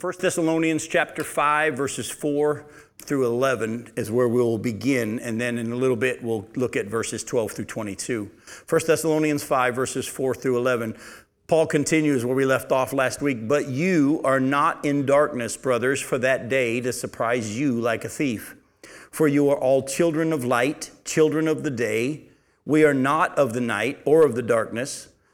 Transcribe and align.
1 0.00 0.12
Thessalonians 0.20 0.86
chapter 0.86 1.24
5 1.24 1.76
verses 1.76 2.08
4 2.08 2.64
through 2.98 3.26
11 3.26 3.90
is 3.96 4.12
where 4.12 4.28
we'll 4.28 4.56
begin 4.56 5.18
and 5.18 5.40
then 5.40 5.58
in 5.58 5.72
a 5.72 5.74
little 5.74 5.96
bit 5.96 6.22
we'll 6.22 6.46
look 6.54 6.76
at 6.76 6.86
verses 6.86 7.24
12 7.24 7.50
through 7.50 7.64
22. 7.64 8.30
1 8.68 8.80
Thessalonians 8.86 9.42
5 9.42 9.74
verses 9.74 10.06
4 10.06 10.36
through 10.36 10.56
11. 10.56 10.96
Paul 11.48 11.66
continues 11.66 12.24
where 12.24 12.36
we 12.36 12.44
left 12.44 12.70
off 12.70 12.92
last 12.92 13.22
week, 13.22 13.48
but 13.48 13.66
you 13.66 14.20
are 14.22 14.38
not 14.38 14.84
in 14.84 15.04
darkness, 15.04 15.56
brothers, 15.56 16.00
for 16.00 16.18
that 16.18 16.48
day 16.48 16.80
to 16.80 16.92
surprise 16.92 17.58
you 17.58 17.80
like 17.80 18.04
a 18.04 18.08
thief. 18.08 18.54
For 19.10 19.26
you 19.26 19.48
are 19.50 19.58
all 19.58 19.82
children 19.82 20.32
of 20.32 20.44
light, 20.44 20.92
children 21.04 21.48
of 21.48 21.64
the 21.64 21.70
day. 21.70 22.28
We 22.64 22.84
are 22.84 22.94
not 22.94 23.36
of 23.36 23.52
the 23.52 23.60
night 23.60 23.98
or 24.04 24.24
of 24.24 24.36
the 24.36 24.42
darkness. 24.42 25.07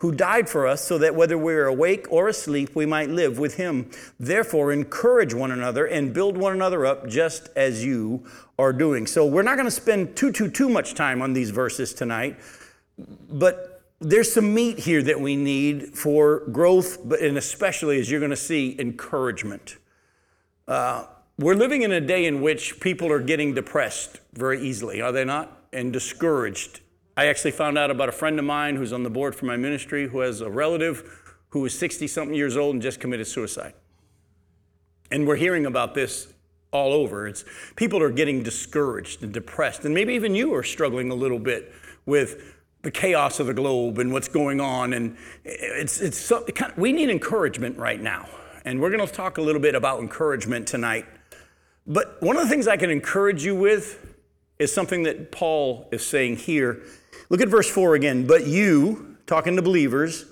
who 0.00 0.12
died 0.12 0.48
for 0.48 0.66
us 0.66 0.82
so 0.82 0.96
that 0.98 1.14
whether 1.14 1.36
we 1.36 1.52
are 1.52 1.66
awake 1.66 2.06
or 2.10 2.28
asleep, 2.28 2.74
we 2.74 2.86
might 2.86 3.10
live 3.10 3.38
with 3.38 3.56
him. 3.56 3.90
Therefore, 4.18 4.72
encourage 4.72 5.34
one 5.34 5.50
another 5.50 5.84
and 5.86 6.14
build 6.14 6.36
one 6.36 6.54
another 6.54 6.86
up 6.86 7.06
just 7.06 7.48
as 7.54 7.84
you 7.84 8.24
are 8.58 8.72
doing. 8.72 9.06
So, 9.06 9.26
we're 9.26 9.42
not 9.42 9.56
going 9.56 9.66
to 9.66 9.70
spend 9.70 10.16
too, 10.16 10.32
too, 10.32 10.50
too 10.50 10.68
much 10.68 10.94
time 10.94 11.20
on 11.20 11.34
these 11.34 11.50
verses 11.50 11.92
tonight, 11.92 12.38
but 13.30 13.82
there's 14.00 14.32
some 14.32 14.54
meat 14.54 14.78
here 14.78 15.02
that 15.02 15.20
we 15.20 15.36
need 15.36 15.94
for 15.94 16.40
growth, 16.50 17.06
but 17.06 17.20
and 17.20 17.36
especially 17.36 18.00
as 18.00 18.10
you're 18.10 18.20
going 18.20 18.30
to 18.30 18.36
see, 18.36 18.74
encouragement. 18.78 19.76
Uh, 20.66 21.04
we're 21.38 21.54
living 21.54 21.82
in 21.82 21.92
a 21.92 22.00
day 22.00 22.24
in 22.24 22.40
which 22.40 22.80
people 22.80 23.12
are 23.12 23.20
getting 23.20 23.54
depressed 23.54 24.20
very 24.32 24.62
easily, 24.62 25.02
are 25.02 25.12
they 25.12 25.26
not? 25.26 25.64
And 25.74 25.92
discouraged 25.92 26.80
I 27.16 27.26
actually 27.26 27.50
found 27.50 27.76
out 27.76 27.90
about 27.90 28.08
a 28.08 28.12
friend 28.12 28.38
of 28.38 28.44
mine 28.44 28.76
who's 28.76 28.92
on 28.92 29.02
the 29.02 29.10
board 29.10 29.34
for 29.34 29.46
my 29.46 29.56
ministry 29.56 30.08
who 30.08 30.20
has 30.20 30.40
a 30.40 30.50
relative 30.50 31.34
who 31.50 31.64
is 31.66 31.76
60 31.78 32.06
something 32.06 32.34
years 32.34 32.56
old 32.56 32.74
and 32.74 32.82
just 32.82 33.00
committed 33.00 33.26
suicide. 33.26 33.74
And 35.10 35.26
we're 35.26 35.36
hearing 35.36 35.66
about 35.66 35.94
this 35.94 36.32
all 36.70 36.92
over. 36.92 37.26
It's 37.26 37.44
people 37.76 38.00
are 38.02 38.10
getting 38.10 38.42
discouraged 38.42 39.22
and 39.22 39.32
depressed, 39.32 39.84
and 39.84 39.92
maybe 39.92 40.14
even 40.14 40.34
you 40.34 40.54
are 40.54 40.62
struggling 40.62 41.10
a 41.10 41.14
little 41.14 41.38
bit 41.38 41.72
with 42.06 42.56
the 42.82 42.90
chaos 42.90 43.40
of 43.40 43.46
the 43.46 43.54
globe 43.54 43.98
and 43.98 44.12
what's 44.12 44.28
going 44.28 44.60
on. 44.60 44.92
And 44.92 45.16
it's 45.44 46.00
it's 46.00 46.18
so, 46.18 46.44
it 46.44 46.54
kind 46.54 46.72
of, 46.72 46.78
we 46.78 46.92
need 46.92 47.10
encouragement 47.10 47.76
right 47.76 48.00
now, 48.00 48.28
and 48.64 48.80
we're 48.80 48.90
going 48.90 49.04
to 49.04 49.12
talk 49.12 49.38
a 49.38 49.42
little 49.42 49.60
bit 49.60 49.74
about 49.74 50.00
encouragement 50.00 50.68
tonight. 50.68 51.06
But 51.86 52.22
one 52.22 52.36
of 52.36 52.44
the 52.44 52.48
things 52.48 52.68
I 52.68 52.76
can 52.76 52.90
encourage 52.90 53.44
you 53.44 53.56
with 53.56 54.06
is 54.60 54.72
something 54.72 55.02
that 55.04 55.32
Paul 55.32 55.88
is 55.90 56.06
saying 56.06 56.36
here 56.36 56.82
Look 57.30 57.40
at 57.40 57.48
verse 57.48 57.70
4 57.70 57.94
again. 57.94 58.26
But 58.26 58.46
you, 58.46 59.16
talking 59.26 59.56
to 59.56 59.62
believers, 59.62 60.26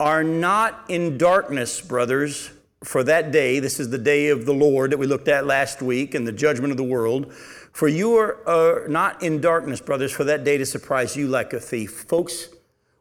are 0.00 0.24
not 0.24 0.84
in 0.88 1.16
darkness, 1.16 1.80
brothers, 1.80 2.50
for 2.82 3.04
that 3.04 3.30
day. 3.30 3.60
This 3.60 3.78
is 3.78 3.90
the 3.90 3.98
day 3.98 4.28
of 4.28 4.44
the 4.44 4.52
Lord 4.52 4.90
that 4.90 4.98
we 4.98 5.06
looked 5.06 5.28
at 5.28 5.46
last 5.46 5.80
week 5.80 6.16
and 6.16 6.26
the 6.26 6.32
judgment 6.32 6.72
of 6.72 6.76
the 6.76 6.82
world. 6.82 7.32
For 7.72 7.86
you 7.86 8.16
are, 8.16 8.86
not 8.88 9.22
in 9.22 9.40
darkness, 9.40 9.80
brothers, 9.80 10.10
for 10.10 10.24
that 10.24 10.42
day 10.42 10.58
to 10.58 10.66
surprise 10.66 11.16
you 11.16 11.28
like 11.28 11.52
a 11.52 11.60
thief. 11.60 12.06
Folks, 12.08 12.48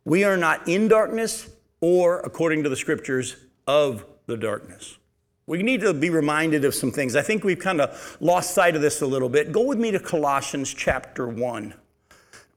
we 0.06 0.24
are 0.24 0.38
not 0.38 0.68
in 0.68 0.88
darkness 0.88 1.50
or, 1.82 2.20
according 2.20 2.62
to 2.64 2.70
the 2.70 2.76
scriptures, 2.76 3.36
of 3.66 4.06
the 4.28 4.38
darkness. 4.38 5.00
We 5.48 5.64
need 5.64 5.82
to 5.82 5.96
be 5.96 6.12
reminded 6.12 6.64
of 6.64 6.76
some 6.76 6.92
things. 6.92 7.16
I 7.16 7.24
think 7.24 7.44
we've 7.44 7.60
kind 7.60 7.82
of 7.82 8.18
lost 8.22 8.54
sight 8.54 8.76
of 8.76 8.84
this 8.84 9.02
a 9.02 9.08
little 9.08 9.30
bit. 9.30 9.52
Go 9.52 9.66
with 9.66 9.80
me 9.80 9.90
to 9.92 10.00
Colossians 10.00 10.72
chapter 10.74 11.28
1. 11.28 11.74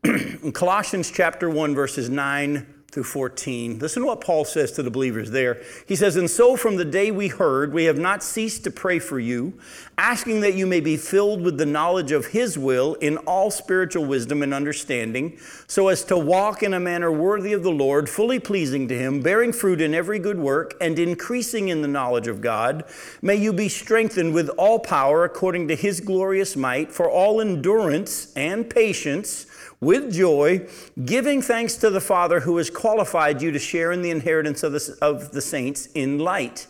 in 0.42 0.52
Colossians 0.52 1.10
chapter 1.10 1.48
1, 1.48 1.74
verses 1.74 2.10
9 2.10 2.66
through 2.90 3.04
14, 3.04 3.78
listen 3.78 4.02
to 4.02 4.06
what 4.06 4.20
Paul 4.20 4.44
says 4.44 4.70
to 4.72 4.82
the 4.82 4.90
believers 4.90 5.30
there. 5.30 5.62
He 5.88 5.96
says, 5.96 6.16
And 6.16 6.28
so 6.28 6.56
from 6.56 6.76
the 6.76 6.84
day 6.84 7.10
we 7.10 7.28
heard, 7.28 7.72
we 7.72 7.84
have 7.84 7.96
not 7.96 8.22
ceased 8.22 8.64
to 8.64 8.70
pray 8.70 8.98
for 8.98 9.18
you, 9.18 9.58
asking 9.96 10.42
that 10.42 10.54
you 10.54 10.66
may 10.66 10.80
be 10.80 10.98
filled 10.98 11.40
with 11.40 11.56
the 11.56 11.64
knowledge 11.64 12.12
of 12.12 12.26
His 12.26 12.58
will 12.58 12.94
in 12.96 13.16
all 13.18 13.50
spiritual 13.50 14.04
wisdom 14.04 14.42
and 14.42 14.52
understanding, 14.52 15.38
so 15.66 15.88
as 15.88 16.04
to 16.04 16.18
walk 16.18 16.62
in 16.62 16.74
a 16.74 16.80
manner 16.80 17.10
worthy 17.10 17.54
of 17.54 17.62
the 17.62 17.70
Lord, 17.70 18.10
fully 18.10 18.38
pleasing 18.38 18.86
to 18.88 18.98
Him, 18.98 19.22
bearing 19.22 19.54
fruit 19.54 19.80
in 19.80 19.94
every 19.94 20.18
good 20.18 20.38
work, 20.38 20.74
and 20.82 20.98
increasing 20.98 21.68
in 21.68 21.80
the 21.80 21.88
knowledge 21.88 22.28
of 22.28 22.42
God. 22.42 22.84
May 23.22 23.36
you 23.36 23.54
be 23.54 23.70
strengthened 23.70 24.34
with 24.34 24.50
all 24.50 24.78
power 24.78 25.24
according 25.24 25.68
to 25.68 25.74
His 25.74 26.00
glorious 26.00 26.56
might, 26.56 26.92
for 26.92 27.08
all 27.10 27.40
endurance 27.40 28.30
and 28.36 28.68
patience 28.68 29.46
with 29.84 30.12
joy, 30.12 30.66
giving 31.04 31.42
thanks 31.42 31.74
to 31.76 31.90
the 31.90 32.00
Father 32.00 32.40
who 32.40 32.56
has 32.56 32.70
qualified 32.70 33.42
you 33.42 33.50
to 33.52 33.58
share 33.58 33.92
in 33.92 34.02
the 34.02 34.10
inheritance 34.10 34.62
of 34.62 34.72
the, 34.72 34.98
of 35.00 35.32
the 35.32 35.40
saints 35.40 35.86
in 35.94 36.18
light. 36.18 36.66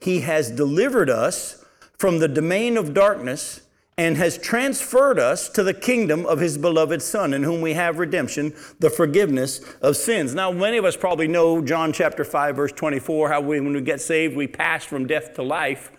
He 0.00 0.20
has 0.20 0.50
delivered 0.50 1.10
us 1.10 1.64
from 1.98 2.18
the 2.18 2.28
domain 2.28 2.76
of 2.76 2.94
darkness 2.94 3.62
and 3.98 4.16
has 4.16 4.38
transferred 4.38 5.18
us 5.18 5.48
to 5.50 5.62
the 5.62 5.74
kingdom 5.74 6.24
of 6.26 6.40
his 6.40 6.56
beloved 6.56 7.02
Son, 7.02 7.34
in 7.34 7.42
whom 7.42 7.60
we 7.60 7.74
have 7.74 7.98
redemption, 7.98 8.54
the 8.80 8.88
forgiveness 8.88 9.60
of 9.82 9.96
sins. 9.96 10.34
Now, 10.34 10.50
many 10.50 10.78
of 10.78 10.84
us 10.84 10.96
probably 10.96 11.28
know 11.28 11.62
John 11.62 11.92
chapter 11.92 12.24
5, 12.24 12.56
verse 12.56 12.72
24, 12.72 13.28
how 13.28 13.40
we, 13.42 13.60
when 13.60 13.74
we 13.74 13.80
get 13.82 14.00
saved, 14.00 14.34
we 14.34 14.46
pass 14.46 14.84
from 14.84 15.06
death 15.06 15.34
to 15.34 15.42
life. 15.42 15.92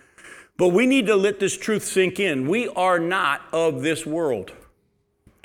But 0.56 0.68
we 0.68 0.86
need 0.86 1.06
to 1.06 1.16
let 1.16 1.40
this 1.40 1.56
truth 1.56 1.84
sink 1.84 2.20
in. 2.20 2.48
We 2.48 2.68
are 2.68 2.98
not 2.98 3.42
of 3.52 3.82
this 3.82 4.04
world. 4.04 4.52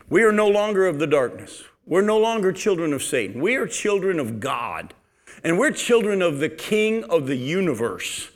We 0.09 0.23
are 0.23 0.31
no 0.31 0.47
longer 0.47 0.87
of 0.87 0.97
the 0.97 1.07
darkness. 1.07 1.63
We're 1.85 2.01
no 2.01 2.17
longer 2.17 2.51
children 2.51 2.93
of 2.93 3.03
Satan. 3.03 3.41
We 3.41 3.55
are 3.55 3.67
children 3.67 4.19
of 4.19 4.39
God. 4.39 4.95
And 5.43 5.59
we're 5.59 5.71
children 5.71 6.21
of 6.21 6.39
the 6.39 6.49
King 6.49 7.03
of 7.03 7.27
the 7.27 7.35
universe. 7.35 8.31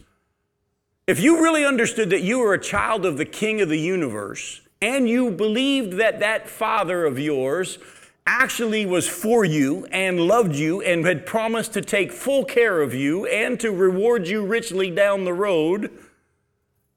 If 1.07 1.19
you 1.19 1.41
really 1.41 1.65
understood 1.65 2.11
that 2.11 2.21
you 2.21 2.39
were 2.39 2.53
a 2.53 2.59
child 2.59 3.05
of 3.05 3.17
the 3.17 3.25
King 3.25 3.59
of 3.59 3.69
the 3.69 3.79
universe, 3.79 4.61
and 4.81 5.09
you 5.09 5.31
believed 5.31 5.93
that 5.93 6.19
that 6.19 6.47
Father 6.47 7.05
of 7.05 7.17
yours 7.17 7.79
actually 8.27 8.85
was 8.85 9.07
for 9.07 9.43
you 9.43 9.85
and 9.91 10.19
loved 10.19 10.55
you 10.55 10.81
and 10.81 11.05
had 11.05 11.25
promised 11.25 11.73
to 11.73 11.81
take 11.81 12.11
full 12.11 12.45
care 12.45 12.81
of 12.81 12.93
you 12.93 13.25
and 13.25 13.59
to 13.59 13.71
reward 13.71 14.27
you 14.27 14.45
richly 14.45 14.91
down 14.91 15.25
the 15.25 15.33
road, 15.33 15.91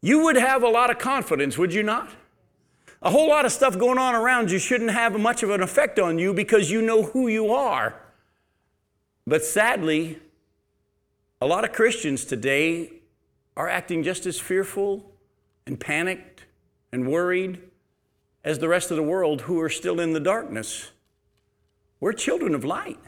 you 0.03 0.23
would 0.23 0.37
have 0.37 0.63
a 0.63 0.69
lot 0.69 0.91
of 0.91 0.99
confidence, 0.99 1.57
would 1.57 1.73
you 1.73 1.83
not? 1.83 2.11
A 3.03 3.11
whole 3.11 3.29
lot 3.29 3.45
of 3.45 3.53
stuff 3.53 3.79
going 3.79 3.99
on 3.99 4.15
around 4.15 4.51
you 4.51 4.59
shouldn't 4.59 4.91
have 4.91 5.19
much 5.19 5.43
of 5.43 5.51
an 5.51 5.63
effect 5.63 5.99
on 5.99 6.19
you 6.19 6.33
because 6.33 6.71
you 6.71 6.83
know 6.83 7.05
who 7.05 7.29
you 7.29 7.53
are. 7.53 8.01
But 9.27 9.45
sadly, 9.45 10.19
a 11.41 11.47
lot 11.47 11.65
of 11.65 11.73
Christians 11.73 12.25
today 12.25 12.93
are 13.57 13.69
acting 13.69 14.03
just 14.03 14.27
as 14.27 14.39
fearful 14.39 15.13
and 15.67 15.79
panicked 15.79 16.45
and 16.93 17.09
worried 17.09 17.61
as 18.45 18.59
the 18.59 18.69
rest 18.69 18.91
of 18.91 18.97
the 18.97 19.03
world 19.03 19.43
who 19.43 19.61
are 19.61 19.69
still 19.69 20.01
in 20.01 20.13
the 20.13 20.21
darkness. 20.21 20.93
We're 22.01 22.13
children 22.13 22.55
of 22.55 22.65
light. 22.65 23.01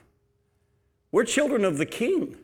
We're 1.12 1.24
children 1.24 1.64
of 1.64 1.78
the 1.78 1.86
King. 1.86 2.36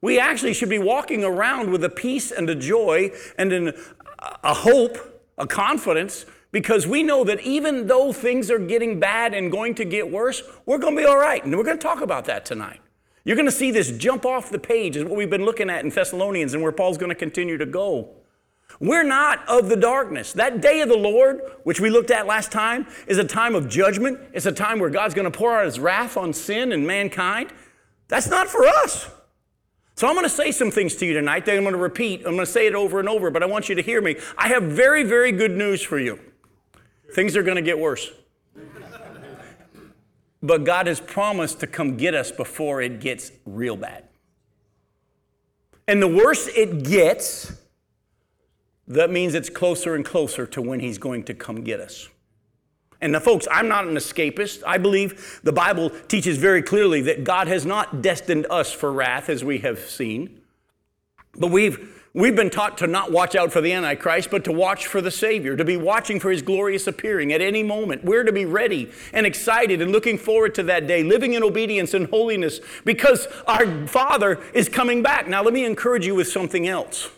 We 0.00 0.18
actually 0.18 0.52
should 0.52 0.68
be 0.68 0.78
walking 0.78 1.24
around 1.24 1.70
with 1.70 1.82
a 1.84 1.88
peace 1.88 2.30
and 2.30 2.50
a 2.50 2.54
joy 2.54 3.12
and 3.38 3.52
an, 3.52 3.72
a 4.18 4.54
hope, 4.54 5.22
a 5.38 5.46
confidence 5.46 6.26
because 6.52 6.86
we 6.86 7.02
know 7.02 7.24
that 7.24 7.40
even 7.40 7.86
though 7.86 8.12
things 8.12 8.50
are 8.50 8.58
getting 8.58 9.00
bad 9.00 9.34
and 9.34 9.50
going 9.50 9.74
to 9.76 9.84
get 9.84 10.10
worse, 10.10 10.42
we're 10.66 10.78
going 10.78 10.94
to 10.94 11.02
be 11.02 11.06
all 11.06 11.18
right. 11.18 11.42
And 11.44 11.56
we're 11.56 11.64
going 11.64 11.78
to 11.78 11.82
talk 11.82 12.02
about 12.02 12.26
that 12.26 12.44
tonight. 12.44 12.80
You're 13.24 13.36
going 13.36 13.46
to 13.46 13.52
see 13.52 13.70
this 13.70 13.90
jump 13.90 14.26
off 14.26 14.50
the 14.50 14.58
page, 14.58 14.96
is 14.96 15.04
what 15.04 15.16
we've 15.16 15.30
been 15.30 15.44
looking 15.44 15.70
at 15.70 15.84
in 15.84 15.90
Thessalonians 15.90 16.54
and 16.54 16.62
where 16.62 16.72
Paul's 16.72 16.98
going 16.98 17.08
to 17.08 17.16
continue 17.16 17.56
to 17.56 17.66
go. 17.66 18.16
We're 18.80 19.04
not 19.04 19.46
of 19.48 19.68
the 19.68 19.76
darkness. 19.76 20.32
That 20.32 20.60
day 20.60 20.80
of 20.80 20.88
the 20.88 20.96
Lord, 20.96 21.40
which 21.62 21.80
we 21.80 21.88
looked 21.88 22.10
at 22.10 22.26
last 22.26 22.52
time, 22.52 22.86
is 23.06 23.18
a 23.18 23.24
time 23.24 23.54
of 23.54 23.68
judgment. 23.68 24.18
It's 24.32 24.46
a 24.46 24.52
time 24.52 24.78
where 24.78 24.90
God's 24.90 25.14
going 25.14 25.30
to 25.30 25.36
pour 25.36 25.58
out 25.58 25.66
his 25.66 25.78
wrath 25.78 26.16
on 26.16 26.32
sin 26.32 26.72
and 26.72 26.86
mankind. 26.86 27.52
That's 28.08 28.28
not 28.28 28.48
for 28.48 28.66
us. 28.66 29.08
So 29.94 30.08
I'm 30.08 30.14
going 30.14 30.24
to 30.24 30.30
say 30.30 30.50
some 30.50 30.70
things 30.70 30.96
to 30.96 31.06
you 31.06 31.12
tonight 31.14 31.46
that 31.46 31.56
I'm 31.56 31.62
going 31.62 31.74
to 31.74 31.78
repeat. 31.78 32.20
I'm 32.20 32.34
going 32.34 32.38
to 32.38 32.46
say 32.46 32.66
it 32.66 32.74
over 32.74 32.98
and 32.98 33.08
over, 33.08 33.30
but 33.30 33.42
I 33.42 33.46
want 33.46 33.68
you 33.68 33.74
to 33.74 33.82
hear 33.82 34.00
me. 34.02 34.16
I 34.36 34.48
have 34.48 34.64
very, 34.64 35.04
very 35.04 35.32
good 35.32 35.52
news 35.52 35.80
for 35.80 35.98
you. 35.98 36.18
Things 37.12 37.36
are 37.36 37.42
going 37.42 37.56
to 37.56 37.62
get 37.62 37.78
worse. 37.78 38.10
but 40.42 40.64
God 40.64 40.86
has 40.86 41.00
promised 41.00 41.60
to 41.60 41.66
come 41.66 41.96
get 41.96 42.14
us 42.14 42.32
before 42.32 42.80
it 42.80 43.00
gets 43.00 43.32
real 43.44 43.76
bad. 43.76 44.04
And 45.86 46.00
the 46.00 46.08
worse 46.08 46.48
it 46.48 46.84
gets, 46.84 47.52
that 48.88 49.10
means 49.10 49.34
it's 49.34 49.50
closer 49.50 49.94
and 49.94 50.04
closer 50.04 50.46
to 50.46 50.62
when 50.62 50.80
He's 50.80 50.98
going 50.98 51.24
to 51.24 51.34
come 51.34 51.62
get 51.62 51.80
us. 51.80 52.08
And 53.00 53.14
the 53.14 53.20
folks, 53.20 53.48
I'm 53.50 53.66
not 53.66 53.86
an 53.86 53.94
escapist. 53.96 54.62
I 54.64 54.78
believe 54.78 55.40
the 55.42 55.52
Bible 55.52 55.90
teaches 55.90 56.38
very 56.38 56.62
clearly 56.62 57.02
that 57.02 57.24
God 57.24 57.48
has 57.48 57.66
not 57.66 58.00
destined 58.00 58.46
us 58.48 58.72
for 58.72 58.92
wrath, 58.92 59.28
as 59.28 59.42
we 59.44 59.58
have 59.58 59.80
seen. 59.80 60.40
But 61.36 61.50
we've 61.50 62.01
We've 62.14 62.36
been 62.36 62.50
taught 62.50 62.76
to 62.78 62.86
not 62.86 63.10
watch 63.10 63.34
out 63.34 63.52
for 63.52 63.62
the 63.62 63.72
Antichrist, 63.72 64.30
but 64.30 64.44
to 64.44 64.52
watch 64.52 64.86
for 64.86 65.00
the 65.00 65.10
Savior, 65.10 65.56
to 65.56 65.64
be 65.64 65.78
watching 65.78 66.20
for 66.20 66.30
His 66.30 66.42
glorious 66.42 66.86
appearing 66.86 67.32
at 67.32 67.40
any 67.40 67.62
moment. 67.62 68.04
We're 68.04 68.24
to 68.24 68.32
be 68.32 68.44
ready 68.44 68.90
and 69.14 69.24
excited 69.24 69.80
and 69.80 69.92
looking 69.92 70.18
forward 70.18 70.54
to 70.56 70.62
that 70.64 70.86
day, 70.86 71.02
living 71.02 71.32
in 71.32 71.42
obedience 71.42 71.94
and 71.94 72.06
holiness 72.08 72.60
because 72.84 73.28
our 73.46 73.86
Father 73.86 74.42
is 74.52 74.68
coming 74.68 75.02
back. 75.02 75.26
Now, 75.26 75.42
let 75.42 75.54
me 75.54 75.64
encourage 75.64 76.04
you 76.04 76.14
with 76.14 76.28
something 76.28 76.68
else. 76.68 77.08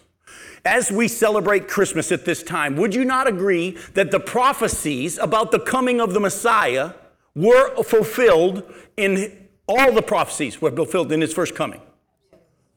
As 0.64 0.92
we 0.92 1.08
celebrate 1.08 1.66
Christmas 1.66 2.12
at 2.12 2.24
this 2.24 2.44
time, 2.44 2.76
would 2.76 2.94
you 2.94 3.04
not 3.04 3.26
agree 3.26 3.76
that 3.94 4.12
the 4.12 4.20
prophecies 4.20 5.18
about 5.18 5.50
the 5.50 5.58
coming 5.58 6.00
of 6.00 6.14
the 6.14 6.20
Messiah 6.20 6.92
were 7.34 7.82
fulfilled 7.82 8.62
in 8.96 9.48
all 9.66 9.92
the 9.92 10.02
prophecies 10.02 10.62
were 10.62 10.70
fulfilled 10.70 11.10
in 11.10 11.20
his 11.20 11.34
first 11.34 11.56
coming? 11.56 11.80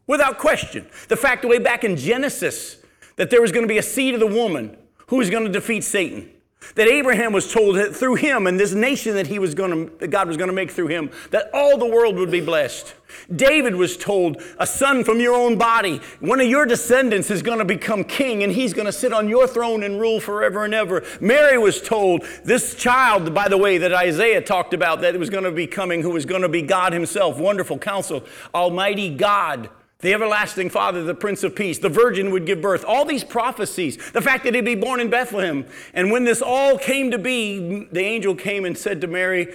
Without 0.08 0.38
question. 0.38 0.88
The 1.10 1.18
fact 1.18 1.46
way 1.46 1.60
back 1.60 1.84
in 1.84 1.98
Genesis 1.98 2.78
that 3.18 3.30
there 3.30 3.42
was 3.42 3.52
going 3.52 3.64
to 3.64 3.68
be 3.68 3.78
a 3.78 3.84
seed 3.84 4.14
of 4.14 4.20
the 4.20 4.28
woman 4.28 4.78
who 5.08 5.18
was 5.18 5.30
going 5.30 5.46
to 5.46 5.52
defeat 5.52 5.84
Satan. 5.84 6.32
That 6.76 6.88
Abraham 6.88 7.34
was 7.34 7.52
told 7.52 7.76
that 7.78 7.96
through 7.96 8.16
him 8.16 8.48
and 8.48 8.60
this 8.60 8.74
nation 8.74 9.16
that 9.16 9.28
he 9.28 9.40
was 9.40 9.54
going 9.54 9.90
to, 10.00 10.08
God 10.08 10.28
was 10.28 10.38
going 10.38 10.50
to 10.50 10.56
make 10.56 10.72
through 10.72 10.88
him, 10.88 11.12
that 11.30 11.50
all 11.54 11.78
the 11.78 11.86
world 11.86 12.16
would 12.18 12.32
be 12.32 12.42
blessed. 12.42 12.94
David 13.34 13.76
was 13.76 13.96
told, 13.96 14.42
a 14.60 14.68
son 14.68 15.04
from 15.04 15.20
your 15.20 15.34
own 15.36 15.58
body, 15.58 16.02
one 16.20 16.42
of 16.42 16.48
your 16.48 16.66
descendants 16.66 17.32
is 17.32 17.42
going 17.42 17.60
to 17.60 17.66
become 17.66 18.04
king 18.04 18.44
and 18.44 18.52
he's 18.52 18.74
going 18.74 18.86
to 18.86 18.92
sit 18.92 19.14
on 19.14 19.30
your 19.30 19.48
throne 19.48 19.84
and 19.84 20.02
rule 20.02 20.20
forever 20.20 20.66
and 20.66 20.74
ever. 20.74 21.04
Mary 21.22 21.58
was 21.58 21.82
told, 21.82 22.24
this 22.44 22.76
child, 22.76 23.34
by 23.34 23.48
the 23.48 23.58
way, 23.58 23.78
that 23.78 23.94
Isaiah 23.94 24.42
talked 24.42 24.74
about, 24.74 25.02
that 25.02 25.18
was 25.18 25.30
going 25.30 25.46
to 25.46 25.52
be 25.52 25.68
coming, 25.68 26.02
who 26.02 26.10
was 26.10 26.26
going 26.26 26.42
to 26.42 26.50
be 26.50 26.64
God 26.64 26.92
himself, 26.92 27.40
wonderful 27.40 27.78
counsel, 27.78 28.24
almighty 28.54 29.16
God 29.16 29.70
the 30.00 30.14
everlasting 30.14 30.70
Father, 30.70 31.04
the 31.04 31.16
Prince 31.16 31.44
of 31.44 31.56
Peace, 31.56 31.80
the 31.80 31.90
virgin 31.90 32.32
would 32.32 32.46
give 32.46 32.62
birth, 32.62 32.86
all 32.86 33.04
these 33.04 33.24
prophecies, 33.24 33.98
the 34.12 34.22
fact 34.22 34.44
that 34.44 34.54
he'd 34.54 34.66
be 34.66 34.76
born 34.76 35.00
in 35.00 35.10
Bethlehem. 35.10 35.66
And 35.94 36.12
when 36.12 36.24
this 36.24 36.42
all 36.42 36.78
came 36.78 37.10
to 37.12 37.18
be, 37.18 37.88
the 37.92 38.02
angel 38.02 38.36
came 38.36 38.64
and 38.66 38.78
said 38.78 39.02
to 39.02 39.08
Mary, 39.08 39.54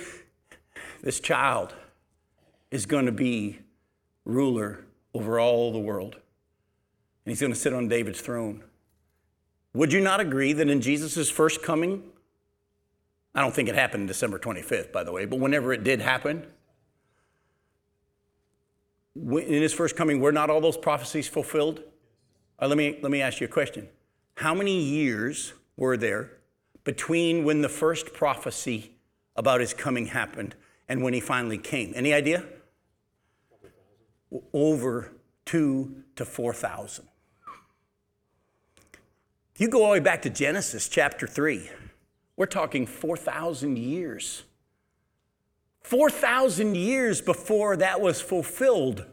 This 1.02 1.20
child 1.20 1.74
is 2.70 2.86
going 2.86 3.06
to 3.06 3.12
be 3.12 3.60
ruler 4.24 4.84
over 5.14 5.38
all 5.38 5.72
the 5.72 5.78
world, 5.78 6.14
and 6.14 7.30
he's 7.30 7.40
going 7.40 7.52
to 7.52 7.58
sit 7.58 7.72
on 7.72 7.86
David's 7.86 8.20
throne. 8.20 8.64
Would 9.74 9.92
you 9.92 10.00
not 10.00 10.20
agree 10.20 10.52
that 10.54 10.68
in 10.68 10.80
Jesus' 10.80 11.30
first 11.30 11.62
coming, 11.62 12.02
I 13.34 13.40
don't 13.40 13.54
think 13.54 13.68
it 13.68 13.74
happened 13.74 14.08
December 14.08 14.38
25th, 14.38 14.92
by 14.92 15.04
the 15.04 15.12
way, 15.12 15.24
but 15.24 15.38
whenever 15.38 15.72
it 15.72 15.84
did 15.84 16.00
happen, 16.00 16.46
in 19.14 19.62
his 19.62 19.72
first 19.72 19.96
coming, 19.96 20.20
were 20.20 20.32
not 20.32 20.50
all 20.50 20.60
those 20.60 20.76
prophecies 20.76 21.28
fulfilled? 21.28 21.82
Uh, 22.60 22.68
let, 22.68 22.78
me, 22.78 22.98
let 23.02 23.10
me 23.10 23.20
ask 23.20 23.40
you 23.40 23.46
a 23.46 23.50
question. 23.50 23.88
How 24.36 24.54
many 24.54 24.78
years 24.80 25.52
were 25.76 25.96
there 25.96 26.30
between 26.84 27.44
when 27.44 27.62
the 27.62 27.68
first 27.68 28.12
prophecy 28.12 28.92
about 29.36 29.60
his 29.60 29.74
coming 29.74 30.06
happened 30.06 30.54
and 30.88 31.02
when 31.02 31.12
he 31.12 31.20
finally 31.20 31.58
came? 31.58 31.92
Any 31.94 32.14
idea? 32.14 32.44
Over 34.52 35.12
two 35.44 36.02
to 36.16 36.24
4,000. 36.24 37.06
If 39.54 39.60
you 39.60 39.68
go 39.68 39.82
all 39.82 39.88
the 39.88 39.92
way 39.92 40.00
back 40.00 40.22
to 40.22 40.30
Genesis 40.30 40.88
chapter 40.88 41.26
3, 41.26 41.68
we're 42.36 42.46
talking 42.46 42.86
4,000 42.86 43.76
years. 43.76 44.44
4,000 45.84 46.76
years 46.76 47.20
before 47.20 47.76
that 47.76 48.00
was 48.00 48.20
fulfilled. 48.20 49.04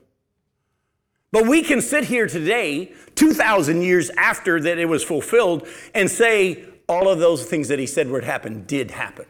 But 1.31 1.45
we 1.45 1.61
can 1.61 1.81
sit 1.81 2.05
here 2.05 2.27
today, 2.27 2.93
2,000 3.15 3.81
years 3.81 4.09
after 4.17 4.59
that 4.61 4.79
it 4.79 4.85
was 4.85 5.03
fulfilled, 5.03 5.67
and 5.93 6.09
say 6.09 6.65
all 6.87 7.07
of 7.07 7.19
those 7.19 7.45
things 7.45 7.67
that 7.67 7.79
he 7.79 7.85
said 7.85 8.09
would 8.09 8.23
happen 8.23 8.65
did 8.65 8.91
happen. 8.91 9.25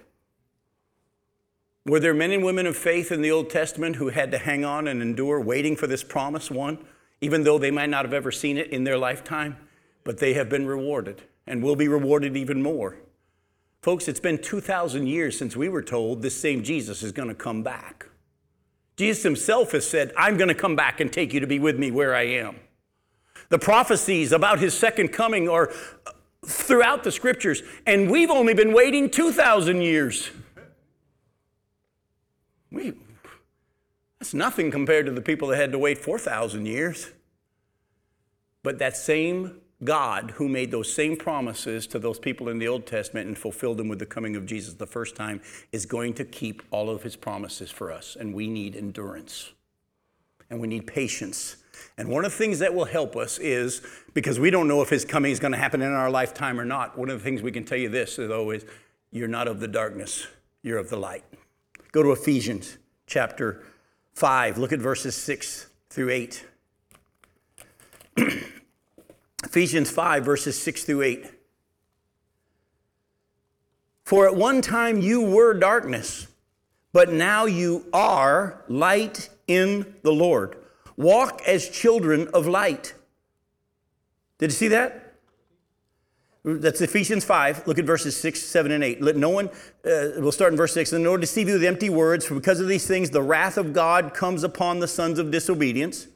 Were 1.86 2.00
there 2.00 2.14
men 2.14 2.32
and 2.32 2.44
women 2.44 2.68
of 2.68 2.78
faith 2.78 3.12
in 3.12 3.22
the 3.22 3.32
Old 3.32 3.50
Testament 3.50 3.96
who 3.96 4.10
had 4.10 4.32
to 4.32 4.38
hang 4.38 4.64
on 4.64 4.88
and 4.88 5.02
endure 5.02 5.42
waiting 5.42 5.76
for 5.76 5.88
this 5.88 6.04
promise 6.04 6.52
one, 6.52 6.78
even 7.20 7.44
though 7.44 7.58
they 7.58 7.72
might 7.72 7.90
not 7.90 8.06
have 8.06 8.14
ever 8.14 8.32
seen 8.32 8.58
it 8.58 8.68
in 8.68 8.84
their 8.84 8.98
lifetime? 8.98 9.58
But 10.04 10.20
they 10.20 10.34
have 10.34 10.50
been 10.50 10.68
rewarded 10.68 11.24
and 11.48 11.64
will 11.64 11.76
be 11.76 11.88
rewarded 11.88 12.38
even 12.38 12.62
more. 12.62 12.98
Folks, 13.82 14.08
it's 14.08 14.20
been 14.20 14.38
2,000 14.38 15.08
years 15.08 15.38
since 15.38 15.56
we 15.56 15.70
were 15.70 15.82
told 15.82 16.22
this 16.22 16.40
same 16.40 16.64
Jesus 16.64 17.02
is 17.02 17.12
going 17.12 17.30
to 17.30 17.36
come 17.36 17.64
back. 17.64 18.08
Jesus 18.98 19.24
himself 19.24 19.72
has 19.72 19.90
said, 19.90 20.12
I'm 20.18 20.36
going 20.36 20.50
to 20.50 20.56
come 20.56 20.76
back 20.76 21.00
and 21.00 21.12
take 21.12 21.34
you 21.34 21.40
to 21.40 21.48
be 21.48 21.60
with 21.60 21.80
me 21.80 21.90
where 21.90 22.14
I 22.14 22.24
am. 22.24 22.58
The 23.48 23.58
prophecies 23.58 24.34
about 24.34 24.60
his 24.60 24.78
second 24.78 25.10
coming 25.10 25.48
are 25.48 25.72
uh, 26.06 26.12
throughout 26.46 27.06
the 27.06 27.12
scriptures, 27.12 27.64
and 27.86 28.12
we've 28.12 28.30
only 28.30 28.54
been 28.54 28.74
waiting 28.74 29.10
2,000 29.10 29.82
years. 29.82 30.30
We, 32.70 32.94
that's 34.20 34.34
nothing 34.34 34.70
compared 34.70 35.06
to 35.06 35.14
the 35.14 35.22
people 35.22 35.48
that 35.48 35.56
had 35.56 35.72
to 35.72 35.80
wait 35.80 35.98
4,000 35.98 36.66
years. 36.66 37.10
But 38.62 38.80
that 38.80 38.98
same 38.98 39.62
God 39.84 40.32
who 40.32 40.50
made 40.50 40.72
those 40.72 40.94
same 40.94 41.16
promises 41.16 41.88
to 41.88 42.00
those 42.00 42.20
people 42.20 42.50
in 42.50 42.60
the 42.60 42.68
Old 42.68 42.86
Testament 42.86 43.28
and 43.28 43.38
fulfilled 43.38 43.78
them 43.78 43.88
with 43.88 44.00
the 44.00 44.06
coming 44.06 44.36
of 44.36 44.46
Jesus 44.46 44.74
the 44.74 44.86
first 44.86 45.16
time 45.16 45.42
is 45.72 45.86
going 45.86 46.14
to 46.16 46.26
keep 46.26 46.62
all 46.72 46.90
of 46.90 47.04
his 47.04 47.16
promises 47.16 47.72
for 47.72 47.92
us. 47.92 48.18
And 48.20 48.34
we 48.34 48.50
need 48.50 48.76
endurance 48.76 49.52
and 50.50 50.60
we 50.60 50.68
need 50.68 50.86
patience. 50.86 51.58
And 51.98 52.10
one 52.10 52.26
of 52.26 52.32
the 52.32 52.38
things 52.38 52.60
that 52.60 52.74
will 52.74 52.86
help 52.86 53.16
us 53.16 53.38
is 53.38 53.82
because 54.14 54.40
we 54.40 54.50
don't 54.50 54.68
know 54.68 54.82
if 54.82 54.90
his 54.90 55.06
coming 55.06 55.32
is 55.32 55.40
going 55.40 55.54
to 55.54 55.58
happen 55.58 55.82
in 55.82 55.94
our 55.94 56.10
lifetime 56.10 56.60
or 56.60 56.66
not. 56.66 56.98
One 56.98 57.10
of 57.10 57.18
the 57.18 57.24
things 57.24 57.42
we 57.42 57.52
can 57.52 57.64
tell 57.64 57.78
you 57.78 57.90
this, 57.90 58.18
though, 58.18 58.52
is 58.52 58.66
you're 59.12 59.28
not 59.28 59.48
of 59.48 59.60
the 59.60 59.68
darkness, 59.68 60.28
you're 60.62 60.78
of 60.78 60.90
the 60.90 60.98
light. 60.98 61.24
Go 61.92 62.04
to 62.04 62.12
Ephesians 62.12 62.78
chapter 63.08 63.64
5, 64.14 64.58
look 64.58 64.74
at 64.74 64.80
verses 64.80 65.16
6 65.16 65.68
through 65.90 66.10
8. 66.10 66.46
Ephesians 69.44 69.90
5, 69.90 70.26
verses 70.26 70.62
6 70.62 70.84
through 70.84 71.02
8. 71.02 71.32
For 74.04 74.28
at 74.28 74.36
one 74.36 74.62
time 74.62 75.02
you 75.02 75.22
were 75.22 75.54
darkness, 75.54 76.28
but 76.92 77.14
now 77.14 77.46
you 77.46 77.86
are 77.94 78.64
light 78.68 79.30
in 79.48 79.96
the 80.04 80.12
Lord. 80.12 80.58
Walk 80.98 81.42
as 81.48 81.70
children 81.70 82.28
of 82.34 82.48
light. 82.48 82.94
Did 84.40 84.52
you 84.52 84.56
see 84.56 84.68
that? 84.70 85.16
That's 86.44 86.82
Ephesians 86.82 87.26
5. 87.26 87.68
Look 87.68 87.78
at 87.78 87.86
verses 87.86 88.16
6, 88.18 88.42
7, 88.42 88.72
and 88.72 88.84
8. 88.84 89.02
Let 89.02 89.16
no 89.18 89.30
one, 89.30 89.50
uh, 89.86 90.18
we'll 90.18 90.32
start 90.32 90.54
in 90.54 90.58
verse 90.58 90.74
6. 90.74 90.94
And 90.94 91.04
no 91.04 91.12
one 91.12 91.20
deceive 91.20 91.48
you 91.48 91.56
with 91.56 91.64
empty 91.64 91.90
words, 91.90 92.26
for 92.26 92.36
because 92.36 92.60
of 92.60 92.68
these 92.68 92.88
things 92.88 93.10
the 93.10 93.22
wrath 93.22 93.58
of 93.58 93.74
God 93.74 94.14
comes 94.14 94.44
upon 94.44 94.80
the 94.80 94.88
sons 94.88 95.20
of 95.20 95.32
disobedience. 95.32 96.08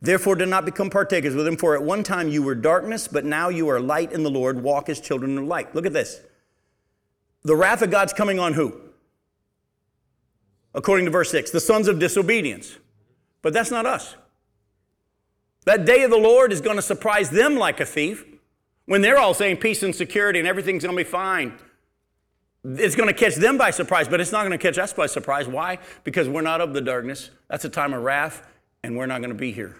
Therefore, 0.00 0.36
do 0.36 0.46
not 0.46 0.64
become 0.64 0.90
partakers 0.90 1.34
with 1.34 1.46
him, 1.46 1.56
for 1.56 1.74
at 1.74 1.82
one 1.82 2.02
time 2.02 2.28
you 2.28 2.42
were 2.42 2.54
darkness, 2.54 3.08
but 3.08 3.24
now 3.24 3.48
you 3.48 3.68
are 3.68 3.80
light 3.80 4.12
in 4.12 4.22
the 4.22 4.30
Lord. 4.30 4.62
Walk 4.62 4.88
as 4.88 5.00
children 5.00 5.38
of 5.38 5.44
light. 5.44 5.74
Look 5.74 5.86
at 5.86 5.92
this. 5.92 6.20
The 7.44 7.56
wrath 7.56 7.82
of 7.82 7.90
God's 7.90 8.12
coming 8.12 8.38
on 8.38 8.54
who? 8.54 8.80
According 10.74 11.04
to 11.06 11.10
verse 11.10 11.30
6, 11.30 11.50
the 11.50 11.60
sons 11.60 11.88
of 11.88 11.98
disobedience. 11.98 12.78
But 13.42 13.52
that's 13.52 13.70
not 13.70 13.86
us. 13.86 14.14
That 15.64 15.84
day 15.84 16.02
of 16.02 16.10
the 16.10 16.16
Lord 16.16 16.52
is 16.52 16.60
going 16.60 16.76
to 16.76 16.82
surprise 16.82 17.30
them 17.30 17.56
like 17.56 17.80
a 17.80 17.84
thief 17.84 18.24
when 18.86 19.02
they're 19.02 19.18
all 19.18 19.34
saying 19.34 19.58
peace 19.58 19.82
and 19.82 19.94
security 19.94 20.38
and 20.38 20.48
everything's 20.48 20.84
going 20.84 20.96
to 20.96 21.04
be 21.04 21.08
fine. 21.08 21.58
It's 22.64 22.94
going 22.94 23.08
to 23.08 23.14
catch 23.14 23.34
them 23.34 23.58
by 23.58 23.70
surprise, 23.70 24.08
but 24.08 24.20
it's 24.20 24.32
not 24.32 24.46
going 24.46 24.56
to 24.56 24.58
catch 24.58 24.78
us 24.78 24.92
by 24.92 25.06
surprise. 25.06 25.48
Why? 25.48 25.78
Because 26.04 26.28
we're 26.28 26.42
not 26.42 26.60
of 26.60 26.74
the 26.74 26.80
darkness. 26.80 27.30
That's 27.48 27.64
a 27.64 27.68
time 27.68 27.92
of 27.92 28.02
wrath 28.02 28.46
and 28.82 28.96
we're 28.96 29.06
not 29.06 29.18
going 29.18 29.30
to 29.30 29.36
be 29.36 29.52
here. 29.52 29.76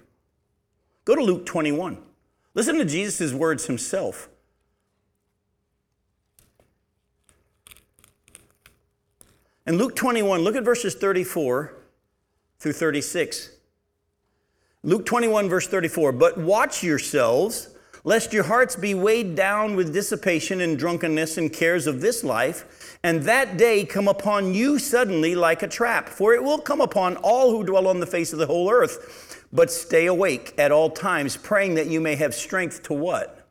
Go 1.04 1.14
to 1.14 1.22
Luke 1.22 1.46
21. 1.46 1.98
Listen 2.54 2.76
to 2.76 2.84
Jesus' 2.84 3.32
words 3.32 3.66
himself. 3.66 4.28
In 9.66 9.78
Luke 9.78 9.94
21, 9.94 10.40
look 10.40 10.56
at 10.56 10.64
verses 10.64 10.94
34 10.94 11.72
through 12.58 12.72
36. 12.72 13.50
Luke 14.82 15.06
21, 15.06 15.48
verse 15.48 15.68
34. 15.68 16.12
But 16.12 16.38
watch 16.38 16.82
yourselves, 16.82 17.71
lest 18.04 18.32
your 18.32 18.44
hearts 18.44 18.74
be 18.74 18.94
weighed 18.94 19.34
down 19.34 19.76
with 19.76 19.92
dissipation 19.92 20.60
and 20.60 20.78
drunkenness 20.78 21.38
and 21.38 21.52
cares 21.52 21.86
of 21.86 22.00
this 22.00 22.24
life, 22.24 22.98
and 23.02 23.22
that 23.22 23.56
day 23.56 23.84
come 23.84 24.08
upon 24.08 24.54
you 24.54 24.78
suddenly 24.78 25.34
like 25.34 25.62
a 25.62 25.68
trap. 25.68 26.08
For 26.08 26.34
it 26.34 26.42
will 26.42 26.58
come 26.58 26.80
upon 26.80 27.16
all 27.16 27.50
who 27.50 27.64
dwell 27.64 27.86
on 27.86 28.00
the 28.00 28.06
face 28.06 28.32
of 28.32 28.38
the 28.38 28.46
whole 28.46 28.70
earth. 28.70 29.46
But 29.52 29.70
stay 29.70 30.06
awake 30.06 30.54
at 30.58 30.72
all 30.72 30.90
times, 30.90 31.36
praying 31.36 31.74
that 31.74 31.86
you 31.86 32.00
may 32.00 32.16
have 32.16 32.34
strength 32.34 32.82
to 32.84 32.94
what? 32.94 33.48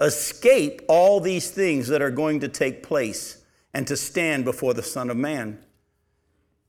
Escape 0.00 0.82
all 0.88 1.20
these 1.20 1.50
things 1.50 1.88
that 1.88 2.02
are 2.02 2.10
going 2.10 2.40
to 2.40 2.48
take 2.48 2.82
place 2.82 3.42
and 3.72 3.86
to 3.86 3.96
stand 3.96 4.44
before 4.44 4.74
the 4.74 4.82
Son 4.82 5.10
of 5.10 5.16
Man. 5.16 5.58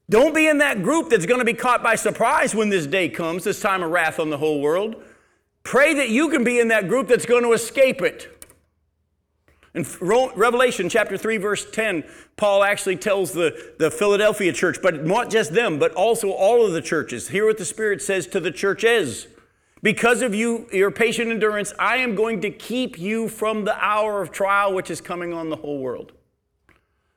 Don't 0.10 0.34
be 0.34 0.48
in 0.48 0.60
that 0.60 0.82
group 0.82 1.10
that's 1.10 1.26
going 1.26 1.40
to 1.40 1.46
be 1.46 1.54
caught 1.54 1.84
by 1.84 1.96
surprise 1.96 2.56
when 2.56 2.70
this 2.70 2.88
day 2.88 3.10
comes, 3.10 3.44
this 3.44 3.60
time 3.60 3.84
of 3.84 3.92
wrath 3.92 4.20
on 4.20 4.30
the 4.30 4.38
whole 4.38 4.62
world. 4.62 5.04
Pray 5.68 5.94
that 5.96 6.08
you 6.08 6.30
can 6.30 6.46
be 6.46 6.62
in 6.62 6.70
that 6.70 6.88
group 6.88 7.10
that's 7.10 7.26
going 7.26 7.44
to 7.44 7.52
escape 7.52 8.02
it. 8.02 8.46
In 9.74 9.86
Revelation 10.00 10.88
chapter 10.88 11.18
3, 11.18 11.36
verse 11.36 11.70
10, 11.70 12.06
Paul 12.38 12.64
actually 12.64 12.96
tells 12.96 13.34
the, 13.34 13.74
the 13.78 13.92
Philadelphia 13.92 14.54
church, 14.54 14.78
but 14.82 15.06
not 15.06 15.30
just 15.30 15.52
them, 15.52 15.78
but 15.78 15.92
also 15.92 16.32
all 16.32 16.66
of 16.66 16.72
the 16.72 16.82
churches. 16.82 17.28
Hear 17.28 17.46
what 17.46 17.58
the 17.58 17.66
Spirit 17.66 18.02
says 18.02 18.28
to 18.28 18.40
the 18.40 18.50
churches. 18.50 19.28
Because 19.84 20.22
of 20.22 20.34
you, 20.34 20.68
your 20.72 20.90
patient 20.90 21.32
endurance, 21.32 21.74
I 21.78 21.98
am 21.98 22.16
going 22.16 22.40
to 22.44 22.50
keep 22.50 22.98
you 22.98 23.28
from 23.28 23.66
the 23.66 23.76
hour 23.76 24.22
of 24.22 24.32
trial 24.32 24.74
which 24.74 24.90
is 24.90 25.02
coming 25.02 25.34
on 25.34 25.50
the 25.50 25.58
whole 25.58 25.80
world. 25.80 26.14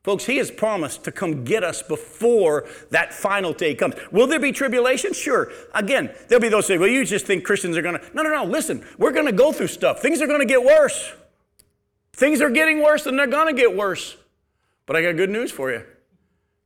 Folks, 0.03 0.25
he 0.25 0.39
has 0.39 0.51
promised 0.51 1.05
to 1.05 1.13
come 1.13 1.45
get 1.45 1.63
us 1.63 1.83
before 1.83 2.67
that 2.91 3.13
final 3.13 3.53
day 3.53 3.75
comes. 3.75 3.95
Will 4.11 4.27
there 4.27 4.41
be 4.41 4.51
tribulation? 4.51 5.13
Sure. 5.13 5.53
Again, 5.75 6.11
there'll 6.29 6.41
be 6.41 6.49
those 6.49 6.67
who 6.67 6.75
say, 6.75 6.79
well, 6.79 6.89
you 6.89 7.05
just 7.05 7.27
think 7.27 7.45
Christians 7.45 7.77
are 7.77 7.83
going 7.83 7.99
to. 7.99 8.11
No, 8.15 8.23
no, 8.23 8.31
no. 8.31 8.45
Listen, 8.45 8.85
we're 8.97 9.13
going 9.13 9.27
to 9.27 9.33
go 9.33 9.53
through 9.53 9.67
stuff. 9.67 10.01
Things 10.01 10.23
are 10.23 10.27
going 10.27 10.41
to 10.41 10.47
get 10.47 10.65
worse. 10.65 11.13
Things 12.15 12.41
are 12.41 12.51
getting 12.51 12.83
worse 12.83 13.05
and 13.05 13.19
they're 13.19 13.27
going 13.27 13.55
to 13.55 13.61
get 13.61 13.77
worse. 13.77 14.17
But 14.87 14.97
I 14.97 15.03
got 15.03 15.17
good 15.17 15.31
news 15.31 15.53
for 15.53 15.71
you. 15.71 15.85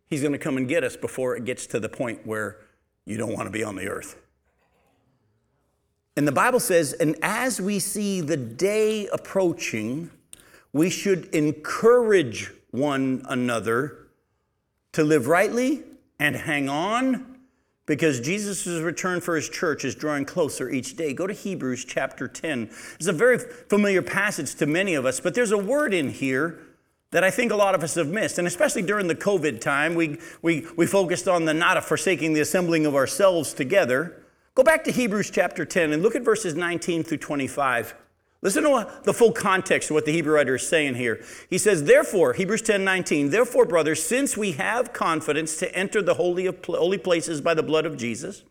He's 0.07 0.21
going 0.21 0.33
to 0.33 0.38
come 0.38 0.57
and 0.57 0.69
get 0.69 0.85
us 0.85 0.97
before 0.97 1.37
it 1.37 1.45
gets 1.45 1.67
to 1.69 1.81
the 1.81 1.88
point 1.88 2.25
where 2.25 2.59
you 3.05 3.17
don't 3.17 3.33
want 3.33 3.47
to 3.47 3.50
be 3.50 3.64
on 3.64 3.75
the 3.75 3.88
earth. 3.88 4.21
And 6.17 6.29
the 6.29 6.33
Bible 6.33 6.61
says, 6.61 6.93
and 6.93 7.17
as 7.21 7.61
we 7.61 7.81
see 7.81 8.21
the 8.21 8.37
day 8.37 9.09
approaching, 9.09 10.11
we 10.73 10.88
should 10.88 11.26
encourage 11.35 12.53
one 12.75 13.25
another 13.28 14.09
to 14.93 15.04
live 15.04 15.28
rightly 15.28 15.83
and 16.19 16.35
hang 16.35 16.69
on 16.69 17.38
because 17.87 18.21
Jesus' 18.21 18.66
return 18.66 19.21
for 19.21 19.37
his 19.37 19.49
church 19.49 19.85
is 19.85 19.95
drawing 19.95 20.25
closer 20.25 20.71
each 20.71 20.97
day. 20.97 21.12
Go 21.12 21.26
to 21.26 21.35
Hebrews 21.35 21.85
chapter 21.85 22.26
10. 22.26 22.71
It's 22.99 23.07
a 23.07 23.12
very 23.12 23.38
familiar 23.38 24.02
passage 24.02 24.54
to 24.57 24.66
many 24.66 24.95
of 24.95 25.07
us, 25.07 25.21
but 25.21 25.35
there's 25.35 25.52
a 25.52 25.59
word 25.59 25.95
in 25.95 26.11
here 26.11 26.61
that 27.11 27.23
I 27.23 27.31
think 27.31 27.52
a 27.52 27.57
lot 27.57 27.76
of 27.76 27.85
us 27.85 27.95
have 27.95 28.09
missed. 28.09 28.38
And 28.38 28.49
especially 28.49 28.83
during 28.83 29.07
the 29.07 29.14
COVID 29.14 29.61
time, 29.61 29.95
we, 29.95 30.19
we, 30.43 30.66
we 30.76 30.87
focused 30.87 31.28
on 31.28 31.45
the 31.45 31.54
not 31.54 31.83
forsaking 31.85 32.33
the 32.33 32.40
assembling 32.40 32.87
of 32.87 32.97
ourselves 32.97 33.54
together. 33.54 34.21
Go 34.57 34.64
back 34.64 34.83
to 34.85 34.90
Hebrews 34.90 35.31
chapter 35.31 35.64
10 35.64 35.93
and 35.93 36.02
look 36.02 36.16
at 36.16 36.23
verses 36.23 36.54
19 36.57 37.04
through 37.04 37.19
25. 37.19 37.95
Listen 38.44 38.64
to 38.64 38.86
the 39.04 39.14
full 39.14 39.32
context 39.32 39.88
of 39.88 39.94
what 39.94 40.04
the 40.04 40.12
Hebrew 40.12 40.34
writer 40.34 40.56
is 40.56 40.68
saying 40.68 40.96
here. 40.96 41.24
He 41.48 41.56
says, 41.56 41.84
Therefore, 41.84 42.34
Hebrews 42.34 42.60
10 42.60 42.84
19, 42.84 43.30
therefore, 43.30 43.64
brothers, 43.64 44.02
since 44.02 44.36
we 44.36 44.52
have 44.52 44.92
confidence 44.92 45.56
to 45.56 45.74
enter 45.74 46.02
the 46.02 46.14
holy, 46.14 46.44
of, 46.44 46.62
holy 46.62 46.98
places 46.98 47.40
by 47.40 47.54
the 47.54 47.62
blood 47.62 47.86
of 47.86 47.96
Jesus, 47.96 48.42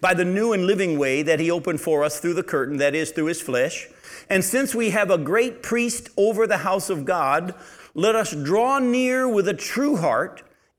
by 0.00 0.14
the 0.14 0.24
new 0.24 0.52
and 0.52 0.66
living 0.66 1.00
way 1.00 1.22
that 1.22 1.40
he 1.40 1.50
opened 1.50 1.80
for 1.80 2.04
us 2.04 2.20
through 2.20 2.34
the 2.34 2.44
curtain, 2.44 2.76
that 2.76 2.94
is, 2.94 3.10
through 3.10 3.24
his 3.24 3.42
flesh, 3.42 3.88
and 4.30 4.44
since 4.44 4.72
we 4.72 4.90
have 4.90 5.10
a 5.10 5.18
great 5.18 5.64
priest 5.64 6.10
over 6.16 6.46
the 6.46 6.58
house 6.58 6.88
of 6.88 7.04
God, 7.04 7.52
let 7.92 8.14
us 8.14 8.32
draw 8.32 8.78
near 8.78 9.28
with 9.28 9.48
a 9.48 9.54
true 9.54 9.96
heart 9.96 10.44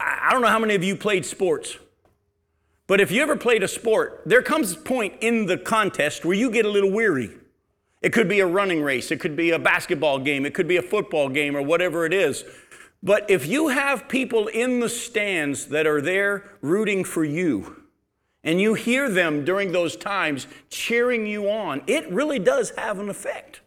I 0.00 0.30
don't 0.32 0.42
know 0.42 0.48
how 0.48 0.58
many 0.58 0.74
of 0.74 0.84
you 0.84 0.96
played 0.96 1.26
sports, 1.26 1.76
but 2.86 3.00
if 3.00 3.10
you 3.10 3.22
ever 3.22 3.36
played 3.36 3.62
a 3.62 3.68
sport, 3.68 4.22
there 4.26 4.42
comes 4.42 4.72
a 4.72 4.76
point 4.76 5.14
in 5.20 5.46
the 5.46 5.58
contest 5.58 6.24
where 6.24 6.36
you 6.36 6.50
get 6.50 6.64
a 6.64 6.70
little 6.70 6.90
weary. 6.90 7.30
It 8.00 8.12
could 8.12 8.28
be 8.28 8.40
a 8.40 8.46
running 8.46 8.82
race, 8.82 9.10
it 9.10 9.18
could 9.18 9.36
be 9.36 9.50
a 9.50 9.58
basketball 9.58 10.20
game, 10.20 10.46
it 10.46 10.54
could 10.54 10.68
be 10.68 10.76
a 10.76 10.82
football 10.82 11.28
game, 11.28 11.56
or 11.56 11.62
whatever 11.62 12.06
it 12.06 12.12
is. 12.12 12.44
But 13.02 13.28
if 13.30 13.46
you 13.46 13.68
have 13.68 14.08
people 14.08 14.48
in 14.48 14.80
the 14.80 14.88
stands 14.88 15.66
that 15.66 15.86
are 15.86 16.00
there 16.00 16.44
rooting 16.60 17.04
for 17.04 17.24
you, 17.24 17.84
and 18.44 18.60
you 18.60 18.74
hear 18.74 19.10
them 19.10 19.44
during 19.44 19.72
those 19.72 19.96
times 19.96 20.46
cheering 20.70 21.26
you 21.26 21.50
on, 21.50 21.82
it 21.86 22.10
really 22.10 22.38
does 22.38 22.70
have 22.70 22.98
an 22.98 23.08
effect. 23.08 23.60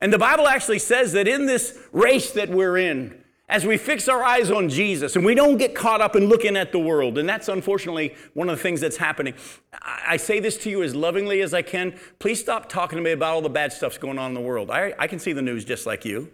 And 0.00 0.12
the 0.12 0.18
Bible 0.18 0.48
actually 0.48 0.80
says 0.80 1.12
that 1.12 1.28
in 1.28 1.46
this 1.46 1.78
race 1.92 2.32
that 2.32 2.48
we're 2.48 2.76
in, 2.76 3.23
as 3.54 3.64
we 3.64 3.76
fix 3.76 4.08
our 4.08 4.24
eyes 4.24 4.50
on 4.50 4.68
Jesus 4.68 5.14
and 5.14 5.24
we 5.24 5.32
don't 5.32 5.58
get 5.58 5.76
caught 5.76 6.00
up 6.00 6.16
in 6.16 6.26
looking 6.26 6.56
at 6.56 6.72
the 6.72 6.78
world, 6.78 7.18
and 7.18 7.28
that's 7.28 7.48
unfortunately 7.48 8.12
one 8.32 8.48
of 8.48 8.56
the 8.56 8.62
things 8.62 8.80
that's 8.80 8.96
happening. 8.96 9.32
I 9.80 10.16
say 10.16 10.40
this 10.40 10.56
to 10.64 10.70
you 10.70 10.82
as 10.82 10.92
lovingly 10.92 11.40
as 11.40 11.54
I 11.54 11.62
can. 11.62 11.96
Please 12.18 12.40
stop 12.40 12.68
talking 12.68 12.96
to 12.96 13.02
me 13.02 13.12
about 13.12 13.32
all 13.32 13.42
the 13.42 13.48
bad 13.48 13.72
stuff's 13.72 13.96
going 13.96 14.18
on 14.18 14.32
in 14.32 14.34
the 14.34 14.40
world. 14.40 14.72
I, 14.72 14.92
I 14.98 15.06
can 15.06 15.20
see 15.20 15.32
the 15.32 15.40
news 15.40 15.64
just 15.64 15.86
like 15.86 16.04
you. 16.04 16.32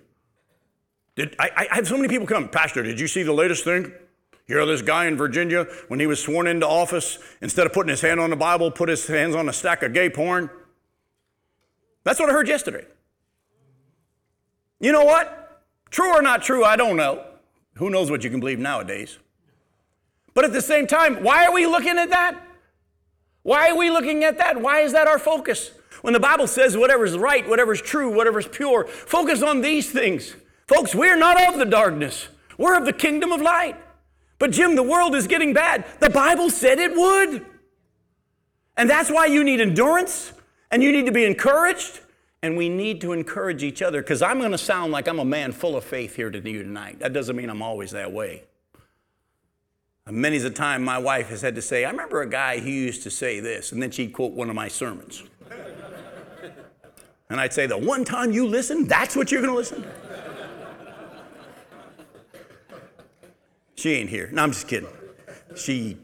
Did, 1.14 1.36
I, 1.38 1.68
I 1.70 1.74
have 1.74 1.86
so 1.86 1.98
many 1.98 2.08
people 2.08 2.26
come, 2.26 2.48
Pastor, 2.48 2.82
did 2.82 2.98
you 2.98 3.06
see 3.06 3.22
the 3.22 3.34
latest 3.34 3.64
thing? 3.64 3.92
Know, 4.48 4.64
this 4.64 4.82
guy 4.82 5.04
in 5.04 5.18
Virginia, 5.18 5.64
when 5.88 6.00
he 6.00 6.06
was 6.06 6.20
sworn 6.20 6.46
into 6.46 6.66
office, 6.66 7.18
instead 7.42 7.66
of 7.66 7.74
putting 7.74 7.90
his 7.90 8.00
hand 8.00 8.18
on 8.18 8.30
the 8.30 8.36
Bible, 8.36 8.70
put 8.70 8.88
his 8.88 9.06
hands 9.06 9.34
on 9.34 9.46
a 9.48 9.52
stack 9.52 9.82
of 9.82 9.92
gay 9.92 10.08
porn. 10.08 10.48
That's 12.02 12.18
what 12.18 12.30
I 12.30 12.32
heard 12.32 12.48
yesterday. 12.48 12.86
You 14.80 14.90
know 14.90 15.04
what? 15.04 15.39
True 15.90 16.14
or 16.14 16.23
not 16.23 16.42
true, 16.42 16.64
I 16.64 16.76
don't 16.76 16.97
know. 16.97 17.25
Who 17.75 17.90
knows 17.90 18.11
what 18.11 18.25
you 18.25 18.30
can 18.30 18.40
believe 18.40 18.59
nowadays? 18.59 19.18
But 20.35 20.44
at 20.44 20.52
the 20.52 20.62
same 20.62 20.87
time, 20.87 21.23
why 21.23 21.47
are 21.47 21.52
we 21.52 21.66
looking 21.66 21.99
at 21.99 22.11
that? 22.11 22.40
Why 23.42 23.70
are 23.70 23.76
we 23.76 23.90
looking 23.90 24.23
at 24.23 24.38
that? 24.38 24.61
Why 24.61 24.80
is 24.80 24.92
that 24.92 25.09
our 25.09 25.18
focus? 25.18 25.73
When 26.02 26.12
the 26.14 26.20
Bible 26.20 26.47
says 26.47 26.76
whatever's 26.76 27.16
right, 27.16 27.49
whatever's 27.49 27.82
true, 27.82 28.14
whatever's 28.14 28.47
pure, 28.47 28.87
focus 28.87 29.42
on 29.42 29.61
these 29.61 29.90
things. 29.90 30.35
Folks, 30.66 30.94
we're 30.94 31.16
not 31.16 31.49
of 31.49 31.59
the 31.59 31.64
darkness, 31.64 32.28
we're 32.56 32.76
of 32.76 32.85
the 32.85 32.92
kingdom 32.92 33.32
of 33.32 33.40
light. 33.40 33.76
But 34.38 34.52
Jim, 34.52 34.75
the 34.75 34.82
world 34.82 35.14
is 35.14 35.26
getting 35.26 35.52
bad. 35.52 35.85
The 36.00 36.09
Bible 36.09 36.49
said 36.49 36.78
it 36.78 36.97
would. 36.97 37.44
And 38.76 38.88
that's 38.88 39.11
why 39.11 39.26
you 39.26 39.44
need 39.44 39.61
endurance 39.61 40.32
and 40.70 40.82
you 40.82 40.92
need 40.92 41.04
to 41.06 41.12
be 41.12 41.25
encouraged 41.25 42.00
and 42.42 42.56
we 42.56 42.68
need 42.68 43.00
to 43.02 43.12
encourage 43.12 43.62
each 43.62 43.82
other 43.82 44.02
because 44.02 44.23
I'm 44.23 44.38
going 44.38 44.52
to 44.52 44.59
sound 44.59 44.92
like 44.92 45.09
I'm 45.09 45.18
a 45.18 45.25
man 45.25 45.52
full 45.52 45.76
of 45.76 45.85
faith 45.85 46.16
here 46.16 46.30
to 46.30 46.50
you 46.50 46.62
tonight. 46.62 47.00
That 47.00 47.12
doesn't 47.12 47.37
mean 47.37 47.50
I'm 47.50 47.62
always 47.62 47.90
that 47.92 48.12
way. 48.12 48.44
Many's 50.11 50.44
a 50.44 50.50
time 50.50 50.82
my 50.82 50.99
wife 50.99 51.28
has 51.28 51.42
had 51.42 51.54
to 51.54 51.62
say, 51.62 51.85
I 51.85 51.90
remember 51.90 52.23
a 52.23 52.28
guy 52.28 52.59
who 52.59 52.68
used 52.68 53.04
to 53.04 53.11
say 53.11 53.38
this, 53.38 53.70
and 53.70 53.80
then 53.80 53.92
she'd 53.92 54.12
quote 54.12 54.32
one 54.32 54.49
of 54.49 54.56
my 54.56 54.66
sermons. 54.66 55.23
and 57.28 57.40
I'd 57.40 57.52
say, 57.52 57.66
The 57.66 57.78
one 57.78 58.04
time 58.04 58.32
you 58.32 58.47
listen, 58.47 58.88
that's 58.88 59.14
what 59.14 59.30
you're 59.30 59.40
going 59.40 59.52
to 59.52 59.56
listen 59.56 59.85
she 63.80 63.94
ain't 63.94 64.11
here. 64.11 64.28
No, 64.32 64.42
I'm 64.42 64.52
just 64.52 64.68
kidding. 64.68 64.88
She 65.56 65.97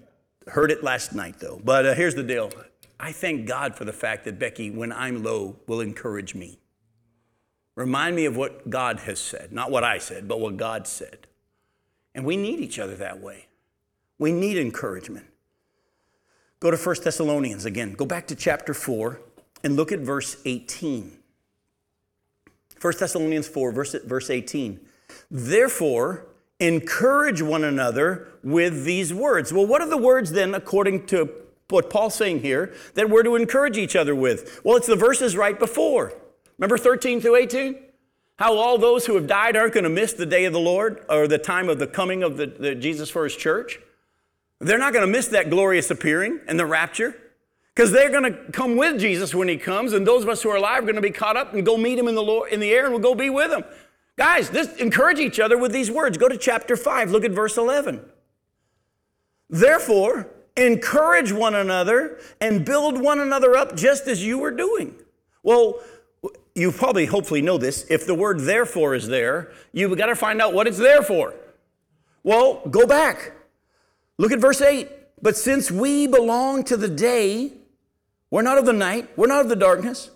heard 0.49 0.71
it 0.71 0.83
last 0.83 1.15
night, 1.15 1.39
though. 1.39 1.61
But 1.63 1.87
uh, 1.87 1.95
here's 1.95 2.15
the 2.15 2.23
deal 2.23 2.51
I 2.99 3.13
thank 3.13 3.47
God 3.47 3.77
for 3.77 3.85
the 3.85 3.93
fact 3.93 4.25
that 4.25 4.39
Becky, 4.39 4.71
when 4.71 4.93
I'm 4.93 5.23
low, 5.23 5.57
will 5.67 5.81
encourage 5.81 6.35
me. 6.35 6.59
Remind 7.75 8.17
me 8.17 8.25
of 8.25 8.37
what 8.37 8.71
God 8.71 9.01
has 9.01 9.19
said, 9.21 9.53
not 9.53 9.71
what 9.71 9.85
I 9.85 9.99
said, 9.99 10.27
but 10.27 10.41
what 10.41 10.57
God 10.57 10.87
said. 10.87 11.27
And 12.15 12.25
we 12.25 12.37
need 12.37 12.59
each 12.61 12.79
other 12.79 12.97
that 12.97 13.21
way. 13.21 13.49
We 14.19 14.33
need 14.33 14.57
encouragement. 14.57 15.27
Go 16.59 16.71
to 16.71 16.77
1 16.79 16.97
Thessalonians 17.05 17.67
again. 17.67 17.93
Go 17.93 18.07
back 18.07 18.27
to 18.29 18.35
chapter 18.35 18.73
4 18.73 19.21
and 19.63 19.77
look 19.77 19.93
at 19.93 19.99
verse 20.01 20.39
18. 20.47 21.19
1 22.81 22.95
Thessalonians 22.99 23.47
4, 23.47 23.73
verse, 23.73 23.95
verse 24.05 24.31
18. 24.31 24.81
Therefore, 25.31 26.27
encourage 26.59 27.43
one 27.43 27.65
another 27.65 28.29
with 28.43 28.85
these 28.85 29.13
words. 29.13 29.53
Well, 29.53 29.67
what 29.67 29.83
are 29.83 29.89
the 29.89 29.99
words 29.99 30.33
then, 30.33 30.55
according 30.55 31.07
to 31.09 31.31
what 31.69 31.91
Paul's 31.91 32.15
saying 32.15 32.43
here 32.43 32.73
that 32.95 33.11
we're 33.11 33.23
to 33.25 33.35
encourage 33.35 33.77
each 33.77 33.97
other 33.97 34.15
with? 34.15 34.61
Well, 34.65 34.77
it's 34.77 34.87
the 34.87 34.97
verses 34.97 35.37
right 35.37 35.59
before. 35.59 36.13
Remember 36.59 36.79
13 36.79 37.21
through 37.21 37.37
18? 37.37 37.77
How 38.39 38.57
all 38.57 38.79
those 38.79 39.07
who 39.07 39.15
have 39.15 39.27
died 39.27 39.57
aren't 39.57 39.73
going 39.73 39.85
to 39.85 39.91
miss 39.91 40.13
the 40.13 40.27
day 40.27 40.45
of 40.45 40.53
the 40.53 40.61
Lord 40.61 41.05
or 41.09 41.27
the 41.27 41.39
time 41.39 41.69
of 41.69 41.79
the 41.79 41.87
coming 41.87 42.23
of 42.23 42.37
the, 42.37 42.47
the 42.47 42.75
Jesus 42.75 43.11
for 43.11 43.25
his 43.25 43.35
church. 43.35 43.81
They're 44.61 44.79
not 44.79 44.93
going 44.93 45.07
to 45.07 45.11
miss 45.11 45.29
that 45.29 45.51
glorious 45.51 45.91
appearing 45.91 46.41
and 46.47 46.59
the 46.59 46.67
rapture 46.67 47.17
because 47.75 47.93
they're 47.93 48.11
going 48.11 48.25
to 48.25 48.53
come 48.53 48.77
with 48.77 49.01
Jesus 49.01 49.35
when 49.35 49.49
he 49.49 49.59
comes, 49.59 49.93
and 49.93 50.07
those 50.07 50.23
of 50.23 50.31
us 50.31 50.43
who 50.43 50.51
are 50.51 50.57
alive 50.57 50.79
are 50.79 50.87
going 50.87 50.97
to 50.97 51.03
be 51.03 51.11
caught 51.11 51.37
up 51.37 51.53
and 51.53 51.65
go 51.65 51.77
meet 51.77 51.99
him 51.99 52.09
in 52.09 52.15
the, 52.15 52.23
Lord, 52.23 52.51
in 52.51 52.61
the 52.61 52.71
air 52.71 52.85
and 52.85 52.93
we'll 52.93 53.03
go 53.03 53.15
be 53.15 53.29
with 53.29 53.53
him. 53.53 53.65
Guys, 54.17 54.49
this, 54.49 54.75
encourage 54.77 55.19
each 55.19 55.39
other 55.39 55.59
with 55.59 55.73
these 55.73 55.91
words. 55.91 56.17
Go 56.17 56.29
to 56.29 56.39
chapter 56.39 56.75
5, 56.75 57.11
look 57.11 57.25
at 57.25 57.33
verse 57.33 57.59
11. 57.59 58.03
Therefore, 59.51 60.31
encourage 60.57 61.33
one 61.33 61.55
another 61.55 62.19
and 62.41 62.65
build 62.65 63.01
one 63.01 63.21
another 63.21 63.57
up 63.57 63.77
just 63.77 64.07
as 64.07 64.25
you 64.25 64.39
were 64.39 64.51
doing. 64.51 64.95
Well, 65.43 65.81
you 66.55 66.73
probably 66.73 67.07
hopefully 67.07 67.43
know 67.43 67.59
this. 67.59 67.87
If 67.91 68.07
the 68.07 68.15
word 68.15 68.41
therefore 68.41 68.95
is 68.95 69.07
there, 69.07 69.53
you've 69.73 69.97
got 69.99 70.07
to 70.07 70.17
find 70.17 70.41
out 70.41 70.55
what 70.55 70.67
it's 70.67 70.79
there 70.79 71.03
for. 71.03 71.35
Well, 72.23 72.63
go 72.71 72.87
back. 72.87 73.33
Look 74.19 74.33
at 74.33 74.41
verse 74.41 74.63
8. 74.63 74.91
But 75.21 75.37
since 75.37 75.71
we 75.71 76.07
belong 76.07 76.65
to 76.65 76.77
the 76.77 76.89
day, 76.89 77.53
we're 78.31 78.43
not 78.43 78.59
of 78.59 78.67
the 78.67 78.73
night, 78.73 79.09
we're 79.17 79.27
not 79.27 79.43
of 79.43 79.49
the 79.49 79.57
darkness. 79.57 80.11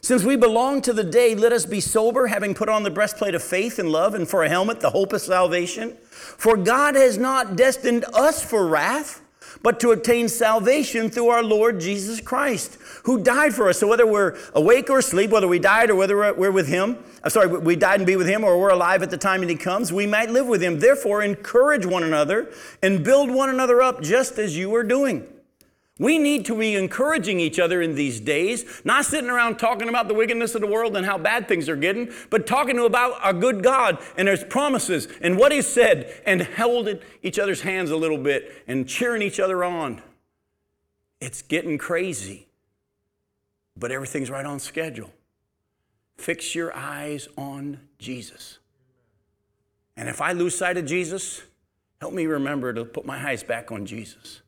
Since 0.00 0.22
we 0.22 0.36
belong 0.36 0.82
to 0.82 0.92
the 0.92 1.02
day, 1.02 1.34
let 1.34 1.52
us 1.52 1.66
be 1.66 1.80
sober, 1.80 2.28
having 2.28 2.54
put 2.54 2.68
on 2.68 2.82
the 2.82 2.90
breastplate 2.90 3.34
of 3.34 3.42
faith 3.42 3.78
and 3.78 3.90
love, 3.90 4.14
and 4.14 4.28
for 4.28 4.44
a 4.44 4.48
helmet, 4.48 4.80
the 4.80 4.90
hope 4.90 5.12
of 5.12 5.20
salvation. 5.20 5.96
For 6.10 6.56
God 6.56 6.94
has 6.94 7.18
not 7.18 7.56
destined 7.56 8.04
us 8.14 8.42
for 8.42 8.66
wrath, 8.68 9.22
but 9.62 9.80
to 9.80 9.90
obtain 9.90 10.28
salvation 10.28 11.10
through 11.10 11.28
our 11.28 11.42
Lord 11.42 11.80
Jesus 11.80 12.20
Christ, 12.20 12.78
who 13.04 13.22
died 13.22 13.54
for 13.54 13.68
us. 13.68 13.78
So 13.78 13.86
whether 13.86 14.06
we're 14.06 14.36
awake 14.54 14.90
or 14.90 14.98
asleep, 14.98 15.30
whether 15.30 15.48
we 15.48 15.58
died 15.58 15.90
or 15.90 15.94
whether 15.94 16.32
we're 16.34 16.50
with 16.50 16.68
Him, 16.68 16.98
I'm 17.22 17.30
sorry, 17.30 17.48
we 17.48 17.76
died 17.76 18.00
and 18.00 18.06
be 18.06 18.16
with 18.16 18.28
Him, 18.28 18.44
or 18.44 18.58
we're 18.60 18.70
alive 18.70 19.02
at 19.02 19.10
the 19.10 19.18
time 19.18 19.42
and 19.42 19.50
He 19.50 19.56
comes, 19.56 19.92
we 19.92 20.06
might 20.06 20.30
live 20.30 20.46
with 20.46 20.62
Him. 20.62 20.78
Therefore, 20.78 21.22
encourage 21.22 21.84
one 21.84 22.02
another 22.02 22.52
and 22.82 23.04
build 23.04 23.30
one 23.30 23.50
another 23.50 23.82
up, 23.82 24.02
just 24.02 24.38
as 24.38 24.56
you 24.56 24.74
are 24.74 24.84
doing. 24.84 25.26
We 25.98 26.18
need 26.18 26.44
to 26.46 26.58
be 26.58 26.74
encouraging 26.74 27.40
each 27.40 27.58
other 27.58 27.80
in 27.80 27.94
these 27.94 28.20
days, 28.20 28.82
not 28.84 29.06
sitting 29.06 29.30
around 29.30 29.56
talking 29.56 29.88
about 29.88 30.08
the 30.08 30.14
wickedness 30.14 30.54
of 30.54 30.60
the 30.60 30.66
world 30.66 30.94
and 30.94 31.06
how 31.06 31.16
bad 31.16 31.48
things 31.48 31.70
are 31.70 31.76
getting, 31.76 32.12
but 32.28 32.46
talking 32.46 32.78
about 32.78 33.18
our 33.22 33.32
good 33.32 33.62
God 33.62 33.98
and 34.18 34.28
His 34.28 34.44
promises 34.44 35.08
and 35.22 35.38
what 35.38 35.52
He 35.52 35.62
said 35.62 36.20
and 36.26 36.42
holding 36.42 37.00
each 37.22 37.38
other's 37.38 37.62
hands 37.62 37.90
a 37.90 37.96
little 37.96 38.18
bit 38.18 38.62
and 38.66 38.86
cheering 38.86 39.22
each 39.22 39.40
other 39.40 39.64
on. 39.64 40.02
It's 41.18 41.40
getting 41.40 41.78
crazy, 41.78 42.46
but 43.74 43.90
everything's 43.90 44.28
right 44.28 44.44
on 44.44 44.58
schedule. 44.60 45.10
Fix 46.18 46.54
your 46.54 46.76
eyes 46.76 47.26
on 47.38 47.80
Jesus. 47.98 48.58
And 49.96 50.10
if 50.10 50.20
I 50.20 50.32
lose 50.32 50.58
sight 50.58 50.76
of 50.76 50.84
Jesus, 50.84 51.40
help 52.02 52.12
me 52.12 52.26
remember 52.26 52.74
to 52.74 52.84
put 52.84 53.06
my 53.06 53.30
eyes 53.30 53.42
back 53.42 53.72
on 53.72 53.86
Jesus. 53.86 54.42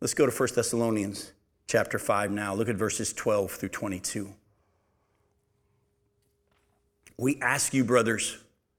Let's 0.00 0.14
go 0.14 0.24
to 0.24 0.32
1 0.32 0.48
Thessalonians 0.54 1.32
chapter 1.66 1.98
5 1.98 2.30
now. 2.30 2.54
Look 2.54 2.70
at 2.70 2.76
verses 2.76 3.12
12 3.12 3.50
through 3.50 3.68
22. 3.68 4.32
We 7.18 7.38
ask 7.42 7.74
you, 7.74 7.84
brothers, 7.84 8.38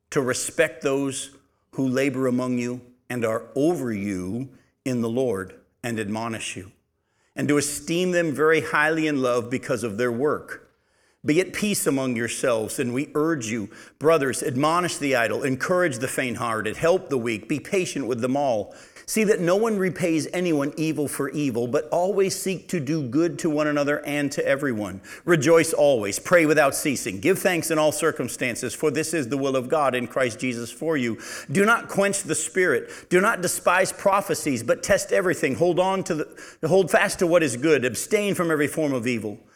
to 0.10 0.20
respect 0.20 0.82
those 0.82 1.30
who 1.74 1.88
labor 1.88 2.26
among 2.26 2.58
you 2.58 2.82
and 3.08 3.24
are 3.24 3.46
over 3.56 3.94
you 3.94 4.50
in 4.84 5.02
the 5.02 5.10
Lord 5.10 5.54
and 5.84 6.00
admonish 6.00 6.58
you, 6.58 6.72
and 7.36 7.48
to 7.50 7.58
esteem 7.58 8.10
them 8.12 8.34
very 8.34 8.62
highly 8.62 9.06
in 9.06 9.22
love 9.22 9.52
because 9.52 9.84
of 9.84 10.00
their 10.00 10.12
work. 10.12 10.72
Be 11.24 11.40
at 11.40 11.54
peace 11.54 11.86
among 11.86 12.16
yourselves, 12.16 12.80
and 12.80 12.96
we 12.96 13.12
urge 13.14 13.46
you, 13.46 13.70
brothers, 14.00 14.42
admonish 14.42 14.98
the 14.98 15.16
idle, 15.16 15.44
encourage 15.44 16.00
the 16.00 16.08
faint 16.08 16.38
hearted, 16.38 16.78
help 16.78 17.10
the 17.10 17.18
weak, 17.18 17.48
be 17.48 17.60
patient 17.60 18.08
with 18.08 18.22
them 18.22 18.36
all. 18.36 18.74
See 19.06 19.24
that 19.26 19.40
no 19.40 19.56
one 19.56 19.78
repays 19.78 20.28
anyone 20.34 20.74
evil 20.78 21.08
for 21.08 21.30
evil, 21.30 21.68
but 21.68 21.88
always 21.90 22.36
seek 22.36 22.68
to 22.70 22.80
do 22.80 23.08
good 23.08 23.40
to 23.40 23.50
one 23.50 23.68
another 23.68 24.04
and 24.06 24.32
to 24.34 24.46
everyone. 24.46 25.02
Rejoice 25.26 25.74
always, 25.74 26.20
pray 26.20 26.46
without 26.46 26.76
ceasing, 26.76 27.20
give 27.20 27.40
thanks 27.40 27.72
in 27.72 27.80
all 27.80 27.92
circumstances, 27.92 28.74
for 28.74 28.92
this 28.92 29.14
is 29.14 29.28
the 29.28 29.38
will 29.38 29.56
of 29.56 29.70
God 29.70 29.96
in 29.96 30.08
Christ 30.08 30.40
Jesus 30.40 30.72
for 30.72 30.98
you. 30.98 31.20
Do 31.52 31.66
not 31.66 31.90
quench 31.90 32.24
the 32.24 32.36
spirit, 32.36 32.92
do 33.10 33.22
not 33.22 33.42
despise 33.42 33.92
prophecies, 33.92 34.64
but 34.64 34.84
test 34.84 35.12
everything. 35.12 35.56
Hold 35.56 35.80
on 35.80 36.04
to 36.06 36.16
the 36.16 36.68
hold 36.68 36.92
fast 36.92 37.20
to 37.20 37.28
what 37.28 37.44
is 37.44 37.58
good, 37.58 37.86
abstain 37.86 38.36
from 38.36 38.52
every 38.52 38.68
form 38.68 38.94
of 38.94 39.08
evil. 39.08 39.40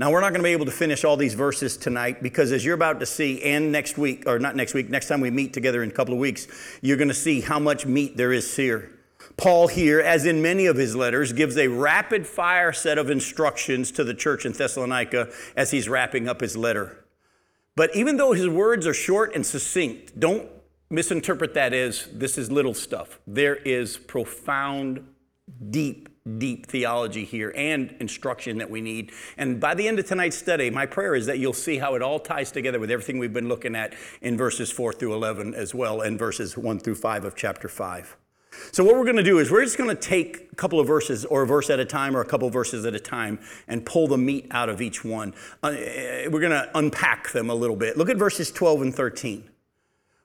Now, 0.00 0.12
we're 0.12 0.20
not 0.20 0.30
going 0.30 0.40
to 0.40 0.44
be 0.44 0.52
able 0.52 0.66
to 0.66 0.70
finish 0.70 1.04
all 1.04 1.16
these 1.16 1.34
verses 1.34 1.76
tonight 1.76 2.22
because, 2.22 2.52
as 2.52 2.64
you're 2.64 2.76
about 2.76 3.00
to 3.00 3.06
see, 3.06 3.42
and 3.42 3.72
next 3.72 3.98
week, 3.98 4.22
or 4.28 4.38
not 4.38 4.54
next 4.54 4.72
week, 4.72 4.88
next 4.88 5.08
time 5.08 5.20
we 5.20 5.32
meet 5.32 5.52
together 5.52 5.82
in 5.82 5.90
a 5.90 5.92
couple 5.92 6.14
of 6.14 6.20
weeks, 6.20 6.46
you're 6.82 6.96
going 6.96 7.08
to 7.08 7.14
see 7.14 7.40
how 7.40 7.58
much 7.58 7.84
meat 7.84 8.16
there 8.16 8.32
is 8.32 8.54
here. 8.54 8.92
Paul, 9.36 9.66
here, 9.66 9.98
as 10.00 10.24
in 10.24 10.40
many 10.40 10.66
of 10.66 10.76
his 10.76 10.94
letters, 10.94 11.32
gives 11.32 11.56
a 11.56 11.66
rapid 11.66 12.28
fire 12.28 12.72
set 12.72 12.96
of 12.96 13.10
instructions 13.10 13.90
to 13.92 14.04
the 14.04 14.14
church 14.14 14.46
in 14.46 14.52
Thessalonica 14.52 15.32
as 15.56 15.72
he's 15.72 15.88
wrapping 15.88 16.28
up 16.28 16.42
his 16.42 16.56
letter. 16.56 17.04
But 17.74 17.94
even 17.96 18.18
though 18.18 18.32
his 18.32 18.48
words 18.48 18.86
are 18.86 18.94
short 18.94 19.34
and 19.34 19.44
succinct, 19.44 20.18
don't 20.18 20.48
misinterpret 20.90 21.54
that 21.54 21.72
as 21.74 22.08
this 22.12 22.38
is 22.38 22.52
little 22.52 22.74
stuff. 22.74 23.18
There 23.26 23.56
is 23.56 23.96
profound, 23.96 25.08
deep 25.70 26.08
deep 26.36 26.66
theology 26.66 27.24
here 27.24 27.52
and 27.56 27.94
instruction 28.00 28.58
that 28.58 28.70
we 28.70 28.80
need. 28.80 29.12
And 29.36 29.58
by 29.60 29.74
the 29.74 29.88
end 29.88 29.98
of 29.98 30.06
tonight's 30.06 30.36
study, 30.36 30.70
my 30.70 30.86
prayer 30.86 31.14
is 31.14 31.26
that 31.26 31.38
you'll 31.38 31.52
see 31.52 31.78
how 31.78 31.94
it 31.94 32.02
all 32.02 32.18
ties 32.18 32.52
together 32.52 32.78
with 32.78 32.90
everything 32.90 33.18
we've 33.18 33.32
been 33.32 33.48
looking 33.48 33.74
at 33.74 33.94
in 34.20 34.36
verses 34.36 34.70
4 34.70 34.92
through 34.92 35.14
11 35.14 35.54
as 35.54 35.74
well, 35.74 36.00
and 36.00 36.18
verses 36.18 36.58
1 36.58 36.80
through 36.80 36.96
5 36.96 37.24
of 37.24 37.34
chapter 37.34 37.68
5. 37.68 38.16
So, 38.72 38.82
what 38.84 38.96
we're 38.96 39.04
going 39.04 39.16
to 39.16 39.22
do 39.22 39.38
is 39.38 39.50
we're 39.50 39.64
just 39.64 39.78
going 39.78 39.94
to 39.94 40.00
take 40.00 40.48
a 40.52 40.56
couple 40.56 40.80
of 40.80 40.86
verses, 40.86 41.24
or 41.24 41.42
a 41.42 41.46
verse 41.46 41.70
at 41.70 41.78
a 41.78 41.84
time, 41.84 42.16
or 42.16 42.20
a 42.20 42.24
couple 42.24 42.48
of 42.48 42.52
verses 42.52 42.84
at 42.86 42.94
a 42.94 43.00
time, 43.00 43.38
and 43.68 43.84
pull 43.84 44.08
the 44.08 44.18
meat 44.18 44.46
out 44.50 44.68
of 44.68 44.80
each 44.80 45.04
one. 45.04 45.34
Uh, 45.62 45.70
we're 46.28 46.40
going 46.40 46.50
to 46.50 46.68
unpack 46.74 47.30
them 47.30 47.50
a 47.50 47.54
little 47.54 47.76
bit. 47.76 47.96
Look 47.96 48.10
at 48.10 48.16
verses 48.16 48.50
12 48.50 48.82
and 48.82 48.94
13. 48.94 49.48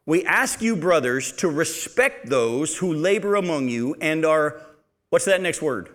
We 0.06 0.26
ask 0.26 0.62
you, 0.62 0.76
brothers, 0.76 1.32
to 1.34 1.48
respect 1.48 2.28
those 2.28 2.78
who 2.78 2.94
labor 2.94 3.36
among 3.36 3.70
you 3.70 3.96
and 4.02 4.26
are 4.26 4.62
What's 5.14 5.26
that 5.26 5.42
next 5.42 5.62
word? 5.62 5.90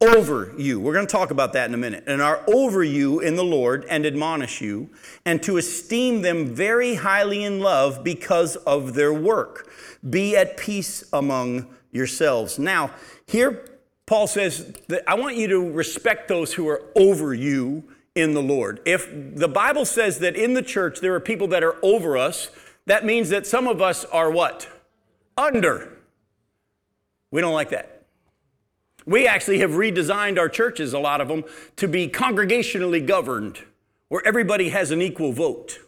Over 0.00 0.54
you. 0.56 0.78
We're 0.78 0.92
going 0.92 1.08
to 1.08 1.10
talk 1.10 1.32
about 1.32 1.54
that 1.54 1.68
in 1.68 1.74
a 1.74 1.76
minute. 1.76 2.04
And 2.06 2.22
are 2.22 2.44
over 2.46 2.84
you 2.84 3.18
in 3.18 3.34
the 3.34 3.42
Lord 3.42 3.84
and 3.90 4.06
admonish 4.06 4.60
you, 4.60 4.90
and 5.26 5.42
to 5.42 5.56
esteem 5.56 6.22
them 6.22 6.54
very 6.54 6.94
highly 6.94 7.42
in 7.42 7.58
love 7.58 8.04
because 8.04 8.54
of 8.54 8.94
their 8.94 9.12
work. 9.12 9.68
Be 10.08 10.36
at 10.36 10.56
peace 10.56 11.02
among 11.12 11.66
yourselves. 11.90 12.60
Now, 12.60 12.92
here 13.26 13.80
Paul 14.06 14.28
says 14.28 14.72
that 14.86 15.02
I 15.08 15.14
want 15.14 15.34
you 15.34 15.48
to 15.48 15.72
respect 15.72 16.28
those 16.28 16.54
who 16.54 16.68
are 16.68 16.92
over 16.94 17.34
you 17.34 17.82
in 18.14 18.34
the 18.34 18.42
Lord. 18.42 18.78
If 18.86 19.08
the 19.34 19.48
Bible 19.48 19.84
says 19.84 20.20
that 20.20 20.36
in 20.36 20.54
the 20.54 20.62
church 20.62 21.00
there 21.00 21.12
are 21.16 21.20
people 21.20 21.48
that 21.48 21.64
are 21.64 21.74
over 21.82 22.16
us, 22.16 22.50
that 22.86 23.04
means 23.04 23.30
that 23.30 23.48
some 23.48 23.66
of 23.66 23.82
us 23.82 24.04
are 24.04 24.30
what? 24.30 24.68
Under. 25.36 25.98
We 27.32 27.40
don't 27.40 27.54
like 27.54 27.70
that. 27.70 28.01
We 29.06 29.26
actually 29.26 29.58
have 29.58 29.70
redesigned 29.72 30.38
our 30.38 30.48
churches, 30.48 30.92
a 30.92 30.98
lot 30.98 31.20
of 31.20 31.28
them, 31.28 31.44
to 31.76 31.88
be 31.88 32.08
congregationally 32.08 33.04
governed, 33.04 33.60
where 34.08 34.22
everybody 34.26 34.68
has 34.68 34.90
an 34.90 35.02
equal 35.02 35.32
vote. 35.32 35.80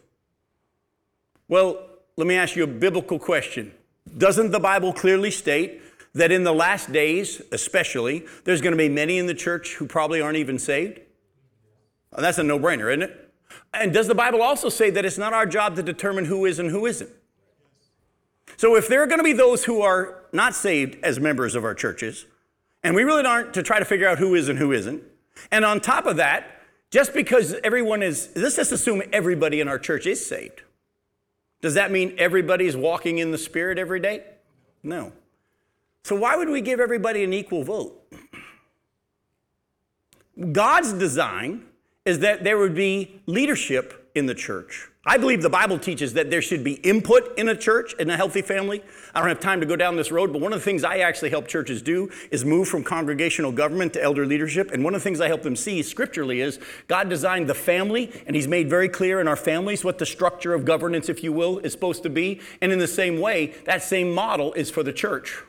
Well, 1.47 1.79
let 2.17 2.27
me 2.27 2.35
ask 2.35 2.55
you 2.55 2.63
a 2.63 2.67
biblical 2.67 3.19
question. 3.19 3.73
Doesn't 4.17 4.51
the 4.51 4.59
Bible 4.59 4.93
clearly 4.93 5.31
state 5.31 5.81
that 6.13 6.31
in 6.31 6.43
the 6.43 6.53
last 6.53 6.91
days, 6.91 7.41
especially, 7.51 8.25
there's 8.45 8.61
going 8.61 8.71
to 8.71 8.77
be 8.77 8.89
many 8.89 9.17
in 9.17 9.27
the 9.27 9.33
church 9.33 9.75
who 9.75 9.85
probably 9.85 10.21
aren't 10.21 10.37
even 10.37 10.57
saved? 10.57 10.99
Well, 12.11 12.21
that's 12.21 12.37
a 12.37 12.43
no 12.43 12.57
brainer, 12.57 12.89
isn't 12.89 13.03
it? 13.03 13.33
And 13.73 13.93
does 13.93 14.07
the 14.07 14.15
Bible 14.15 14.41
also 14.41 14.69
say 14.69 14.89
that 14.89 15.05
it's 15.05 15.17
not 15.17 15.33
our 15.33 15.45
job 15.45 15.75
to 15.75 15.83
determine 15.83 16.25
who 16.25 16.45
is 16.45 16.59
and 16.59 16.71
who 16.71 16.85
isn't? 16.85 17.09
So 18.57 18.75
if 18.75 18.87
there 18.87 19.01
are 19.03 19.07
going 19.07 19.19
to 19.19 19.23
be 19.23 19.33
those 19.33 19.65
who 19.65 19.81
are 19.81 20.23
not 20.31 20.55
saved 20.55 20.97
as 21.03 21.19
members 21.19 21.55
of 21.55 21.65
our 21.65 21.73
churches, 21.73 22.25
and 22.85 22.95
we 22.95 23.03
really 23.03 23.25
aren't 23.25 23.55
to 23.55 23.63
try 23.63 23.79
to 23.79 23.85
figure 23.85 24.07
out 24.07 24.19
who 24.19 24.35
is 24.35 24.47
and 24.47 24.59
who 24.59 24.71
isn't. 24.71 25.01
And 25.51 25.65
on 25.65 25.81
top 25.81 26.05
of 26.05 26.17
that, 26.17 26.61
just 26.91 27.15
because 27.15 27.55
everyone 27.63 28.03
is, 28.03 28.29
let's 28.35 28.57
just 28.57 28.71
assume 28.71 29.01
everybody 29.11 29.59
in 29.59 29.67
our 29.67 29.79
church 29.79 30.05
is 30.05 30.23
saved. 30.23 30.61
Does 31.61 31.73
that 31.73 31.89
mean 31.89 32.13
everybody's 32.19 32.77
walking 32.77 33.17
in 33.17 33.31
the 33.31 33.39
Spirit 33.39 33.79
every 33.79 33.99
day? 33.99 34.23
No. 34.83 35.13
So 36.03 36.15
why 36.15 36.35
would 36.35 36.47
we 36.47 36.61
give 36.61 36.79
everybody 36.79 37.23
an 37.23 37.33
equal 37.33 37.63
vote? 37.63 37.99
God's 40.51 40.93
design 40.93 41.65
is 42.05 42.19
that 42.19 42.43
there 42.43 42.59
would 42.59 42.75
be 42.75 43.19
leadership 43.25 44.11
in 44.13 44.27
the 44.27 44.35
church 44.35 44.91
I 45.07 45.17
believe 45.17 45.43
the 45.43 45.51
Bible 45.51 45.77
teaches 45.77 46.13
that 46.13 46.31
there 46.31 46.41
should 46.41 46.63
be 46.63 46.73
input 46.73 47.37
in 47.37 47.47
a 47.47 47.55
church, 47.55 47.93
in 47.99 48.09
a 48.09 48.17
healthy 48.17 48.41
family. 48.41 48.81
I 49.13 49.19
don't 49.19 49.29
have 49.29 49.39
time 49.39 49.59
to 49.59 49.65
go 49.67 49.75
down 49.75 49.97
this 49.97 50.11
road, 50.11 50.33
but 50.33 50.41
one 50.41 50.51
of 50.51 50.59
the 50.59 50.65
things 50.65 50.83
I 50.83 50.97
actually 50.97 51.29
help 51.29 51.47
churches 51.47 51.83
do 51.83 52.09
is 52.31 52.43
move 52.43 52.67
from 52.67 52.83
congregational 52.83 53.51
government 53.51 53.93
to 53.93 54.01
elder 54.01 54.25
leadership. 54.25 54.71
And 54.71 54.83
one 54.83 54.95
of 54.95 55.01
the 55.01 55.03
things 55.03 55.21
I 55.21 55.27
help 55.27 55.43
them 55.43 55.55
see 55.55 55.83
scripturally 55.83 56.41
is 56.41 56.59
God 56.87 57.07
designed 57.07 57.47
the 57.47 57.53
family, 57.53 58.11
and 58.25 58.35
He's 58.35 58.47
made 58.47 58.67
very 58.67 58.89
clear 58.89 59.21
in 59.21 59.27
our 59.27 59.35
families 59.35 59.83
what 59.83 59.99
the 59.99 60.07
structure 60.07 60.55
of 60.55 60.65
governance, 60.65 61.07
if 61.07 61.23
you 61.23 61.31
will, 61.31 61.59
is 61.59 61.71
supposed 61.71 62.01
to 62.01 62.09
be. 62.09 62.41
And 62.59 62.71
in 62.71 62.79
the 62.79 62.87
same 62.87 63.21
way, 63.21 63.53
that 63.65 63.83
same 63.83 64.11
model 64.11 64.53
is 64.53 64.71
for 64.71 64.81
the 64.81 64.93
church. 64.93 65.43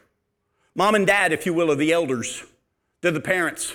Mom 0.74 0.94
and 0.94 1.06
dad, 1.06 1.32
if 1.32 1.46
you 1.46 1.54
will, 1.54 1.70
are 1.70 1.76
the 1.76 1.92
elders, 1.92 2.44
they're 3.00 3.10
the 3.10 3.20
parents. 3.20 3.74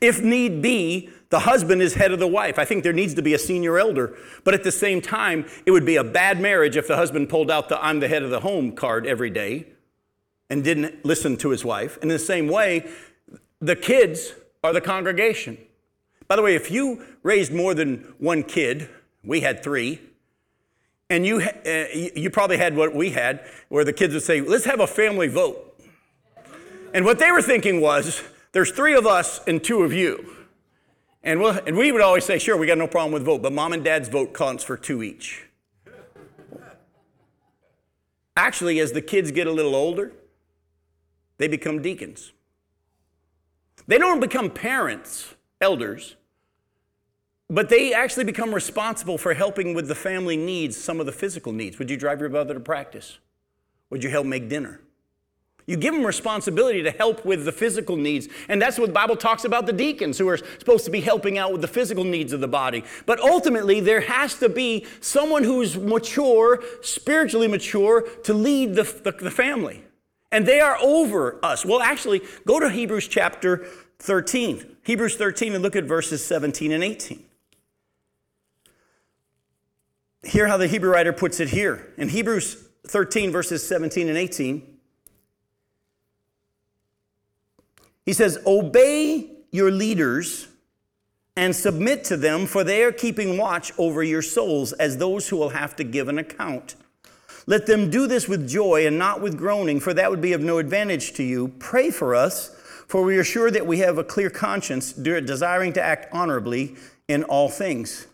If 0.00 0.22
need 0.22 0.62
be, 0.62 1.10
the 1.32 1.40
husband 1.40 1.80
is 1.80 1.94
head 1.94 2.12
of 2.12 2.18
the 2.18 2.28
wife. 2.28 2.58
I 2.58 2.66
think 2.66 2.84
there 2.84 2.92
needs 2.92 3.14
to 3.14 3.22
be 3.22 3.32
a 3.32 3.38
senior 3.38 3.78
elder. 3.78 4.14
But 4.44 4.52
at 4.52 4.64
the 4.64 4.70
same 4.70 5.00
time, 5.00 5.46
it 5.64 5.70
would 5.70 5.86
be 5.86 5.96
a 5.96 6.04
bad 6.04 6.38
marriage 6.38 6.76
if 6.76 6.86
the 6.86 6.96
husband 6.96 7.30
pulled 7.30 7.50
out 7.50 7.70
the 7.70 7.82
I'm 7.82 8.00
the 8.00 8.08
head 8.08 8.22
of 8.22 8.28
the 8.28 8.40
home 8.40 8.72
card 8.72 9.06
every 9.06 9.30
day 9.30 9.68
and 10.50 10.62
didn't 10.62 11.06
listen 11.06 11.38
to 11.38 11.48
his 11.48 11.64
wife. 11.64 11.96
And 12.02 12.04
in 12.04 12.08
the 12.10 12.18
same 12.18 12.48
way, 12.48 12.86
the 13.60 13.74
kids 13.74 14.34
are 14.62 14.74
the 14.74 14.82
congregation. 14.82 15.56
By 16.28 16.36
the 16.36 16.42
way, 16.42 16.54
if 16.54 16.70
you 16.70 17.02
raised 17.22 17.50
more 17.50 17.72
than 17.72 18.14
one 18.18 18.42
kid, 18.42 18.90
we 19.24 19.40
had 19.40 19.62
three, 19.62 20.02
and 21.08 21.24
you, 21.24 21.40
uh, 21.40 21.84
you 22.14 22.28
probably 22.28 22.58
had 22.58 22.76
what 22.76 22.94
we 22.94 23.08
had, 23.08 23.42
where 23.70 23.84
the 23.86 23.94
kids 23.94 24.12
would 24.12 24.22
say, 24.22 24.42
let's 24.42 24.66
have 24.66 24.80
a 24.80 24.86
family 24.86 25.28
vote. 25.28 25.80
And 26.92 27.06
what 27.06 27.18
they 27.18 27.32
were 27.32 27.40
thinking 27.40 27.80
was, 27.80 28.22
there's 28.52 28.70
three 28.70 28.94
of 28.94 29.06
us 29.06 29.40
and 29.46 29.64
two 29.64 29.82
of 29.82 29.94
you. 29.94 30.41
And, 31.24 31.40
we'll, 31.40 31.58
and 31.66 31.76
we 31.76 31.92
would 31.92 32.00
always 32.00 32.24
say, 32.24 32.38
sure, 32.38 32.56
we 32.56 32.66
got 32.66 32.78
no 32.78 32.88
problem 32.88 33.12
with 33.12 33.24
vote, 33.24 33.42
but 33.42 33.52
mom 33.52 33.72
and 33.72 33.84
dad's 33.84 34.08
vote 34.08 34.34
counts 34.34 34.64
for 34.64 34.76
two 34.76 35.02
each. 35.02 35.46
Actually, 38.36 38.80
as 38.80 38.92
the 38.92 39.02
kids 39.02 39.30
get 39.30 39.46
a 39.46 39.52
little 39.52 39.74
older, 39.74 40.12
they 41.38 41.48
become 41.48 41.82
deacons. 41.82 42.32
They 43.86 43.98
don't 43.98 44.20
become 44.20 44.50
parents, 44.50 45.34
elders, 45.60 46.16
but 47.48 47.68
they 47.68 47.92
actually 47.92 48.24
become 48.24 48.54
responsible 48.54 49.18
for 49.18 49.34
helping 49.34 49.74
with 49.74 49.86
the 49.86 49.94
family 49.94 50.36
needs, 50.36 50.76
some 50.76 51.00
of 51.00 51.06
the 51.06 51.12
physical 51.12 51.52
needs. 51.52 51.78
Would 51.78 51.90
you 51.90 51.96
drive 51.96 52.20
your 52.20 52.30
brother 52.30 52.54
to 52.54 52.60
practice? 52.60 53.18
Would 53.90 54.02
you 54.02 54.10
help 54.10 54.26
make 54.26 54.48
dinner? 54.48 54.80
You 55.66 55.76
give 55.76 55.94
them 55.94 56.04
responsibility 56.04 56.82
to 56.82 56.90
help 56.90 57.24
with 57.24 57.44
the 57.44 57.52
physical 57.52 57.96
needs. 57.96 58.28
And 58.48 58.60
that's 58.60 58.78
what 58.78 58.86
the 58.86 58.92
Bible 58.92 59.16
talks 59.16 59.44
about 59.44 59.66
the 59.66 59.72
deacons 59.72 60.18
who 60.18 60.28
are 60.28 60.36
supposed 60.36 60.84
to 60.86 60.90
be 60.90 61.00
helping 61.00 61.38
out 61.38 61.52
with 61.52 61.60
the 61.60 61.68
physical 61.68 62.04
needs 62.04 62.32
of 62.32 62.40
the 62.40 62.48
body. 62.48 62.84
But 63.06 63.20
ultimately, 63.20 63.80
there 63.80 64.00
has 64.00 64.34
to 64.36 64.48
be 64.48 64.86
someone 65.00 65.44
who's 65.44 65.76
mature, 65.76 66.62
spiritually 66.82 67.48
mature, 67.48 68.02
to 68.24 68.34
lead 68.34 68.74
the, 68.74 68.82
the, 68.82 69.12
the 69.12 69.30
family. 69.30 69.84
And 70.32 70.46
they 70.46 70.60
are 70.60 70.78
over 70.80 71.38
us. 71.44 71.64
Well, 71.64 71.80
actually, 71.80 72.22
go 72.46 72.58
to 72.58 72.68
Hebrews 72.68 73.06
chapter 73.06 73.66
13. 73.98 74.76
Hebrews 74.82 75.16
13 75.16 75.52
and 75.54 75.62
look 75.62 75.76
at 75.76 75.84
verses 75.84 76.24
17 76.24 76.72
and 76.72 76.82
18. 76.82 77.22
Hear 80.24 80.46
how 80.46 80.56
the 80.56 80.66
Hebrew 80.66 80.90
writer 80.90 81.12
puts 81.12 81.40
it 81.40 81.50
here. 81.50 81.92
In 81.96 82.08
Hebrews 82.08 82.68
13, 82.86 83.30
verses 83.30 83.66
17 83.66 84.08
and 84.08 84.16
18. 84.16 84.71
He 88.04 88.12
says, 88.12 88.38
Obey 88.46 89.30
your 89.50 89.70
leaders 89.70 90.48
and 91.36 91.54
submit 91.54 92.04
to 92.04 92.16
them, 92.16 92.46
for 92.46 92.64
they 92.64 92.82
are 92.82 92.92
keeping 92.92 93.38
watch 93.38 93.72
over 93.78 94.02
your 94.02 94.22
souls 94.22 94.72
as 94.74 94.98
those 94.98 95.28
who 95.28 95.36
will 95.36 95.50
have 95.50 95.74
to 95.76 95.84
give 95.84 96.08
an 96.08 96.18
account. 96.18 96.74
Let 97.46 97.66
them 97.66 97.90
do 97.90 98.06
this 98.06 98.28
with 98.28 98.48
joy 98.48 98.86
and 98.86 98.98
not 98.98 99.20
with 99.20 99.36
groaning, 99.36 99.80
for 99.80 99.94
that 99.94 100.10
would 100.10 100.20
be 100.20 100.32
of 100.32 100.42
no 100.42 100.58
advantage 100.58 101.14
to 101.14 101.22
you. 101.22 101.48
Pray 101.58 101.90
for 101.90 102.14
us, 102.14 102.54
for 102.86 103.02
we 103.02 103.16
are 103.16 103.24
sure 103.24 103.50
that 103.50 103.66
we 103.66 103.78
have 103.78 103.98
a 103.98 104.04
clear 104.04 104.30
conscience, 104.30 104.92
desiring 104.92 105.72
to 105.72 105.82
act 105.82 106.12
honorably 106.12 106.76
in 107.08 107.24
all 107.24 107.48
things. 107.48 108.06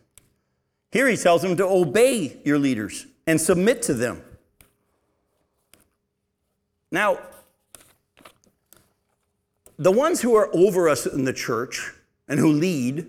Here 0.91 1.09
he 1.09 1.17
tells 1.17 1.43
them 1.43 1.57
to 1.59 1.67
obey 1.67 2.41
your 2.45 2.59
leaders 2.59 3.07
and 3.27 3.41
submit 3.41 3.83
to 3.83 3.95
them. 3.95 4.23
Now, 6.91 7.19
the 9.79 9.93
ones 9.93 10.23
who 10.23 10.35
are 10.35 10.51
over 10.53 10.89
us 10.89 11.07
in 11.07 11.25
the 11.25 11.33
church 11.33 11.93
and 12.27 12.39
who 12.41 12.53
lead, 12.53 13.07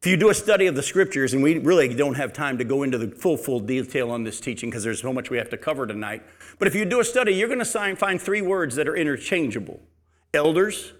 if 0.00 0.06
you 0.06 0.18
do 0.18 0.28
a 0.28 0.34
study 0.34 0.66
of 0.66 0.74
the 0.74 0.82
scriptures, 0.82 1.32
and 1.32 1.42
we 1.42 1.58
really 1.58 1.92
don't 1.94 2.14
have 2.14 2.32
time 2.34 2.58
to 2.58 2.64
go 2.64 2.82
into 2.82 2.98
the 2.98 3.08
full, 3.08 3.38
full 3.38 3.58
detail 3.58 4.10
on 4.10 4.22
this 4.22 4.38
teaching 4.38 4.68
because 4.68 4.84
there's 4.84 5.00
so 5.00 5.14
much 5.14 5.30
we 5.30 5.38
have 5.38 5.48
to 5.48 5.56
cover 5.56 5.86
tonight. 5.86 6.22
But 6.58 6.68
if 6.68 6.74
you 6.74 6.84
do 6.84 7.00
a 7.00 7.04
study, 7.04 7.34
you're 7.34 7.48
going 7.48 7.64
to 7.64 7.96
find 7.96 8.20
three 8.20 8.42
words 8.42 8.76
that 8.76 8.86
are 8.86 8.96
interchangeable 8.96 9.80
elders, 10.34 10.92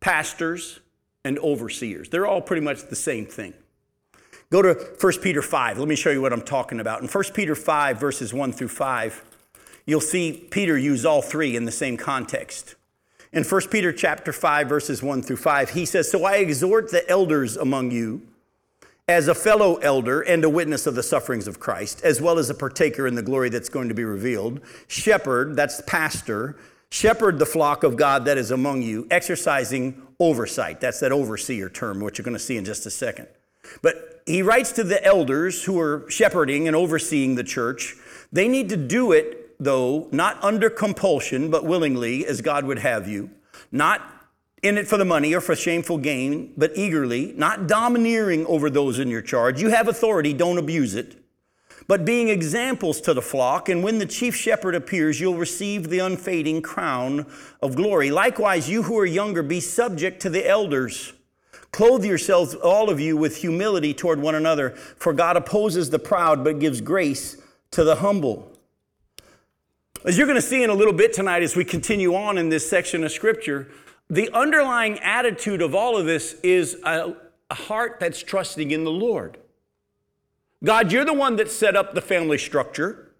pastors, 0.00 0.80
and 1.24 1.38
overseers. 1.40 2.08
They're 2.08 2.26
all 2.26 2.40
pretty 2.40 2.62
much 2.62 2.88
the 2.88 2.96
same 2.96 3.26
thing. 3.26 3.52
Go 4.50 4.62
to 4.62 4.74
1 5.00 5.12
Peter 5.20 5.42
5. 5.42 5.78
Let 5.78 5.88
me 5.88 5.96
show 5.96 6.10
you 6.10 6.22
what 6.22 6.32
I'm 6.32 6.42
talking 6.42 6.80
about. 6.80 7.02
In 7.02 7.08
1 7.08 7.24
Peter 7.34 7.54
5, 7.54 7.98
verses 7.98 8.32
1 8.32 8.52
through 8.52 8.68
5, 8.68 9.24
you'll 9.84 10.00
see 10.00 10.46
Peter 10.50 10.78
use 10.78 11.04
all 11.04 11.22
three 11.22 11.56
in 11.56 11.64
the 11.64 11.72
same 11.72 11.96
context. 11.96 12.76
In 13.32 13.44
1 13.44 13.60
Peter 13.70 13.92
chapter 13.92 14.32
5 14.32 14.68
verses 14.68 15.02
1 15.02 15.22
through 15.22 15.36
5, 15.36 15.70
he 15.70 15.86
says, 15.86 16.10
"So 16.10 16.24
I 16.24 16.36
exhort 16.36 16.90
the 16.90 17.08
elders 17.08 17.56
among 17.56 17.90
you 17.90 18.22
as 19.08 19.26
a 19.26 19.34
fellow 19.34 19.76
elder 19.76 20.20
and 20.20 20.44
a 20.44 20.50
witness 20.50 20.86
of 20.86 20.94
the 20.94 21.02
sufferings 21.02 21.48
of 21.48 21.58
Christ, 21.58 22.02
as 22.04 22.20
well 22.20 22.38
as 22.38 22.50
a 22.50 22.54
partaker 22.54 23.06
in 23.06 23.14
the 23.14 23.22
glory 23.22 23.48
that's 23.48 23.68
going 23.68 23.88
to 23.88 23.94
be 23.94 24.04
revealed, 24.04 24.60
shepherd, 24.86 25.56
that's 25.56 25.80
pastor, 25.86 26.56
shepherd 26.90 27.38
the 27.38 27.46
flock 27.46 27.82
of 27.84 27.96
God 27.96 28.26
that 28.26 28.36
is 28.36 28.50
among 28.50 28.82
you, 28.82 29.06
exercising 29.10 30.02
oversight. 30.20 30.80
That's 30.80 31.00
that 31.00 31.10
overseer 31.10 31.68
term, 31.70 32.00
which 32.00 32.18
you're 32.18 32.24
going 32.24 32.36
to 32.36 32.42
see 32.42 32.58
in 32.58 32.64
just 32.64 32.84
a 32.86 32.90
second. 32.90 33.28
But 33.80 34.22
he 34.26 34.42
writes 34.42 34.72
to 34.72 34.84
the 34.84 35.02
elders 35.04 35.64
who 35.64 35.80
are 35.80 36.04
shepherding 36.08 36.66
and 36.66 36.76
overseeing 36.76 37.34
the 37.34 37.44
church. 37.44 37.96
They 38.30 38.46
need 38.46 38.68
to 38.68 38.76
do 38.76 39.12
it 39.12 39.41
though, 39.58 40.08
not 40.12 40.42
under 40.42 40.70
compulsion, 40.70 41.50
but 41.50 41.64
willingly, 41.64 42.26
as 42.26 42.40
God 42.40 42.64
would 42.64 42.78
have 42.78 43.06
you, 43.08 43.30
not 43.70 44.00
in 44.62 44.78
it 44.78 44.86
for 44.86 44.96
the 44.96 45.04
money 45.04 45.34
or 45.34 45.40
for 45.40 45.56
shameful 45.56 45.98
gain, 45.98 46.52
but 46.56 46.72
eagerly, 46.76 47.32
not 47.36 47.66
domineering 47.66 48.46
over 48.46 48.70
those 48.70 48.98
in 48.98 49.08
your 49.08 49.22
charge. 49.22 49.60
You 49.60 49.70
have 49.70 49.88
authority, 49.88 50.32
don't 50.32 50.58
abuse 50.58 50.94
it, 50.94 51.16
but 51.88 52.04
being 52.04 52.28
examples 52.28 53.00
to 53.00 53.12
the 53.12 53.22
flock. 53.22 53.68
And 53.68 53.82
when 53.82 53.98
the 53.98 54.06
chief 54.06 54.36
shepherd 54.36 54.74
appears, 54.74 55.20
you'll 55.20 55.34
receive 55.34 55.88
the 55.88 55.98
unfading 55.98 56.62
crown 56.62 57.26
of 57.60 57.74
glory. 57.74 58.10
Likewise, 58.10 58.70
you 58.70 58.84
who 58.84 58.96
are 58.98 59.06
younger, 59.06 59.42
be 59.42 59.60
subject 59.60 60.22
to 60.22 60.30
the 60.30 60.48
elders. 60.48 61.12
Clothe 61.72 62.04
yourselves, 62.04 62.54
all 62.54 62.90
of 62.90 63.00
you, 63.00 63.16
with 63.16 63.38
humility 63.38 63.94
toward 63.94 64.20
one 64.20 64.34
another, 64.34 64.70
for 64.70 65.12
God 65.12 65.36
opposes 65.36 65.90
the 65.90 65.98
proud, 65.98 66.44
but 66.44 66.60
gives 66.60 66.80
grace 66.80 67.38
to 67.72 67.82
the 67.82 67.96
humble. 67.96 68.51
As 70.04 70.18
you're 70.18 70.26
going 70.26 70.34
to 70.34 70.42
see 70.42 70.64
in 70.64 70.70
a 70.70 70.74
little 70.74 70.92
bit 70.92 71.12
tonight 71.12 71.44
as 71.44 71.54
we 71.54 71.64
continue 71.64 72.16
on 72.16 72.36
in 72.36 72.48
this 72.48 72.68
section 72.68 73.04
of 73.04 73.12
scripture, 73.12 73.68
the 74.10 74.28
underlying 74.34 74.98
attitude 74.98 75.62
of 75.62 75.76
all 75.76 75.96
of 75.96 76.06
this 76.06 76.34
is 76.42 76.76
a, 76.84 77.14
a 77.48 77.54
heart 77.54 77.98
that's 78.00 78.20
trusting 78.20 78.72
in 78.72 78.82
the 78.82 78.90
Lord. 78.90 79.38
God, 80.64 80.90
you're 80.90 81.04
the 81.04 81.12
one 81.12 81.36
that 81.36 81.52
set 81.52 81.76
up 81.76 81.94
the 81.94 82.00
family 82.00 82.36
structure 82.36 83.11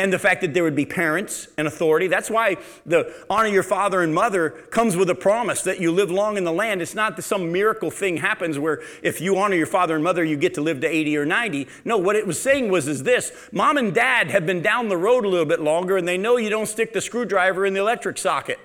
and 0.00 0.10
the 0.10 0.18
fact 0.18 0.40
that 0.40 0.54
there 0.54 0.64
would 0.64 0.74
be 0.74 0.86
parents 0.86 1.48
and 1.58 1.68
authority. 1.68 2.06
That's 2.06 2.30
why 2.30 2.56
the 2.86 3.14
honor 3.28 3.50
your 3.50 3.62
father 3.62 4.00
and 4.00 4.14
mother 4.14 4.48
comes 4.70 4.96
with 4.96 5.10
a 5.10 5.14
promise 5.14 5.60
that 5.64 5.78
you 5.78 5.92
live 5.92 6.10
long 6.10 6.38
in 6.38 6.44
the 6.44 6.52
land. 6.52 6.80
It's 6.80 6.94
not 6.94 7.16
that 7.16 7.22
some 7.22 7.52
miracle 7.52 7.90
thing 7.90 8.16
happens 8.16 8.58
where 8.58 8.82
if 9.02 9.20
you 9.20 9.36
honor 9.36 9.56
your 9.56 9.66
father 9.66 9.94
and 9.94 10.02
mother, 10.02 10.24
you 10.24 10.38
get 10.38 10.54
to 10.54 10.62
live 10.62 10.80
to 10.80 10.88
80 10.88 11.18
or 11.18 11.26
90. 11.26 11.68
No, 11.84 11.98
what 11.98 12.16
it 12.16 12.26
was 12.26 12.40
saying 12.40 12.70
was 12.70 12.88
is 12.88 13.02
this 13.02 13.30
mom 13.52 13.76
and 13.76 13.94
dad 13.94 14.30
have 14.30 14.46
been 14.46 14.62
down 14.62 14.88
the 14.88 14.96
road 14.96 15.26
a 15.26 15.28
little 15.28 15.44
bit 15.44 15.60
longer 15.60 15.98
and 15.98 16.08
they 16.08 16.16
know 16.16 16.38
you 16.38 16.48
don't 16.48 16.64
stick 16.66 16.94
the 16.94 17.02
screwdriver 17.02 17.66
in 17.66 17.74
the 17.74 17.80
electric 17.80 18.16
socket. 18.16 18.58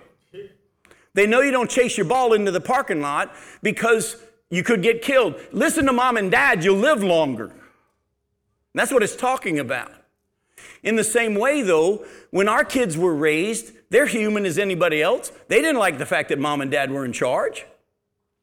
They 1.16 1.28
know 1.28 1.42
you 1.42 1.52
don't 1.52 1.70
chase 1.70 1.98
your 1.98 2.06
ball 2.06 2.32
into 2.32 2.52
the 2.52 2.62
parking 2.62 3.02
lot 3.02 3.36
because 3.62 4.16
you 4.50 4.64
could 4.64 4.82
get 4.82 5.02
killed. 5.02 5.36
Listen 5.52 5.86
to 5.88 5.92
mom 5.92 6.16
and 6.16 6.32
dad, 6.32 6.64
you'll 6.64 6.78
live 6.78 7.04
longer. 7.04 7.52
That's 8.74 8.94
what 8.94 9.04
it's 9.04 9.18
talking 9.18 9.60
about. 9.60 9.92
In 10.86 10.96
the 10.96 11.04
same 11.04 11.36
way, 11.36 11.64
though, 11.64 12.06
when 12.30 12.48
our 12.48 12.64
kids 12.64 12.98
were 12.98 13.14
raised, 13.14 13.74
they're 13.90 14.06
human 14.06 14.46
as 14.46 14.58
anybody 14.58 15.02
else. 15.02 15.32
They 15.48 15.60
didn't 15.60 15.80
like 15.80 15.98
the 15.98 16.06
fact 16.06 16.30
that 16.30 16.40
mom 16.40 16.62
and 16.62 16.72
dad 16.72 16.92
were 16.92 17.04
in 17.04 17.12
charge. 17.12 17.66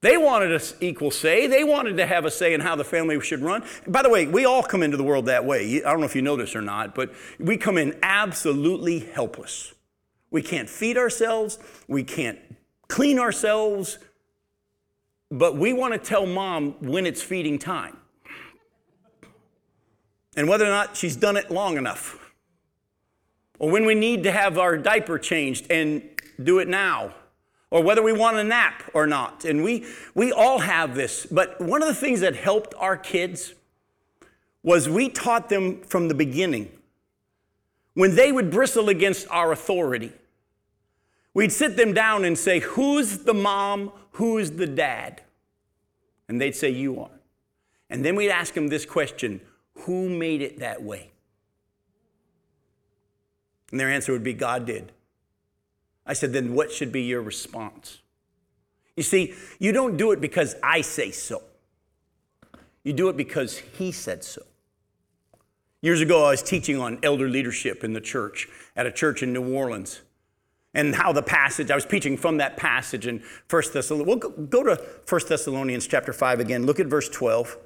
They 0.01 0.17
wanted 0.17 0.53
an 0.53 0.61
equal 0.81 1.13
say. 1.13 1.47
They 1.47 1.63
wanted 1.63 1.97
to 1.99 2.07
have 2.07 2.25
a 2.25 2.31
say 2.33 2.53
in 2.53 2.61
how 2.61 2.75
the 2.75 2.85
family 2.85 3.21
should 3.21 3.41
run. 3.41 3.63
By 3.87 4.03
the 4.03 4.11
way, 4.11 4.27
we 4.27 4.45
all 4.45 4.65
come 4.65 4.83
into 4.83 4.97
the 4.97 5.05
world 5.05 5.27
that 5.27 5.45
way. 5.45 5.77
I 5.85 5.91
don't 5.91 6.01
know 6.01 6.07
if 6.07 6.17
you 6.17 6.23
know 6.23 6.35
this 6.37 6.57
or 6.57 6.63
not, 6.63 6.97
but 6.97 7.15
we 7.39 7.57
come 7.57 7.79
in 7.79 7.97
absolutely 8.03 8.99
helpless. 8.99 9.73
We 10.33 10.43
can't 10.43 10.69
feed 10.69 10.99
ourselves. 10.99 11.61
We 11.87 12.03
can't 12.03 12.41
clean 12.89 13.21
ourselves. 13.21 13.99
But 15.31 15.57
we 15.57 15.73
want 15.73 15.95
to 15.95 15.99
tell 16.01 16.27
mom 16.27 16.73
when 16.81 17.07
it's 17.07 17.23
feeding 17.23 17.61
time. 17.61 17.99
and 20.37 20.49
whether 20.49 20.65
or 20.65 20.71
not 20.71 20.97
she's 20.97 21.15
done 21.15 21.37
it 21.37 21.51
long 21.51 21.77
enough. 21.77 22.19
Or 23.59 23.71
when 23.71 23.85
we 23.85 23.95
need 23.95 24.23
to 24.25 24.33
have 24.33 24.59
our 24.59 24.77
diaper 24.77 25.19
changed 25.19 25.71
and 25.71 26.03
do 26.43 26.59
it 26.59 26.69
now. 26.69 27.15
Or 27.71 27.83
whether 27.83 28.03
we 28.03 28.13
want 28.13 28.37
a 28.37 28.45
nap 28.45 28.83
or 28.93 29.07
not. 29.07 29.45
And 29.45 29.65
we, 29.65 29.87
we 30.15 30.31
all 30.31 30.59
have 30.59 30.95
this. 30.95 31.27
But 31.27 31.61
one 31.61 31.83
of 31.83 31.89
the 31.89 31.95
things 31.95 32.21
that 32.21 32.37
helped 32.37 32.75
our 32.77 32.97
kids 32.97 33.55
was 34.63 34.89
we 34.89 35.09
taught 35.09 35.49
them 35.49 35.81
from 35.83 36.09
the 36.09 36.15
beginning. 36.15 36.71
When 37.95 38.15
they 38.15 38.33
would 38.33 38.51
bristle 38.51 38.89
against 38.89 39.27
our 39.31 39.53
authority, 39.53 40.13
we'd 41.35 41.53
sit 41.53 41.77
them 41.77 41.93
down 41.93 42.25
and 42.25 42.39
say, 42.39 42.61
Who's 42.61 43.19
the 43.19 43.35
mom? 43.35 43.93
Who's 44.13 44.53
the 44.53 44.67
dad? 44.67 45.23
And 46.29 46.41
they'd 46.41 46.55
say, 46.55 46.71
You 46.71 47.01
are. 47.01 47.11
And 47.91 48.05
then 48.05 48.17
we'd 48.17 48.31
ask 48.31 48.55
them 48.55 48.69
this 48.69 48.87
question 48.87 49.41
Who 49.81 50.09
made 50.09 50.43
it 50.43 50.59
that 50.61 50.83
way? 50.83 51.12
And 53.73 53.81
their 53.81 53.91
answer 53.91 54.13
would 54.13 54.23
be, 54.23 54.35
God 54.35 54.67
did. 54.67 54.93
I 56.07 56.13
said, 56.13 56.33
Then 56.33 56.55
what 56.55 56.71
should 56.71 56.93
be 56.93 57.03
your 57.03 57.23
response? 57.23 57.99
You 58.97 59.03
see, 59.03 59.35
you 59.59 59.73
don't 59.73 59.97
do 59.97 60.13
it 60.13 60.21
because 60.21 60.55
I 60.63 60.83
say 60.83 61.11
so, 61.11 61.43
you 62.85 62.93
do 62.93 63.09
it 63.09 63.17
because 63.17 63.59
He 63.59 63.91
said 63.91 64.23
so. 64.23 64.43
Years 65.81 66.01
ago, 66.01 66.25
I 66.27 66.31
was 66.31 66.43
teaching 66.43 66.79
on 66.79 67.01
elder 67.03 67.29
leadership 67.29 67.83
in 67.83 67.93
the 67.93 68.01
church 68.01 68.49
at 68.77 68.87
a 68.87 68.93
church 68.93 69.23
in 69.23 69.33
New 69.33 69.53
Orleans. 69.53 70.03
And 70.75 70.95
how 70.95 71.13
the 71.13 71.23
passage, 71.23 71.71
I 71.71 71.75
was 71.75 71.85
teaching 71.85 72.17
from 72.17 72.39
that 72.39 72.57
passage 72.57 73.07
in 73.07 73.23
1 73.51 73.63
Thessalonians. 73.75 74.07
We'll 74.07 74.47
go, 74.47 74.63
to 74.63 74.83
1 75.07 75.21
Thessalonians 75.29 75.87
chapter 75.87 76.13
5 76.13 76.41
again. 76.41 76.65
Look 76.65 76.81
at 76.81 76.87
verse 76.87 77.09
12 77.09 77.59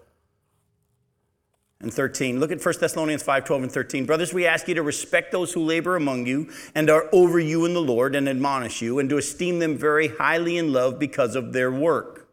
and 1.86 1.94
13. 1.94 2.40
Look 2.40 2.50
at 2.50 2.64
1 2.64 2.74
Thessalonians 2.80 3.22
5 3.22 3.44
12 3.44 3.62
and 3.62 3.72
13. 3.72 4.06
Brothers, 4.06 4.34
we 4.34 4.44
ask 4.44 4.66
you 4.66 4.74
to 4.74 4.82
respect 4.82 5.30
those 5.30 5.52
who 5.52 5.64
labor 5.64 5.94
among 5.94 6.26
you 6.26 6.50
and 6.74 6.90
are 6.90 7.08
over 7.12 7.38
you 7.38 7.64
in 7.64 7.74
the 7.74 7.80
Lord 7.80 8.16
and 8.16 8.28
admonish 8.28 8.82
you, 8.82 8.98
and 8.98 9.08
to 9.08 9.18
esteem 9.18 9.60
them 9.60 9.78
very 9.78 10.08
highly 10.08 10.58
in 10.58 10.72
love 10.72 10.98
because 10.98 11.36
of 11.36 11.52
their 11.52 11.70
work. 11.70 12.28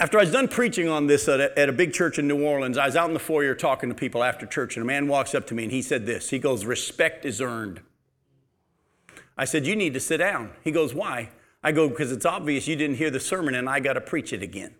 After 0.00 0.18
I 0.18 0.22
was 0.22 0.32
done 0.32 0.48
preaching 0.48 0.88
on 0.88 1.06
this 1.06 1.28
at 1.28 1.38
a, 1.38 1.56
at 1.56 1.68
a, 1.68 1.72
big 1.72 1.92
church 1.92 2.18
in 2.18 2.26
New 2.26 2.44
Orleans, 2.44 2.76
I 2.76 2.86
was 2.86 2.96
out 2.96 3.08
in 3.08 3.14
the 3.14 3.20
foyer 3.20 3.54
talking 3.54 3.88
to 3.90 3.94
people 3.94 4.24
after 4.24 4.44
church, 4.44 4.76
and 4.76 4.82
a 4.82 4.86
man 4.86 5.06
walks 5.06 5.36
up 5.36 5.46
to 5.46 5.54
me 5.54 5.62
and 5.62 5.72
he 5.72 5.82
said 5.82 6.04
this. 6.04 6.30
He 6.30 6.40
goes, 6.40 6.64
Respect 6.64 7.24
is 7.24 7.40
earned. 7.40 7.80
I 9.38 9.44
said, 9.44 9.66
You 9.66 9.76
need 9.76 9.94
to 9.94 10.00
sit 10.00 10.16
down. 10.16 10.50
He 10.64 10.72
goes, 10.72 10.94
Why? 10.94 11.30
I 11.62 11.70
go, 11.70 11.88
Because 11.88 12.10
it's 12.10 12.26
obvious 12.26 12.66
you 12.66 12.74
didn't 12.74 12.96
hear 12.96 13.10
the 13.10 13.20
sermon 13.20 13.54
and 13.54 13.68
I 13.68 13.78
got 13.78 13.92
to 13.92 14.00
preach 14.00 14.32
it 14.32 14.42
again. 14.42 14.74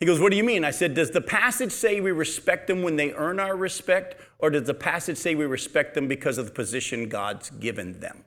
He 0.00 0.06
goes, 0.06 0.20
What 0.20 0.30
do 0.30 0.36
you 0.36 0.44
mean? 0.44 0.64
I 0.64 0.70
said, 0.70 0.94
Does 0.94 1.10
the 1.10 1.20
passage 1.20 1.72
say 1.72 2.00
we 2.00 2.12
respect 2.12 2.66
them 2.66 2.82
when 2.82 2.96
they 2.96 3.12
earn 3.12 3.40
our 3.40 3.56
respect, 3.56 4.16
or 4.38 4.50
does 4.50 4.66
the 4.66 4.74
passage 4.74 5.16
say 5.16 5.34
we 5.34 5.44
respect 5.44 5.94
them 5.94 6.06
because 6.06 6.38
of 6.38 6.46
the 6.46 6.52
position 6.52 7.08
God's 7.08 7.50
given 7.50 8.00
them? 8.00 8.24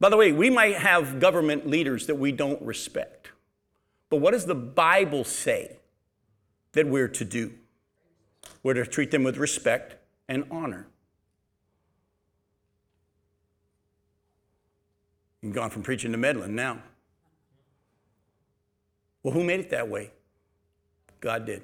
By 0.00 0.08
the 0.08 0.16
way, 0.16 0.32
we 0.32 0.48
might 0.48 0.76
have 0.76 1.20
government 1.20 1.66
leaders 1.66 2.06
that 2.06 2.14
we 2.14 2.32
don't 2.32 2.60
respect. 2.62 3.32
But 4.10 4.18
what 4.18 4.30
does 4.30 4.46
the 4.46 4.54
Bible 4.54 5.24
say 5.24 5.76
that 6.72 6.86
we're 6.86 7.08
to 7.08 7.24
do? 7.24 7.52
We're 8.62 8.74
to 8.74 8.86
treat 8.86 9.10
them 9.10 9.24
with 9.24 9.36
respect 9.36 9.96
and 10.28 10.44
honor. 10.50 10.86
You've 15.42 15.54
gone 15.54 15.70
from 15.70 15.82
preaching 15.82 16.12
to 16.12 16.18
meddling 16.18 16.54
now. 16.54 16.82
Well, 19.28 19.34
who 19.34 19.44
made 19.44 19.60
it 19.60 19.68
that 19.72 19.90
way? 19.90 20.10
God 21.20 21.44
did. 21.44 21.60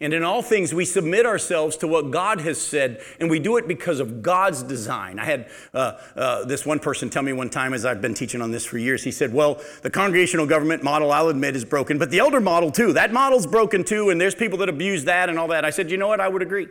And 0.00 0.14
in 0.14 0.22
all 0.22 0.40
things, 0.40 0.72
we 0.72 0.84
submit 0.84 1.26
ourselves 1.26 1.76
to 1.78 1.88
what 1.88 2.12
God 2.12 2.40
has 2.42 2.60
said, 2.60 3.02
and 3.18 3.28
we 3.28 3.40
do 3.40 3.56
it 3.56 3.66
because 3.66 3.98
of 3.98 4.22
God's 4.22 4.62
design. 4.62 5.18
I 5.18 5.24
had 5.24 5.50
uh, 5.74 5.98
uh, 6.14 6.44
this 6.44 6.64
one 6.64 6.78
person 6.78 7.10
tell 7.10 7.24
me 7.24 7.32
one 7.32 7.50
time, 7.50 7.74
as 7.74 7.84
I've 7.84 8.00
been 8.00 8.14
teaching 8.14 8.40
on 8.40 8.52
this 8.52 8.64
for 8.64 8.78
years, 8.78 9.02
he 9.02 9.10
said, 9.10 9.34
Well, 9.34 9.60
the 9.82 9.90
congregational 9.90 10.46
government 10.46 10.84
model, 10.84 11.10
I'll 11.10 11.28
admit, 11.28 11.56
is 11.56 11.64
broken, 11.64 11.98
but 11.98 12.12
the 12.12 12.20
elder 12.20 12.40
model, 12.40 12.70
too. 12.70 12.92
That 12.92 13.12
model's 13.12 13.48
broken, 13.48 13.82
too, 13.82 14.10
and 14.10 14.20
there's 14.20 14.36
people 14.36 14.58
that 14.58 14.68
abuse 14.68 15.02
that 15.06 15.28
and 15.28 15.40
all 15.40 15.48
that. 15.48 15.64
I 15.64 15.70
said, 15.70 15.90
You 15.90 15.96
know 15.96 16.06
what? 16.06 16.20
I 16.20 16.28
would 16.28 16.42
agree, 16.42 16.68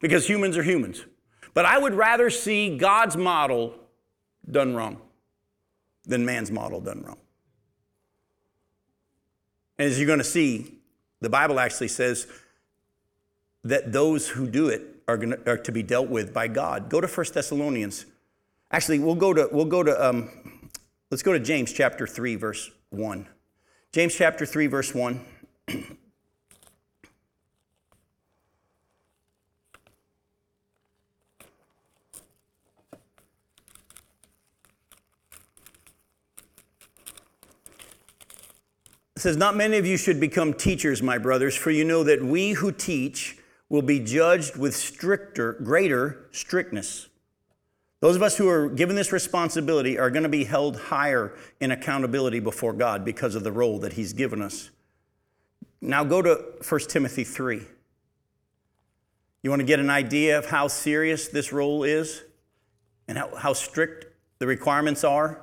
because 0.00 0.28
humans 0.28 0.56
are 0.56 0.64
humans. 0.64 1.04
But 1.54 1.66
I 1.66 1.78
would 1.78 1.94
rather 1.94 2.30
see 2.30 2.76
God's 2.76 3.16
model 3.16 3.76
done 4.50 4.74
wrong 4.74 5.00
than 6.04 6.24
man's 6.24 6.50
model 6.50 6.80
done 6.80 7.04
wrong. 7.04 7.18
And 9.82 9.90
as 9.90 9.98
you're 9.98 10.06
going 10.06 10.20
to 10.20 10.24
see, 10.24 10.74
the 11.22 11.28
Bible 11.28 11.58
actually 11.58 11.88
says, 11.88 12.28
that 13.64 13.90
those 13.90 14.28
who 14.28 14.46
do 14.46 14.68
it 14.68 14.80
are, 15.08 15.16
gonna, 15.16 15.38
are 15.44 15.56
to 15.56 15.72
be 15.72 15.82
dealt 15.82 16.08
with 16.08 16.32
by 16.32 16.46
God. 16.46 16.88
Go 16.88 17.00
to 17.00 17.08
1 17.08 17.26
Thessalonians. 17.34 18.06
Actually, 18.70 19.00
we'll 19.00 19.16
go 19.16 19.34
to, 19.34 19.48
we'll 19.50 19.64
go 19.64 19.82
to 19.82 20.08
um, 20.08 20.30
let's 21.10 21.24
go 21.24 21.32
to 21.32 21.40
James 21.40 21.72
chapter 21.72 22.06
3, 22.06 22.36
verse 22.36 22.70
1. 22.90 23.26
James 23.90 24.14
chapter 24.14 24.46
3, 24.46 24.68
verse 24.68 24.94
1. 24.94 25.24
says, 39.22 39.36
Not 39.36 39.56
many 39.56 39.78
of 39.78 39.86
you 39.86 39.96
should 39.96 40.18
become 40.20 40.52
teachers, 40.52 41.02
my 41.02 41.16
brothers, 41.16 41.56
for 41.56 41.70
you 41.70 41.84
know 41.84 42.02
that 42.02 42.22
we 42.22 42.52
who 42.52 42.72
teach 42.72 43.38
will 43.68 43.82
be 43.82 44.00
judged 44.00 44.56
with 44.56 44.74
stricter, 44.74 45.54
greater 45.54 46.26
strictness. 46.32 47.08
Those 48.00 48.16
of 48.16 48.22
us 48.22 48.36
who 48.36 48.48
are 48.48 48.68
given 48.68 48.96
this 48.96 49.12
responsibility 49.12 49.96
are 49.96 50.10
going 50.10 50.24
to 50.24 50.28
be 50.28 50.44
held 50.44 50.76
higher 50.76 51.38
in 51.60 51.70
accountability 51.70 52.40
before 52.40 52.72
God 52.72 53.04
because 53.04 53.36
of 53.36 53.44
the 53.44 53.52
role 53.52 53.78
that 53.78 53.92
He's 53.92 54.12
given 54.12 54.42
us. 54.42 54.70
Now 55.80 56.02
go 56.02 56.20
to 56.20 56.44
1 56.68 56.80
Timothy 56.88 57.22
3. 57.22 57.62
You 59.44 59.50
want 59.50 59.60
to 59.60 59.66
get 59.66 59.78
an 59.78 59.90
idea 59.90 60.38
of 60.38 60.46
how 60.46 60.66
serious 60.66 61.28
this 61.28 61.52
role 61.52 61.84
is 61.84 62.22
and 63.06 63.16
how, 63.16 63.34
how 63.36 63.52
strict 63.52 64.06
the 64.40 64.46
requirements 64.48 65.04
are? 65.04 65.40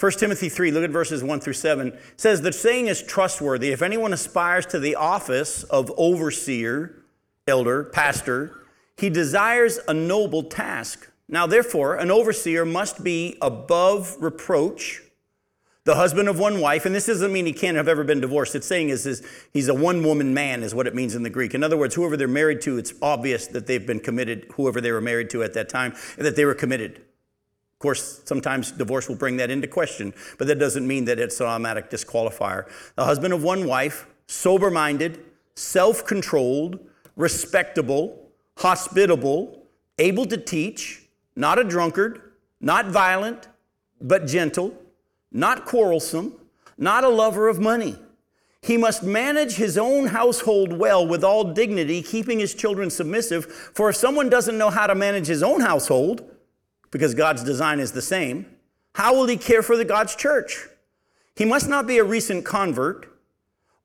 1 0.00 0.12
Timothy 0.12 0.48
3, 0.48 0.70
look 0.70 0.84
at 0.84 0.90
verses 0.90 1.24
1 1.24 1.40
through 1.40 1.54
7. 1.54 1.96
says, 2.16 2.40
The 2.40 2.52
saying 2.52 2.86
is 2.86 3.02
trustworthy. 3.02 3.72
If 3.72 3.82
anyone 3.82 4.12
aspires 4.12 4.64
to 4.66 4.78
the 4.78 4.94
office 4.94 5.64
of 5.64 5.92
overseer, 5.96 7.02
elder, 7.48 7.82
pastor, 7.82 8.64
he 8.96 9.10
desires 9.10 9.80
a 9.88 9.94
noble 9.94 10.44
task. 10.44 11.10
Now, 11.28 11.48
therefore, 11.48 11.96
an 11.96 12.12
overseer 12.12 12.64
must 12.64 13.02
be 13.02 13.38
above 13.42 14.16
reproach, 14.20 15.02
the 15.82 15.96
husband 15.96 16.28
of 16.28 16.38
one 16.38 16.60
wife. 16.60 16.86
And 16.86 16.94
this 16.94 17.06
doesn't 17.06 17.32
mean 17.32 17.46
he 17.46 17.52
can't 17.52 17.76
have 17.76 17.88
ever 17.88 18.04
been 18.04 18.20
divorced. 18.20 18.54
It's 18.54 18.68
saying 18.68 18.90
is, 18.90 19.04
is 19.04 19.26
he's 19.52 19.68
a 19.68 19.74
one 19.74 20.04
woman 20.04 20.32
man, 20.32 20.62
is 20.62 20.76
what 20.76 20.86
it 20.86 20.94
means 20.94 21.16
in 21.16 21.24
the 21.24 21.30
Greek. 21.30 21.54
In 21.54 21.64
other 21.64 21.76
words, 21.76 21.96
whoever 21.96 22.16
they're 22.16 22.28
married 22.28 22.60
to, 22.62 22.78
it's 22.78 22.92
obvious 23.02 23.48
that 23.48 23.66
they've 23.66 23.86
been 23.86 24.00
committed, 24.00 24.46
whoever 24.54 24.80
they 24.80 24.92
were 24.92 25.00
married 25.00 25.30
to 25.30 25.42
at 25.42 25.54
that 25.54 25.68
time, 25.68 25.94
that 26.18 26.36
they 26.36 26.44
were 26.44 26.54
committed. 26.54 27.02
Of 27.78 27.82
course, 27.82 28.22
sometimes 28.24 28.72
divorce 28.72 29.08
will 29.08 29.14
bring 29.14 29.36
that 29.36 29.52
into 29.52 29.68
question, 29.68 30.12
but 30.36 30.48
that 30.48 30.58
doesn't 30.58 30.84
mean 30.84 31.04
that 31.04 31.20
it's 31.20 31.38
an 31.38 31.46
automatic 31.46 31.90
disqualifier. 31.90 32.68
The 32.96 33.04
husband 33.04 33.32
of 33.32 33.44
one 33.44 33.68
wife, 33.68 34.08
sober 34.26 34.68
minded, 34.68 35.24
self 35.54 36.04
controlled, 36.04 36.80
respectable, 37.14 38.30
hospitable, 38.56 39.62
able 39.96 40.26
to 40.26 40.36
teach, 40.36 41.06
not 41.36 41.60
a 41.60 41.62
drunkard, 41.62 42.20
not 42.60 42.86
violent, 42.86 43.46
but 44.00 44.26
gentle, 44.26 44.74
not 45.30 45.64
quarrelsome, 45.64 46.32
not 46.78 47.04
a 47.04 47.08
lover 47.08 47.46
of 47.46 47.60
money. 47.60 47.96
He 48.60 48.76
must 48.76 49.04
manage 49.04 49.54
his 49.54 49.78
own 49.78 50.08
household 50.08 50.72
well 50.72 51.06
with 51.06 51.22
all 51.22 51.54
dignity, 51.54 52.02
keeping 52.02 52.40
his 52.40 52.56
children 52.56 52.90
submissive. 52.90 53.46
For 53.46 53.90
if 53.90 53.94
someone 53.94 54.28
doesn't 54.28 54.58
know 54.58 54.70
how 54.70 54.88
to 54.88 54.96
manage 54.96 55.28
his 55.28 55.44
own 55.44 55.60
household, 55.60 56.28
because 56.90 57.14
God's 57.14 57.42
design 57.42 57.80
is 57.80 57.92
the 57.92 58.02
same, 58.02 58.46
how 58.94 59.14
will 59.14 59.26
he 59.26 59.36
care 59.36 59.62
for 59.62 59.76
the 59.76 59.84
God's 59.84 60.14
church? 60.14 60.66
He 61.36 61.44
must 61.44 61.68
not 61.68 61.86
be 61.86 61.98
a 61.98 62.04
recent 62.04 62.44
convert 62.44 63.08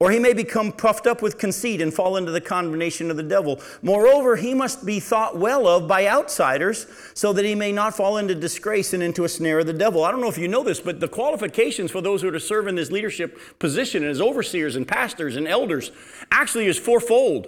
or 0.03 0.11
he 0.11 0.19
may 0.19 0.33
become 0.33 0.73
puffed 0.73 1.07
up 1.07 1.21
with 1.21 1.37
conceit 1.37 1.79
and 1.79 1.93
fall 1.93 2.17
into 2.17 2.29
the 2.29 2.41
condemnation 2.41 3.09
of 3.09 3.15
the 3.15 3.23
devil. 3.23 3.61
Moreover, 3.81 4.35
he 4.35 4.53
must 4.53 4.85
be 4.85 4.99
thought 4.99 5.37
well 5.37 5.65
of 5.65 5.87
by 5.87 6.07
outsiders 6.07 6.87
so 7.13 7.31
that 7.31 7.45
he 7.45 7.55
may 7.55 7.71
not 7.71 7.95
fall 7.95 8.17
into 8.17 8.35
disgrace 8.35 8.93
and 8.93 9.01
into 9.01 9.23
a 9.23 9.29
snare 9.29 9.59
of 9.59 9.65
the 9.65 9.71
devil. 9.71 10.03
I 10.03 10.11
don't 10.11 10.19
know 10.19 10.27
if 10.27 10.37
you 10.37 10.49
know 10.49 10.61
this, 10.61 10.81
but 10.81 10.99
the 10.99 11.07
qualifications 11.07 11.89
for 11.89 12.01
those 12.01 12.21
who 12.21 12.27
are 12.27 12.33
to 12.33 12.39
serve 12.41 12.67
in 12.67 12.75
this 12.75 12.91
leadership 12.91 13.39
position 13.59 14.03
as 14.03 14.19
overseers 14.19 14.75
and 14.75 14.85
pastors 14.85 15.37
and 15.37 15.47
elders 15.47 15.91
actually 16.31 16.65
is 16.65 16.77
fourfold. 16.77 17.47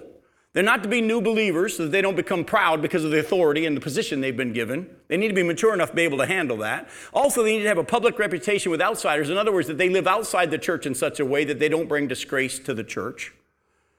They're 0.56 0.64
not 0.64 0.82
to 0.84 0.88
be 0.88 1.02
new 1.02 1.20
believers 1.20 1.76
so 1.76 1.82
that 1.82 1.90
they 1.90 2.00
don't 2.00 2.16
become 2.16 2.42
proud 2.42 2.80
because 2.80 3.04
of 3.04 3.10
the 3.10 3.20
authority 3.20 3.66
and 3.66 3.76
the 3.76 3.80
position 3.82 4.22
they've 4.22 4.34
been 4.34 4.54
given. 4.54 4.88
They 5.08 5.18
need 5.18 5.28
to 5.28 5.34
be 5.34 5.42
mature 5.42 5.74
enough 5.74 5.90
to 5.90 5.94
be 5.94 6.00
able 6.00 6.16
to 6.16 6.24
handle 6.24 6.56
that. 6.56 6.88
Also, 7.12 7.42
they 7.42 7.58
need 7.58 7.64
to 7.64 7.68
have 7.68 7.76
a 7.76 7.84
public 7.84 8.18
reputation 8.18 8.70
with 8.70 8.80
outsiders. 8.80 9.28
In 9.28 9.36
other 9.36 9.52
words, 9.52 9.68
that 9.68 9.76
they 9.76 9.90
live 9.90 10.06
outside 10.06 10.50
the 10.50 10.56
church 10.56 10.86
in 10.86 10.94
such 10.94 11.20
a 11.20 11.26
way 11.26 11.44
that 11.44 11.58
they 11.58 11.68
don't 11.68 11.90
bring 11.90 12.08
disgrace 12.08 12.58
to 12.60 12.72
the 12.72 12.82
church. 12.82 13.34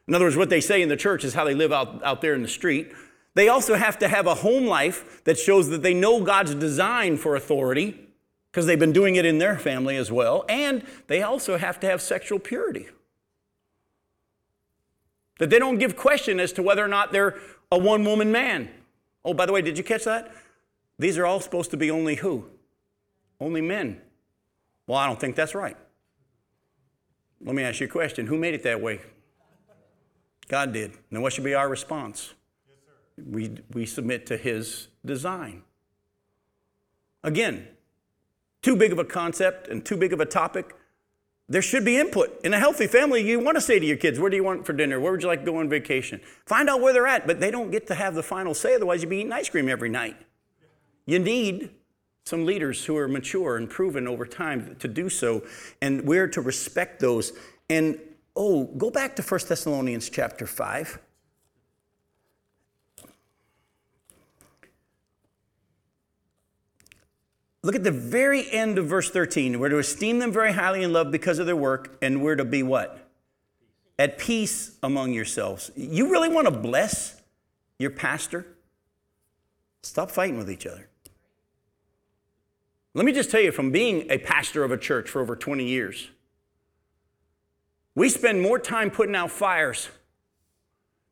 In 0.07 0.15
other 0.15 0.25
words, 0.25 0.35
what 0.35 0.49
they 0.49 0.59
say 0.59 0.81
in 0.81 0.89
the 0.89 0.97
church 0.97 1.23
is 1.23 1.35
how 1.35 1.43
they 1.43 1.53
live 1.53 1.71
out, 1.71 2.03
out 2.03 2.21
there 2.21 2.33
in 2.33 2.41
the 2.41 2.47
street. 2.47 2.91
They 3.35 3.49
also 3.49 3.75
have 3.75 3.99
to 3.99 4.07
have 4.07 4.25
a 4.25 4.33
home 4.33 4.65
life 4.65 5.23
that 5.25 5.37
shows 5.37 5.69
that 5.69 5.83
they 5.83 5.93
know 5.93 6.23
God's 6.23 6.55
design 6.55 7.17
for 7.17 7.35
authority 7.35 7.99
because 8.51 8.65
they've 8.65 8.79
been 8.79 8.93
doing 8.93 9.15
it 9.15 9.27
in 9.27 9.37
their 9.37 9.59
family 9.59 9.95
as 9.95 10.11
well. 10.11 10.43
And 10.49 10.83
they 11.05 11.21
also 11.21 11.59
have 11.59 11.79
to 11.81 11.87
have 11.87 12.01
sexual 12.01 12.39
purity. 12.39 12.87
That 15.39 15.50
they 15.50 15.60
don't 15.60 15.78
give 15.78 15.95
question 15.95 16.39
as 16.39 16.52
to 16.54 16.63
whether 16.63 16.84
or 16.84 16.88
not 16.88 17.12
they're 17.12 17.38
a 17.71 17.78
one 17.78 18.04
woman 18.04 18.32
man. 18.32 18.69
Oh, 19.23 19.34
by 19.34 19.45
the 19.45 19.54
way, 19.54 19.62
did 19.62 19.78
you 19.78 19.84
catch 19.84 20.06
that? 20.06 20.32
These 21.00 21.17
are 21.17 21.26
all 21.26 21.39
supposed 21.39 21.71
to 21.71 21.78
be 21.78 21.91
only 21.91 22.15
who? 22.15 22.45
Only 23.39 23.62
men. 23.62 24.02
Well, 24.88 24.97
I 24.97 25.06
don't 25.06 25.19
think 25.19 25.36
that's 25.36 25.54
right. 25.54 25.78
Let 27.43 27.56
me 27.56 27.63
ask 27.63 27.80
you 27.80 27.88
a 27.88 27.89
question 27.89 28.28
Who 28.28 28.38
made 28.38 28.54
it 28.54 28.63
that 28.63 28.82
way? 28.82 29.02
God 30.47 30.73
did. 30.73 30.93
Now, 31.12 31.21
what 31.21 31.34
should 31.34 31.43
be 31.43 31.54
our 31.54 31.67
response? 31.67 32.34
We, 33.17 33.52
we 33.73 33.86
submit 33.86 34.26
to 34.28 34.38
His 34.38 34.88
design. 35.06 35.63
Again, 37.23 37.67
too 38.62 38.76
big 38.76 38.91
of 38.91 39.00
a 39.00 39.04
concept 39.04 39.67
and 39.67 39.86
too 39.86 39.97
big 39.97 40.13
of 40.13 40.21
a 40.21 40.26
topic. 40.26 40.73
There 41.49 41.62
should 41.62 41.86
be 41.86 41.97
input. 41.97 42.41
In 42.43 42.53
a 42.53 42.60
healthy 42.60 42.88
family, 42.88 43.25
you 43.25 43.39
want 43.39 43.55
to 43.55 43.62
say 43.62 43.79
to 43.79 43.86
your 43.86 43.95
kids, 43.95 44.19
Where 44.19 44.29
do 44.29 44.36
you 44.36 44.43
want 44.43 44.65
for 44.65 44.73
dinner? 44.73 44.99
Where 44.99 45.12
would 45.13 45.21
you 45.21 45.29
like 45.29 45.39
to 45.39 45.45
go 45.45 45.57
on 45.57 45.69
vacation? 45.69 46.19
Find 46.45 46.69
out 46.69 46.81
where 46.81 46.91
they're 46.91 47.07
at, 47.07 47.25
but 47.25 47.39
they 47.39 47.51
don't 47.51 47.71
get 47.71 47.88
to 47.88 47.95
have 47.95 48.15
the 48.15 48.23
final 48.23 48.53
say, 48.53 48.75
otherwise, 48.75 49.01
you'd 49.01 49.10
be 49.10 49.17
eating 49.17 49.31
ice 49.31 49.49
cream 49.49 49.69
every 49.69 49.89
night. 49.89 50.17
You 51.05 51.19
need 51.19 51.71
some 52.25 52.45
leaders 52.45 52.83
who 52.83 52.97
are 52.97 53.07
mature 53.07 53.55
and 53.55 53.69
proven 53.69 54.07
over 54.07 54.25
time 54.25 54.75
to 54.79 54.88
do 54.89 55.07
so, 55.07 55.43
and 55.81 56.05
we're 56.05 56.27
to 56.27 56.41
respect 56.41 56.99
those. 56.99 57.31
And 57.69 57.97
oh, 58.36 58.65
go 58.65 58.91
back 58.91 59.15
to 59.15 59.21
1 59.21 59.39
Thessalonians 59.47 60.10
chapter 60.10 60.45
5. 60.45 60.99
Look 67.67 67.75
at 67.75 67.84
the 67.84 67.91
very 67.91 68.49
end 68.49 68.77
of 68.77 68.86
verse 68.86 69.10
13. 69.10 69.60
We're 69.60 69.67
to 69.67 69.80
esteem 69.80 70.19
them 70.19 70.32
very 70.32 70.53
highly 70.53 70.84
in 70.84 70.93
love 70.93 71.12
because 71.12 71.38
of 71.38 71.47
their 71.47 71.56
work, 71.58 71.97
and 72.01 72.21
we're 72.23 72.38
to 72.38 72.45
be 72.45 72.63
what? 72.63 73.10
At 73.99 74.17
peace 74.17 74.77
among 74.82 75.12
yourselves. 75.12 75.69
You 75.75 76.10
really 76.10 76.30
want 76.30 76.47
to 76.47 76.58
bless 76.58 77.21
your 77.77 77.89
pastor? 77.89 78.45
Stop 79.84 80.12
fighting 80.12 80.38
with 80.38 80.49
each 80.49 80.65
other. 80.65 80.88
Let 82.93 83.06
me 83.06 83.12
just 83.12 83.30
tell 83.30 83.41
you 83.41 83.51
from 83.51 83.69
being 83.69 84.10
a 84.10 84.17
pastor 84.17 84.63
of 84.63 84.71
a 84.71 84.77
church 84.77 85.10
for 85.10 85.21
over 85.21 85.36
20 85.36 85.65
years, 85.65 86.08
we 87.95 88.08
spend 88.08 88.41
more 88.41 88.60
time 88.60 88.89
putting 88.89 89.13
out 89.13 89.30
fires 89.30 89.89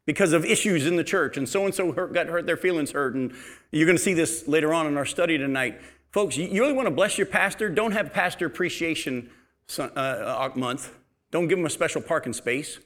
because 0.06 0.32
of 0.32 0.46
issues 0.46 0.88
in 0.88 0.96
the 0.96 1.04
church, 1.04 1.36
and 1.36 1.50
so 1.50 1.66
and 1.66 1.76
so 1.76 1.92
got 1.92 2.28
hurt, 2.28 2.46
their 2.46 2.56
feelings 2.56 2.92
hurt, 2.92 3.14
and 3.14 3.34
you're 3.72 3.86
going 3.86 3.98
to 3.98 4.02
see 4.02 4.14
this 4.14 4.48
later 4.48 4.74
on 4.74 4.88
in 4.88 4.96
our 4.96 5.06
study 5.06 5.38
tonight. 5.38 5.82
Folks, 6.16 6.38
you 6.38 6.62
really 6.62 6.72
want 6.72 6.86
to 6.86 6.96
bless 6.96 7.18
your 7.18 7.28
pastor? 7.28 7.68
Don't 7.68 7.92
have 7.92 8.14
pastor 8.14 8.46
appreciation 8.46 9.30
uh, 9.78 9.84
uh, 9.84 10.50
month. 10.56 10.94
Don't 11.30 11.50
give 11.50 11.58
them 11.58 11.66
a 11.66 11.70
special 11.70 12.02
parking 12.02 12.32
space. 12.32 12.80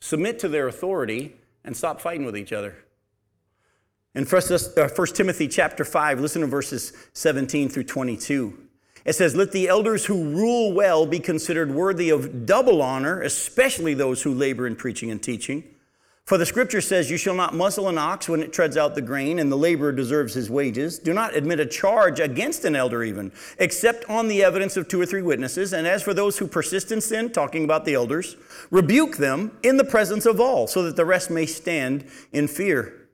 Submit 0.00 0.40
to 0.40 0.48
their 0.48 0.66
authority 0.66 1.36
and 1.64 1.76
stop 1.76 2.00
fighting 2.00 2.26
with 2.26 2.36
each 2.36 2.52
other. 2.52 2.74
In 4.16 4.24
1 4.24 4.42
uh, 4.76 5.06
Timothy 5.14 5.46
chapter 5.46 5.84
5, 5.84 6.18
listen 6.18 6.40
to 6.40 6.48
verses 6.48 6.92
17 7.12 7.68
through 7.68 7.84
22. 7.84 8.58
It 9.04 9.12
says, 9.12 9.36
Let 9.36 9.52
the 9.52 9.68
elders 9.68 10.06
who 10.06 10.34
rule 10.34 10.72
well 10.72 11.06
be 11.06 11.20
considered 11.20 11.70
worthy 11.70 12.10
of 12.10 12.44
double 12.44 12.82
honor, 12.82 13.22
especially 13.22 13.94
those 13.94 14.22
who 14.22 14.34
labor 14.34 14.66
in 14.66 14.74
preaching 14.74 15.12
and 15.12 15.22
teaching. 15.22 15.62
For 16.28 16.36
the 16.36 16.44
scripture 16.44 16.82
says, 16.82 17.10
You 17.10 17.16
shall 17.16 17.32
not 17.32 17.54
muzzle 17.54 17.88
an 17.88 17.96
ox 17.96 18.28
when 18.28 18.42
it 18.42 18.52
treads 18.52 18.76
out 18.76 18.94
the 18.94 19.00
grain, 19.00 19.38
and 19.38 19.50
the 19.50 19.56
laborer 19.56 19.92
deserves 19.92 20.34
his 20.34 20.50
wages. 20.50 20.98
Do 20.98 21.14
not 21.14 21.34
admit 21.34 21.58
a 21.58 21.64
charge 21.64 22.20
against 22.20 22.66
an 22.66 22.76
elder, 22.76 23.02
even, 23.02 23.32
except 23.58 24.04
on 24.10 24.28
the 24.28 24.44
evidence 24.44 24.76
of 24.76 24.88
two 24.88 25.00
or 25.00 25.06
three 25.06 25.22
witnesses. 25.22 25.72
And 25.72 25.86
as 25.86 26.02
for 26.02 26.12
those 26.12 26.36
who 26.36 26.46
persist 26.46 26.92
in 26.92 27.00
sin, 27.00 27.32
talking 27.32 27.64
about 27.64 27.86
the 27.86 27.94
elders, 27.94 28.36
rebuke 28.70 29.16
them 29.16 29.56
in 29.62 29.78
the 29.78 29.86
presence 29.86 30.26
of 30.26 30.38
all, 30.38 30.66
so 30.66 30.82
that 30.82 30.96
the 30.96 31.06
rest 31.06 31.30
may 31.30 31.46
stand 31.46 32.04
in 32.30 32.46
fear. 32.46 33.08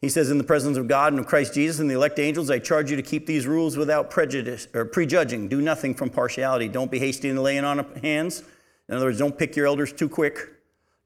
He 0.00 0.08
says, 0.08 0.28
In 0.28 0.38
the 0.38 0.44
presence 0.44 0.76
of 0.76 0.88
God 0.88 1.12
and 1.12 1.20
of 1.20 1.28
Christ 1.28 1.54
Jesus 1.54 1.78
and 1.78 1.88
the 1.88 1.94
elect 1.94 2.18
angels, 2.18 2.50
I 2.50 2.58
charge 2.58 2.90
you 2.90 2.96
to 2.96 3.02
keep 3.02 3.26
these 3.26 3.46
rules 3.46 3.76
without 3.76 4.10
prejudice 4.10 4.66
or 4.74 4.84
prejudging. 4.86 5.46
Do 5.46 5.60
nothing 5.60 5.94
from 5.94 6.10
partiality. 6.10 6.66
Don't 6.66 6.90
be 6.90 6.98
hasty 6.98 7.28
in 7.28 7.36
laying 7.36 7.62
on 7.62 7.78
of 7.78 7.94
hands. 7.98 8.42
In 8.88 8.96
other 8.96 9.06
words, 9.06 9.18
don't 9.18 9.38
pick 9.38 9.54
your 9.54 9.68
elders 9.68 9.92
too 9.92 10.08
quick 10.08 10.48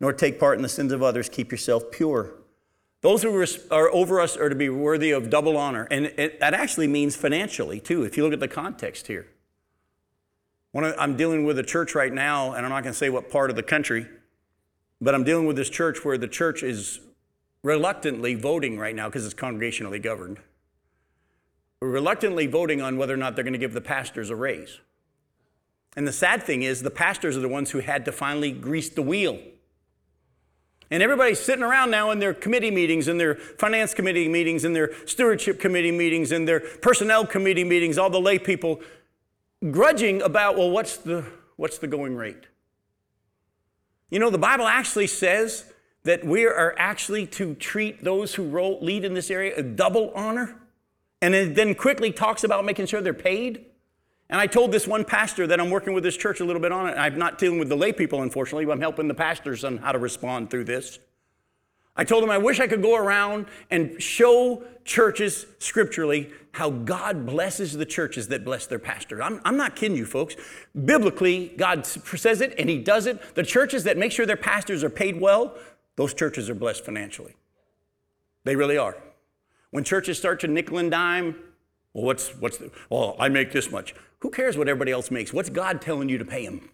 nor 0.00 0.12
take 0.12 0.38
part 0.38 0.56
in 0.56 0.62
the 0.62 0.68
sins 0.68 0.92
of 0.92 1.02
others. 1.02 1.28
Keep 1.28 1.50
yourself 1.50 1.90
pure. 1.90 2.32
Those 3.02 3.22
who 3.22 3.44
are 3.70 3.90
over 3.92 4.20
us 4.20 4.36
are 4.36 4.48
to 4.48 4.54
be 4.54 4.68
worthy 4.68 5.10
of 5.10 5.30
double 5.30 5.56
honor. 5.56 5.86
And 5.90 6.06
it, 6.06 6.40
that 6.40 6.54
actually 6.54 6.88
means 6.88 7.14
financially, 7.14 7.78
too, 7.80 8.02
if 8.02 8.16
you 8.16 8.24
look 8.24 8.32
at 8.32 8.40
the 8.40 8.48
context 8.48 9.06
here. 9.06 9.28
I'm 10.74 11.16
dealing 11.16 11.44
with 11.44 11.58
a 11.58 11.62
church 11.62 11.94
right 11.94 12.12
now, 12.12 12.52
and 12.52 12.66
I'm 12.66 12.70
not 12.70 12.82
going 12.82 12.92
to 12.92 12.98
say 12.98 13.08
what 13.08 13.30
part 13.30 13.48
of 13.48 13.56
the 13.56 13.62
country, 13.62 14.06
but 15.00 15.14
I'm 15.14 15.24
dealing 15.24 15.46
with 15.46 15.56
this 15.56 15.70
church 15.70 16.04
where 16.04 16.18
the 16.18 16.28
church 16.28 16.62
is 16.62 17.00
reluctantly 17.62 18.34
voting 18.34 18.78
right 18.78 18.94
now 18.94 19.08
because 19.08 19.24
it's 19.24 19.34
congregationally 19.34 20.02
governed. 20.02 20.38
Reluctantly 21.80 22.46
voting 22.46 22.82
on 22.82 22.98
whether 22.98 23.14
or 23.14 23.18
not 23.18 23.34
they're 23.34 23.44
going 23.44 23.54
to 23.54 23.58
give 23.58 23.72
the 23.72 23.80
pastors 23.80 24.28
a 24.28 24.36
raise. 24.36 24.80
And 25.96 26.06
the 26.06 26.12
sad 26.12 26.42
thing 26.42 26.62
is, 26.62 26.82
the 26.82 26.90
pastors 26.90 27.36
are 27.36 27.40
the 27.40 27.48
ones 27.48 27.70
who 27.70 27.78
had 27.78 28.04
to 28.04 28.12
finally 28.12 28.52
grease 28.52 28.90
the 28.90 29.02
wheel 29.02 29.38
and 30.90 31.02
everybody's 31.02 31.40
sitting 31.40 31.64
around 31.64 31.90
now 31.90 32.10
in 32.10 32.18
their 32.18 32.32
committee 32.32 32.70
meetings, 32.70 33.08
in 33.08 33.18
their 33.18 33.34
finance 33.34 33.92
committee 33.92 34.28
meetings, 34.28 34.64
in 34.64 34.72
their 34.72 34.92
stewardship 35.06 35.60
committee 35.60 35.92
meetings, 35.92 36.32
in 36.32 36.44
their 36.44 36.60
personnel 36.60 37.26
committee 37.26 37.64
meetings, 37.64 37.98
all 37.98 38.10
the 38.10 38.20
lay 38.20 38.38
people 38.38 38.80
grudging 39.70 40.22
about, 40.22 40.56
well, 40.56 40.70
what's 40.70 40.96
the, 40.98 41.24
what's 41.56 41.78
the 41.78 41.86
going 41.86 42.14
rate? 42.14 42.44
You 44.10 44.20
know, 44.20 44.30
the 44.30 44.38
Bible 44.38 44.66
actually 44.66 45.08
says 45.08 45.72
that 46.04 46.24
we 46.24 46.46
are 46.46 46.74
actually 46.78 47.26
to 47.26 47.54
treat 47.54 48.04
those 48.04 48.34
who 48.36 48.44
lead 48.80 49.04
in 49.04 49.14
this 49.14 49.30
area 49.30 49.54
a 49.56 49.62
double 49.62 50.12
honor. 50.14 50.56
And 51.20 51.34
it 51.34 51.56
then 51.56 51.74
quickly 51.74 52.12
talks 52.12 52.44
about 52.44 52.64
making 52.64 52.86
sure 52.86 53.00
they're 53.00 53.14
paid. 53.14 53.64
And 54.28 54.40
I 54.40 54.46
told 54.46 54.72
this 54.72 54.86
one 54.86 55.04
pastor 55.04 55.46
that 55.46 55.60
I'm 55.60 55.70
working 55.70 55.94
with 55.94 56.02
this 56.02 56.16
church 56.16 56.40
a 56.40 56.44
little 56.44 56.60
bit 56.60 56.72
on 56.72 56.88
it. 56.88 56.92
I'm 56.92 57.18
not 57.18 57.38
dealing 57.38 57.58
with 57.58 57.68
the 57.68 57.76
lay 57.76 57.92
people, 57.92 58.22
unfortunately, 58.22 58.64
but 58.64 58.72
I'm 58.72 58.80
helping 58.80 59.06
the 59.06 59.14
pastors 59.14 59.64
on 59.64 59.78
how 59.78 59.92
to 59.92 59.98
respond 59.98 60.50
through 60.50 60.64
this. 60.64 60.98
I 61.96 62.04
told 62.04 62.22
him 62.22 62.30
I 62.30 62.38
wish 62.38 62.60
I 62.60 62.66
could 62.66 62.82
go 62.82 62.96
around 62.96 63.46
and 63.70 64.00
show 64.02 64.62
churches 64.84 65.46
scripturally 65.58 66.30
how 66.52 66.70
God 66.70 67.24
blesses 67.24 67.72
the 67.72 67.86
churches 67.86 68.28
that 68.28 68.44
bless 68.44 68.66
their 68.66 68.78
pastor. 68.78 69.22
I'm, 69.22 69.40
I'm 69.44 69.56
not 69.56 69.76
kidding 69.76 69.96
you, 69.96 70.04
folks. 70.06 70.36
Biblically, 70.84 71.54
God 71.56 71.86
says 71.86 72.40
it 72.40 72.54
and 72.58 72.68
He 72.68 72.78
does 72.78 73.06
it. 73.06 73.34
The 73.34 73.42
churches 73.42 73.84
that 73.84 73.96
make 73.96 74.12
sure 74.12 74.26
their 74.26 74.36
pastors 74.36 74.84
are 74.84 74.90
paid 74.90 75.20
well, 75.20 75.54
those 75.96 76.12
churches 76.12 76.50
are 76.50 76.54
blessed 76.54 76.84
financially. 76.84 77.34
They 78.44 78.56
really 78.56 78.76
are. 78.76 78.96
When 79.70 79.84
churches 79.84 80.18
start 80.18 80.40
to 80.40 80.48
nickel 80.48 80.78
and 80.78 80.90
dime, 80.90 81.36
well, 81.92 82.04
what's, 82.04 82.28
what's 82.36 82.58
the, 82.58 82.70
well, 82.90 83.16
I 83.18 83.28
make 83.28 83.52
this 83.52 83.70
much. 83.70 83.94
Who 84.20 84.30
cares 84.30 84.56
what 84.56 84.68
everybody 84.68 84.92
else 84.92 85.10
makes? 85.10 85.32
What's 85.32 85.50
God 85.50 85.80
telling 85.80 86.08
you 86.08 86.18
to 86.18 86.24
pay 86.24 86.44
him? 86.44 86.70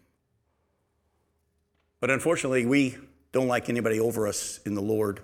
But 2.01 2.11
unfortunately, 2.11 2.67
we 2.67 2.97
don't 3.33 3.49
like 3.49 3.69
anybody 3.69 4.01
over 4.01 4.27
us 4.27 4.61
in 4.67 4.75
the 4.75 4.83
Lord. 4.83 5.21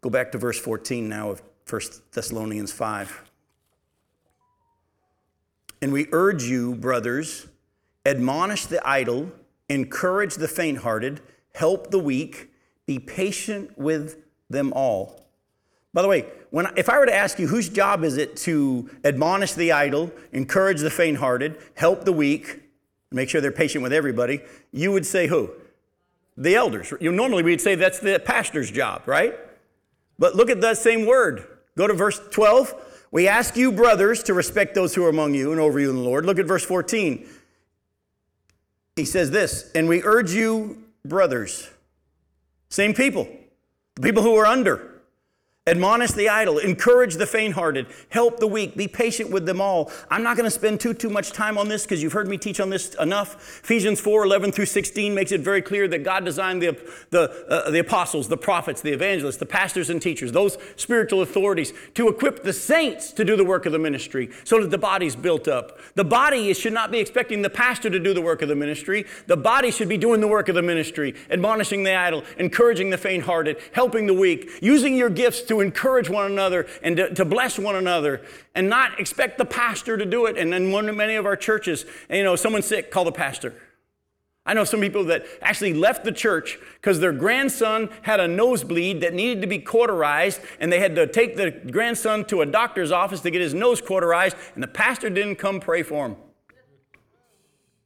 Go 0.00 0.10
back 0.10 0.32
to 0.32 0.38
verse 0.38 0.58
14 0.58 1.08
now 1.08 1.30
of 1.30 1.42
1 1.68 1.80
Thessalonians 2.12 2.72
5. 2.72 3.30
And 5.80 5.92
we 5.92 6.08
urge 6.12 6.44
you, 6.44 6.74
brothers, 6.74 7.46
admonish 8.04 8.66
the 8.66 8.86
idle, 8.86 9.30
encourage 9.68 10.34
the 10.34 10.48
faint 10.48 10.78
hearted, 10.78 11.20
help 11.54 11.90
the 11.90 11.98
weak, 11.98 12.50
be 12.86 12.98
patient 12.98 13.76
with 13.78 14.16
them 14.50 14.72
all. 14.72 15.26
By 15.92 16.02
the 16.02 16.08
way, 16.08 16.26
when, 16.50 16.66
if 16.76 16.88
I 16.88 16.98
were 16.98 17.06
to 17.06 17.14
ask 17.14 17.38
you 17.38 17.46
whose 17.46 17.68
job 17.68 18.04
is 18.04 18.16
it 18.16 18.36
to 18.38 18.88
admonish 19.04 19.52
the 19.52 19.72
idle, 19.72 20.10
encourage 20.32 20.80
the 20.80 20.90
faint 20.90 21.18
hearted, 21.18 21.58
help 21.74 22.04
the 22.04 22.12
weak, 22.12 22.62
make 23.10 23.28
sure 23.28 23.40
they're 23.40 23.52
patient 23.52 23.82
with 23.82 23.92
everybody, 23.92 24.40
you 24.72 24.92
would 24.92 25.04
say 25.04 25.26
who? 25.26 25.50
The 26.36 26.54
elders. 26.54 26.92
You 27.00 27.12
normally 27.12 27.42
we'd 27.42 27.60
say 27.60 27.74
that's 27.74 28.00
the 28.00 28.18
pastor's 28.18 28.70
job, 28.70 29.02
right? 29.06 29.34
But 30.18 30.36
look 30.36 30.50
at 30.50 30.60
that 30.62 30.78
same 30.78 31.06
word. 31.06 31.46
Go 31.76 31.86
to 31.86 31.94
verse 31.94 32.20
12. 32.30 32.74
We 33.10 33.28
ask 33.28 33.56
you, 33.56 33.72
brothers, 33.72 34.22
to 34.24 34.34
respect 34.34 34.74
those 34.74 34.94
who 34.94 35.04
are 35.04 35.08
among 35.08 35.34
you 35.34 35.52
and 35.52 35.60
over 35.60 35.78
you 35.78 35.90
in 35.90 35.96
the 35.96 36.02
Lord. 36.02 36.26
Look 36.26 36.38
at 36.38 36.46
verse 36.46 36.64
14. 36.64 37.26
He 38.96 39.04
says 39.04 39.30
this, 39.30 39.70
and 39.74 39.88
we 39.88 40.02
urge 40.02 40.32
you, 40.32 40.82
brothers, 41.04 41.70
same 42.68 42.94
people, 42.94 43.28
the 43.94 44.02
people 44.02 44.22
who 44.22 44.34
are 44.36 44.46
under 44.46 44.87
Admonish 45.68 46.12
the 46.12 46.30
idle, 46.30 46.56
encourage 46.56 47.16
the 47.16 47.26
faint-hearted, 47.26 47.86
help 48.08 48.40
the 48.40 48.46
weak, 48.46 48.74
be 48.74 48.88
patient 48.88 49.30
with 49.30 49.44
them 49.44 49.60
all. 49.60 49.92
I'm 50.10 50.22
not 50.22 50.36
going 50.36 50.46
to 50.46 50.50
spend 50.50 50.80
too 50.80 50.94
too 50.94 51.10
much 51.10 51.30
time 51.32 51.58
on 51.58 51.68
this 51.68 51.82
because 51.82 52.02
you've 52.02 52.14
heard 52.14 52.26
me 52.26 52.38
teach 52.38 52.58
on 52.58 52.70
this 52.70 52.94
enough. 52.94 53.60
Ephesians 53.62 54.00
4, 54.00 54.24
11 54.24 54.52
through 54.52 54.64
16 54.64 55.14
makes 55.14 55.30
it 55.30 55.42
very 55.42 55.60
clear 55.60 55.86
that 55.88 56.04
God 56.04 56.24
designed 56.24 56.62
the, 56.62 56.78
the, 57.10 57.30
uh, 57.48 57.70
the 57.70 57.80
apostles, 57.80 58.28
the 58.28 58.36
prophets, 58.38 58.80
the 58.80 58.92
evangelists, 58.92 59.36
the 59.36 59.46
pastors 59.46 59.90
and 59.90 60.00
teachers, 60.00 60.32
those 60.32 60.56
spiritual 60.76 61.20
authorities, 61.20 61.74
to 61.94 62.08
equip 62.08 62.44
the 62.44 62.52
saints 62.54 63.12
to 63.12 63.24
do 63.24 63.36
the 63.36 63.44
work 63.44 63.66
of 63.66 63.72
the 63.72 63.78
ministry 63.78 64.30
so 64.44 64.62
that 64.62 64.70
the 64.70 64.78
body's 64.78 65.16
built 65.16 65.48
up. 65.48 65.78
The 65.96 66.04
body 66.04 66.54
should 66.54 66.72
not 66.72 66.90
be 66.90 66.98
expecting 66.98 67.42
the 67.42 67.50
pastor 67.50 67.90
to 67.90 67.98
do 67.98 68.14
the 68.14 68.22
work 68.22 68.40
of 68.40 68.48
the 68.48 68.56
ministry. 68.56 69.04
The 69.26 69.36
body 69.36 69.70
should 69.70 69.90
be 69.90 69.98
doing 69.98 70.22
the 70.22 70.28
work 70.28 70.48
of 70.48 70.54
the 70.54 70.62
ministry, 70.62 71.14
admonishing 71.30 71.82
the 71.82 71.94
idle, 71.94 72.24
encouraging 72.38 72.88
the 72.88 72.96
faint-hearted, 72.96 73.58
helping 73.72 74.06
the 74.06 74.14
weak, 74.14 74.50
using 74.62 74.96
your 74.96 75.10
gifts 75.10 75.42
to 75.42 75.57
encourage 75.60 76.08
one 76.08 76.30
another 76.30 76.66
and 76.82 76.96
to, 76.96 77.14
to, 77.14 77.24
bless 77.24 77.58
one 77.58 77.76
another 77.76 78.22
and 78.54 78.68
not 78.68 78.98
expect 79.00 79.38
the 79.38 79.44
pastor 79.44 79.96
to 79.96 80.06
do 80.06 80.26
it. 80.26 80.36
And 80.36 80.52
then 80.52 80.70
one, 80.70 80.94
many 80.96 81.14
of 81.14 81.26
our 81.26 81.36
churches, 81.36 81.84
you 82.10 82.22
know, 82.22 82.36
someone's 82.36 82.66
sick, 82.66 82.90
call 82.90 83.04
the 83.04 83.12
pastor. 83.12 83.54
I 84.48 84.54
know 84.54 84.64
some 84.64 84.80
people 84.80 85.04
that 85.04 85.26
actually 85.42 85.74
left 85.74 86.04
the 86.04 86.12
church 86.12 86.58
because 86.76 87.00
their 87.00 87.12
grandson 87.12 87.90
had 88.00 88.18
a 88.18 88.26
nosebleed 88.26 89.02
that 89.02 89.12
needed 89.12 89.42
to 89.42 89.46
be 89.46 89.58
cauterized, 89.58 90.40
and 90.58 90.72
they 90.72 90.80
had 90.80 90.94
to 90.94 91.06
take 91.06 91.36
the 91.36 91.50
grandson 91.50 92.24
to 92.26 92.40
a 92.40 92.46
doctor's 92.46 92.90
office 92.90 93.20
to 93.20 93.30
get 93.30 93.42
his 93.42 93.52
nose 93.52 93.82
cauterized, 93.82 94.36
and 94.54 94.62
the 94.62 94.68
pastor 94.68 95.10
didn't 95.10 95.36
come 95.36 95.60
pray 95.60 95.82
for 95.82 96.06
him. 96.06 96.16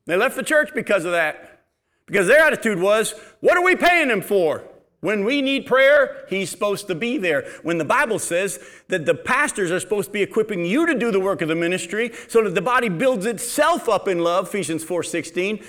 They 0.07 0.17
left 0.17 0.37
the 0.37 0.45
church 0.45 0.71
because 0.73 1.05
of 1.05 1.11
that. 1.11 1.65
Because 2.07 2.29
their 2.29 2.41
attitude 2.41 2.79
was, 2.79 3.15
what 3.41 3.57
are 3.57 3.65
we 3.65 3.75
paying 3.75 4.09
him 4.09 4.23
for? 4.23 4.63
When 5.03 5.25
we 5.25 5.43
need 5.43 5.67
prayer, 5.67 6.25
he's 6.29 6.49
supposed 6.49 6.87
to 6.87 6.95
be 6.95 7.19
there. 7.19 7.45
When 7.65 7.79
the 7.79 7.85
Bible 7.85 8.21
says 8.21 8.61
that 8.87 9.05
the 9.05 9.17
pastors 9.17 9.73
are 9.73 9.81
supposed 9.81 10.11
to 10.11 10.13
be 10.13 10.23
equipping 10.23 10.65
you 10.65 10.87
to 10.87 10.95
do 10.95 11.11
the 11.11 11.19
work 11.19 11.43
of 11.43 11.49
the 11.49 11.57
ministry 11.57 12.13
so 12.29 12.41
that 12.45 12.55
the 12.55 12.63
body 12.63 12.89
builds 12.89 13.27
itself 13.27 13.89
up 13.89 14.07
in 14.07 14.21
love, 14.21 14.47
Ephesians 14.47 14.85
4:16, 14.85 15.65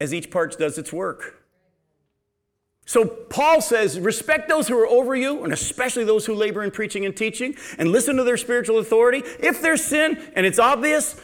as 0.00 0.14
each 0.14 0.30
part 0.30 0.56
does 0.56 0.78
its 0.78 0.92
work. 0.92 1.42
So 2.86 3.04
Paul 3.04 3.60
says, 3.60 3.98
respect 3.98 4.48
those 4.48 4.68
who 4.68 4.78
are 4.78 4.86
over 4.86 5.16
you, 5.16 5.42
and 5.42 5.52
especially 5.52 6.04
those 6.04 6.24
who 6.24 6.34
labor 6.34 6.62
in 6.62 6.70
preaching 6.70 7.04
and 7.04 7.16
teaching, 7.16 7.56
and 7.78 7.90
listen 7.90 8.14
to 8.18 8.22
their 8.22 8.36
spiritual 8.36 8.78
authority. 8.78 9.24
If 9.40 9.60
there's 9.60 9.82
sin 9.82 10.30
and 10.36 10.46
it's 10.46 10.60
obvious, 10.60 11.20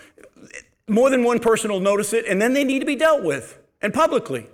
more 0.88 1.10
than 1.10 1.22
one 1.22 1.38
person 1.38 1.70
will 1.70 1.78
notice 1.78 2.12
it, 2.12 2.26
and 2.26 2.42
then 2.42 2.54
they 2.54 2.64
need 2.64 2.80
to 2.80 2.86
be 2.86 2.96
dealt 2.96 3.22
with 3.22 3.60
and 3.80 3.94
publicly. 3.94 4.48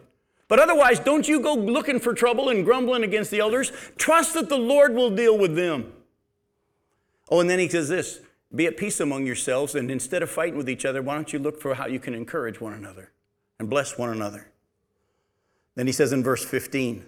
But 0.48 0.58
otherwise, 0.58 0.98
don't 0.98 1.28
you 1.28 1.40
go 1.40 1.54
looking 1.54 2.00
for 2.00 2.14
trouble 2.14 2.48
and 2.48 2.64
grumbling 2.64 3.04
against 3.04 3.30
the 3.30 3.38
elders. 3.38 3.70
Trust 3.98 4.34
that 4.34 4.48
the 4.48 4.56
Lord 4.56 4.94
will 4.94 5.10
deal 5.10 5.36
with 5.36 5.54
them. 5.54 5.92
Oh, 7.30 7.40
and 7.40 7.48
then 7.48 7.58
he 7.58 7.68
says 7.68 7.88
this 7.88 8.20
be 8.54 8.66
at 8.66 8.78
peace 8.78 8.98
among 9.00 9.26
yourselves, 9.26 9.74
and 9.74 9.90
instead 9.90 10.22
of 10.22 10.30
fighting 10.30 10.56
with 10.56 10.70
each 10.70 10.86
other, 10.86 11.02
why 11.02 11.14
don't 11.14 11.32
you 11.32 11.38
look 11.38 11.60
for 11.60 11.74
how 11.74 11.86
you 11.86 12.00
can 12.00 12.14
encourage 12.14 12.60
one 12.60 12.72
another 12.72 13.12
and 13.58 13.68
bless 13.68 13.98
one 13.98 14.08
another? 14.08 14.50
Then 15.74 15.86
he 15.86 15.92
says 15.92 16.12
in 16.12 16.24
verse 16.24 16.44
15, 16.44 17.04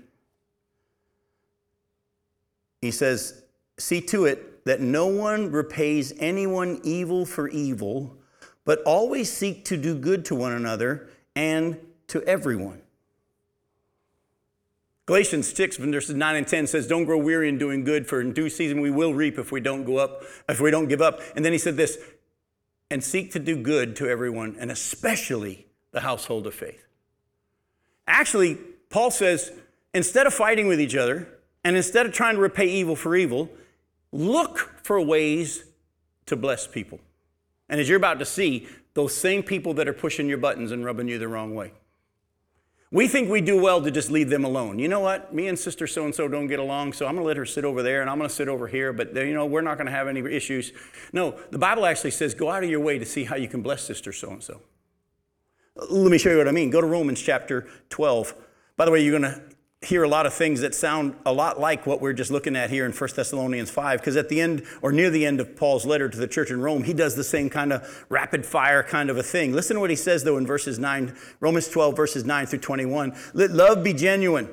he 2.83 2.91
says, 2.91 3.43
See 3.79 4.03
to 4.03 4.27
it 4.27 4.65
that 4.67 4.81
no 4.81 5.07
one 5.07 5.51
repays 5.51 6.13
anyone 6.19 6.81
evil 6.85 7.25
for 7.25 7.49
evil, 7.49 8.19
but 8.67 8.83
always 8.83 9.33
seek 9.33 9.65
to 9.67 9.79
do 9.79 9.95
good 9.95 10.27
to 10.27 10.35
one 10.35 10.53
another 10.53 11.09
and 11.35 11.79
to 12.09 12.23
everyone. 12.25 12.83
Galatians 15.11 15.53
6, 15.53 15.79
verses 15.79 16.15
9 16.15 16.37
and 16.37 16.47
10 16.47 16.69
says, 16.69 16.87
Don't 16.87 17.05
grow 17.05 17.19
weary 17.19 17.49
in 17.49 17.59
doing 17.59 17.83
good, 17.83 18.07
for 18.07 18.21
in 18.21 18.33
due 18.33 18.49
season 18.49 18.81
we 18.81 18.93
will 18.93 19.13
reap 19.13 19.41
if 19.41 19.51
we 19.51 19.61
don't 19.61 19.83
go 19.83 19.97
up, 19.97 20.23
if 20.49 20.61
we 20.61 20.71
don't 20.71 20.87
give 20.87 21.03
up. 21.03 21.21
And 21.35 21.45
then 21.45 21.51
he 21.51 21.59
said 21.59 21.77
this, 21.77 21.99
and 22.93 23.03
seek 23.03 23.33
to 23.33 23.41
do 23.41 23.57
good 23.57 23.97
to 23.97 24.09
everyone, 24.09 24.55
and 24.61 24.71
especially 24.71 25.67
the 25.91 25.99
household 26.03 26.47
of 26.47 26.55
faith. 26.55 26.87
Actually, 28.07 28.55
Paul 28.89 29.11
says, 29.11 29.51
instead 29.93 30.29
of 30.29 30.33
fighting 30.33 30.69
with 30.69 30.81
each 30.81 30.95
other, 30.95 31.27
and 31.65 31.77
instead 31.77 32.07
of 32.07 32.13
trying 32.13 32.37
to 32.37 32.41
repay 32.41 32.67
evil 32.67 32.95
for 32.95 33.17
evil, 33.17 33.51
look 34.13 34.59
for 34.85 35.01
ways 35.01 35.65
to 36.27 36.37
bless 36.37 36.69
people. 36.69 37.01
And 37.69 37.81
as 37.81 37.89
you're 37.89 37.97
about 37.97 38.21
to 38.21 38.25
see, 38.25 38.69
those 38.95 39.13
same 39.13 39.43
people 39.43 39.75
that 39.75 39.89
are 39.89 39.93
pushing 39.93 40.29
your 40.29 40.39
buttons 40.39 40.71
and 40.71 40.85
rubbing 40.85 41.09
you 41.09 41.19
the 41.19 41.27
wrong 41.27 41.57
way. 41.57 41.73
We 42.93 43.07
think 43.07 43.31
we 43.31 43.41
do 43.41 43.61
well 43.61 43.81
to 43.83 43.91
just 43.91 44.11
leave 44.11 44.31
them 44.31 44.45
alone. 44.45 44.81
You 44.81 44.89
know 44.89 44.99
what? 44.99 45.33
Me 45.33 45.47
and 45.47 45.57
sister 45.57 45.87
so 45.87 46.05
and 46.05 46.15
so 46.15 46.27
don't 46.27 46.49
get 46.49 46.59
along, 46.59 46.93
so 46.93 47.07
I'm 47.07 47.15
going 47.15 47.23
to 47.23 47.29
let 47.29 47.37
her 47.37 47.47
sit 47.47 47.65
over 47.65 47.85
there 47.85 48.01
and 48.01 48.11
I'm 48.11 48.19
going 48.19 48.29
to 48.29 48.35
sit 48.35 48.49
over 48.49 48.67
here, 48.67 48.93
but 48.93 49.15
you 49.15 49.33
know, 49.33 49.47
we're 49.47 49.61
not 49.61 49.77
going 49.77 49.87
to 49.87 49.93
have 49.93 50.09
any 50.09 50.21
issues. 50.21 50.73
No, 51.13 51.39
the 51.51 51.59
Bible 51.59 51.87
actually 51.87 52.11
says 52.11 52.35
go 52.35 52.51
out 52.51 52.65
of 52.65 52.71
your 52.71 52.81
way 52.81 52.99
to 52.99 53.07
see 53.07 53.23
how 53.25 53.37
you 53.37 53.47
can 53.47 53.63
bless 53.63 53.83
sister 53.83 54.13
so 54.13 54.31
and 54.31 54.43
so. 54.43 54.61
Let 55.77 56.11
me 56.11 56.19
show 56.19 56.31
you 56.31 56.39
what 56.39 56.49
I 56.49 56.53
mean. 56.53 56.71
Go 56.71 56.81
to 56.81 56.87
Romans 56.87 57.23
chapter 57.23 57.69
12. 57.91 58.35
By 58.77 58.87
the 58.87 58.91
way, 58.91 59.05
you're 59.05 59.19
going 59.19 59.35
to 59.35 59.41
hear 59.83 60.03
a 60.03 60.09
lot 60.09 60.27
of 60.27 60.35
things 60.35 60.61
that 60.61 60.75
sound 60.75 61.17
a 61.25 61.33
lot 61.33 61.59
like 61.59 61.87
what 61.87 62.03
we're 62.03 62.13
just 62.13 62.31
looking 62.31 62.55
at 62.55 62.69
here 62.69 62.85
in 62.85 62.93
1 62.93 63.11
Thessalonians 63.17 63.71
5, 63.71 63.99
because 63.99 64.15
at 64.15 64.29
the 64.29 64.39
end 64.39 64.63
or 64.83 64.93
near 64.93 65.09
the 65.09 65.25
end 65.25 65.41
of 65.41 65.57
Paul's 65.57 65.87
letter 65.87 66.07
to 66.07 66.19
the 66.19 66.29
church 66.29 66.51
in 66.51 66.61
Rome, 66.61 66.83
he 66.83 66.93
does 66.93 67.17
the 67.17 67.25
same 67.25 67.49
kind 67.49 67.73
of 67.73 68.05
rapid 68.11 68.45
fire 68.45 68.83
kind 68.83 69.09
of 69.09 69.17
a 69.17 69.23
thing. 69.23 69.55
Listen 69.55 69.77
to 69.77 69.81
what 69.81 69.89
he 69.89 69.97
says, 69.97 70.23
though, 70.23 70.37
in 70.37 70.47
verses 70.47 70.79
9, 70.79 71.17
Romans 71.41 71.69
12, 71.69 71.97
verses 71.97 72.25
9 72.27 72.47
through 72.47 72.59
21. 72.59 73.17
Let 73.33 73.53
love 73.53 73.83
be 73.83 73.95
genuine. 73.95 74.51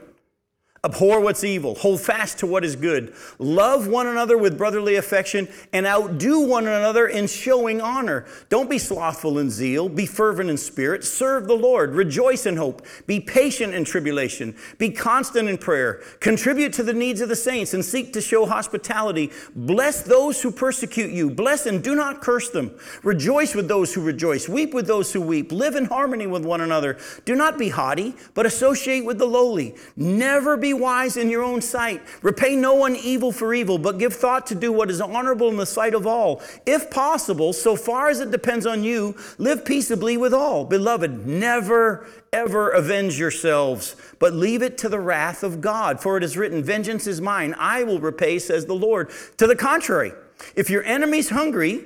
Abhor 0.83 1.19
what's 1.19 1.43
evil. 1.43 1.75
Hold 1.75 2.01
fast 2.01 2.39
to 2.39 2.47
what 2.47 2.63
is 2.63 2.75
good. 2.75 3.13
Love 3.39 3.87
one 3.87 4.07
another 4.07 4.37
with 4.37 4.57
brotherly 4.57 4.95
affection 4.95 5.47
and 5.73 5.85
outdo 5.85 6.39
one 6.39 6.67
another 6.67 7.07
in 7.07 7.27
showing 7.27 7.81
honor. 7.81 8.25
Don't 8.49 8.69
be 8.69 8.77
slothful 8.77 9.39
in 9.39 9.49
zeal. 9.49 9.89
Be 9.89 10.05
fervent 10.05 10.49
in 10.49 10.57
spirit. 10.57 11.03
Serve 11.03 11.47
the 11.47 11.55
Lord. 11.55 11.95
Rejoice 11.95 12.45
in 12.45 12.57
hope. 12.57 12.85
Be 13.07 13.19
patient 13.19 13.73
in 13.73 13.83
tribulation. 13.83 14.55
Be 14.77 14.91
constant 14.91 15.49
in 15.49 15.57
prayer. 15.57 16.01
Contribute 16.19 16.73
to 16.73 16.83
the 16.83 16.93
needs 16.93 17.21
of 17.21 17.29
the 17.29 17.35
saints 17.35 17.73
and 17.73 17.83
seek 17.83 18.13
to 18.13 18.21
show 18.21 18.45
hospitality. 18.45 19.31
Bless 19.55 20.03
those 20.03 20.41
who 20.41 20.51
persecute 20.51 21.11
you. 21.11 21.29
Bless 21.29 21.65
and 21.65 21.83
do 21.83 21.95
not 21.95 22.21
curse 22.21 22.49
them. 22.49 22.77
Rejoice 23.03 23.55
with 23.55 23.67
those 23.67 23.93
who 23.93 24.01
rejoice. 24.01 24.47
Weep 24.47 24.73
with 24.73 24.87
those 24.87 25.11
who 25.11 25.21
weep. 25.21 25.51
Live 25.51 25.75
in 25.75 25.85
harmony 25.85 26.27
with 26.27 26.45
one 26.45 26.61
another. 26.61 26.97
Do 27.25 27.35
not 27.35 27.57
be 27.57 27.69
haughty, 27.69 28.15
but 28.33 28.45
associate 28.45 29.05
with 29.05 29.17
the 29.17 29.25
lowly. 29.25 29.75
Never 29.95 30.55
be 30.55 30.66
wise 30.73 31.17
in 31.17 31.29
your 31.29 31.43
own 31.43 31.61
sight. 31.61 32.01
Repay 32.21 32.55
no 32.55 32.73
one 32.75 32.95
evil 32.95 33.31
for 33.31 33.53
evil, 33.53 33.77
but 33.77 33.97
give 33.97 34.13
thought 34.13 34.47
to 34.47 34.55
do 34.55 34.71
what 34.71 34.89
is 34.89 35.01
honorable 35.01 35.49
in 35.49 35.57
the 35.57 35.65
sight 35.65 35.93
of 35.93 36.07
all. 36.07 36.41
If 36.65 36.89
possible, 36.89 37.53
so 37.53 37.75
far 37.75 38.09
as 38.09 38.19
it 38.19 38.31
depends 38.31 38.65
on 38.65 38.83
you, 38.83 39.15
live 39.37 39.65
peaceably 39.65 40.17
with 40.17 40.33
all. 40.33 40.65
Beloved, 40.65 41.25
never 41.25 42.07
ever 42.33 42.69
avenge 42.69 43.17
yourselves, 43.17 43.95
but 44.19 44.33
leave 44.33 44.61
it 44.61 44.77
to 44.79 44.89
the 44.89 44.99
wrath 44.99 45.43
of 45.43 45.61
God. 45.61 45.99
For 45.99 46.17
it 46.17 46.23
is 46.23 46.37
written, 46.37 46.63
Vengeance 46.63 47.07
is 47.07 47.21
mine, 47.21 47.55
I 47.57 47.83
will 47.83 47.99
repay, 47.99 48.39
says 48.39 48.65
the 48.65 48.75
Lord. 48.75 49.11
To 49.37 49.47
the 49.47 49.55
contrary, 49.55 50.11
if 50.55 50.69
your 50.69 50.83
enemy's 50.83 51.29
hungry, 51.29 51.83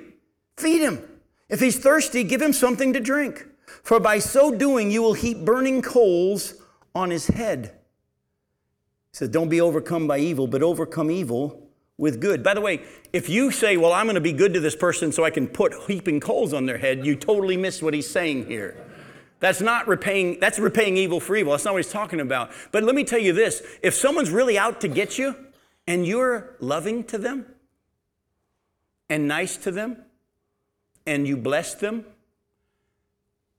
feed 0.56 0.82
him. 0.82 1.02
If 1.48 1.60
he's 1.60 1.78
thirsty, 1.78 2.24
give 2.24 2.40
him 2.40 2.52
something 2.52 2.92
to 2.92 3.00
drink. 3.00 3.46
For 3.82 4.00
by 4.00 4.18
so 4.18 4.54
doing, 4.54 4.90
you 4.90 5.02
will 5.02 5.14
heap 5.14 5.44
burning 5.44 5.82
coals 5.82 6.54
on 6.94 7.10
his 7.10 7.26
head. 7.26 7.78
Says, 9.12 9.28
Don't 9.28 9.48
be 9.48 9.60
overcome 9.60 10.06
by 10.06 10.18
evil, 10.18 10.46
but 10.46 10.62
overcome 10.62 11.10
evil 11.10 11.68
with 11.98 12.20
good. 12.20 12.42
By 12.42 12.54
the 12.54 12.60
way, 12.60 12.82
if 13.12 13.28
you 13.28 13.50
say, 13.50 13.76
Well, 13.76 13.92
I'm 13.92 14.06
going 14.06 14.14
to 14.14 14.20
be 14.20 14.32
good 14.32 14.54
to 14.54 14.60
this 14.60 14.76
person 14.76 15.12
so 15.12 15.24
I 15.24 15.30
can 15.30 15.46
put 15.46 15.74
heaping 15.86 16.20
coals 16.20 16.52
on 16.52 16.66
their 16.66 16.78
head, 16.78 17.04
you 17.04 17.14
totally 17.14 17.56
miss 17.56 17.82
what 17.82 17.94
he's 17.94 18.08
saying 18.08 18.46
here. 18.46 18.76
That's 19.40 19.60
not 19.60 19.88
repaying, 19.88 20.38
that's 20.38 20.58
repaying 20.58 20.96
evil 20.96 21.18
for 21.18 21.34
evil. 21.34 21.50
That's 21.52 21.64
not 21.64 21.74
what 21.74 21.84
he's 21.84 21.92
talking 21.92 22.20
about. 22.20 22.52
But 22.70 22.84
let 22.84 22.94
me 22.94 23.02
tell 23.04 23.18
you 23.18 23.32
this 23.32 23.62
if 23.82 23.94
someone's 23.94 24.30
really 24.30 24.56
out 24.56 24.80
to 24.82 24.88
get 24.88 25.18
you 25.18 25.34
and 25.86 26.06
you're 26.06 26.54
loving 26.60 27.04
to 27.04 27.18
them 27.18 27.46
and 29.10 29.26
nice 29.26 29.56
to 29.58 29.72
them 29.72 29.96
and 31.06 31.26
you 31.26 31.36
bless 31.36 31.74
them, 31.74 32.06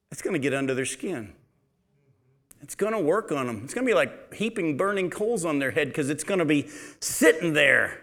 it's 0.10 0.22
going 0.22 0.34
to 0.34 0.39
get 0.39 0.54
under 0.54 0.74
their 0.74 0.86
skin. 0.86 1.34
It's 2.64 2.76
going 2.76 2.93
to 2.93 2.99
work 2.99 3.32
on 3.34 3.45
them. 3.45 3.61
It's 3.66 3.74
going 3.74 3.86
to 3.86 3.89
be 3.89 3.93
like 3.93 4.34
heaping 4.34 4.78
burning 4.78 5.09
coals 5.09 5.43
on 5.43 5.59
their 5.59 5.72
head 5.72 5.89
because 5.89 6.09
it's 6.09 6.24
going 6.24 6.39
to 6.39 6.45
be 6.45 6.70
sitting 7.01 7.53
there. 7.53 7.99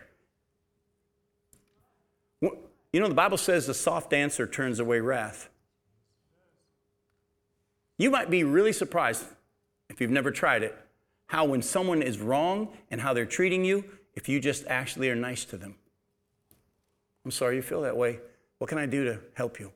You 2.42 3.00
know, 3.00 3.08
the 3.08 3.14
Bible 3.14 3.38
says 3.38 3.68
a 3.68 3.74
soft 3.74 4.12
answer 4.12 4.46
turns 4.46 4.78
away 4.78 5.00
wrath. 5.00 5.48
You 7.96 8.10
might 8.10 8.30
be 8.30 8.44
really 8.44 8.72
surprised 8.72 9.24
if 9.88 10.00
you've 10.00 10.10
never 10.10 10.30
tried 10.30 10.62
it, 10.62 10.76
how 11.26 11.46
when 11.46 11.62
someone 11.62 12.02
is 12.02 12.18
wrong 12.18 12.68
and 12.90 13.00
how 13.00 13.14
they're 13.14 13.26
treating 13.26 13.64
you, 13.64 13.84
if 14.14 14.28
you 14.28 14.40
just 14.40 14.66
actually 14.66 15.08
are 15.08 15.16
nice 15.16 15.44
to 15.46 15.56
them. 15.56 15.76
I'm 17.24 17.30
sorry 17.30 17.56
you 17.56 17.62
feel 17.62 17.82
that 17.82 17.96
way. 17.96 18.18
What 18.58 18.68
can 18.68 18.78
I 18.78 18.86
do 18.86 19.04
to 19.04 19.20
help 19.34 19.58
you? 19.58 19.72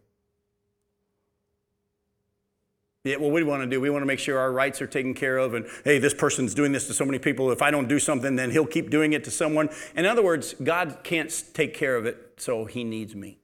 Yeah, 3.04 3.16
what 3.16 3.32
we 3.32 3.42
want 3.42 3.62
to 3.62 3.66
do? 3.66 3.82
We 3.82 3.90
want 3.90 4.00
to 4.00 4.06
make 4.06 4.18
sure 4.18 4.38
our 4.38 4.50
rights 4.50 4.80
are 4.80 4.86
taken 4.86 5.12
care 5.12 5.36
of, 5.36 5.52
and 5.52 5.66
hey, 5.84 5.98
this 5.98 6.14
person's 6.14 6.54
doing 6.54 6.72
this 6.72 6.86
to 6.86 6.94
so 6.94 7.04
many 7.04 7.18
people. 7.18 7.52
If 7.52 7.60
I 7.60 7.70
don't 7.70 7.86
do 7.86 7.98
something, 7.98 8.34
then 8.34 8.50
he'll 8.50 8.64
keep 8.64 8.88
doing 8.88 9.12
it 9.12 9.24
to 9.24 9.30
someone. 9.30 9.68
In 9.94 10.06
other 10.06 10.22
words, 10.22 10.54
God 10.54 11.00
can't 11.04 11.30
take 11.52 11.74
care 11.74 11.96
of 11.96 12.06
it, 12.06 12.32
so 12.38 12.64
he 12.64 12.82
needs 12.82 13.14
me. 13.14 13.36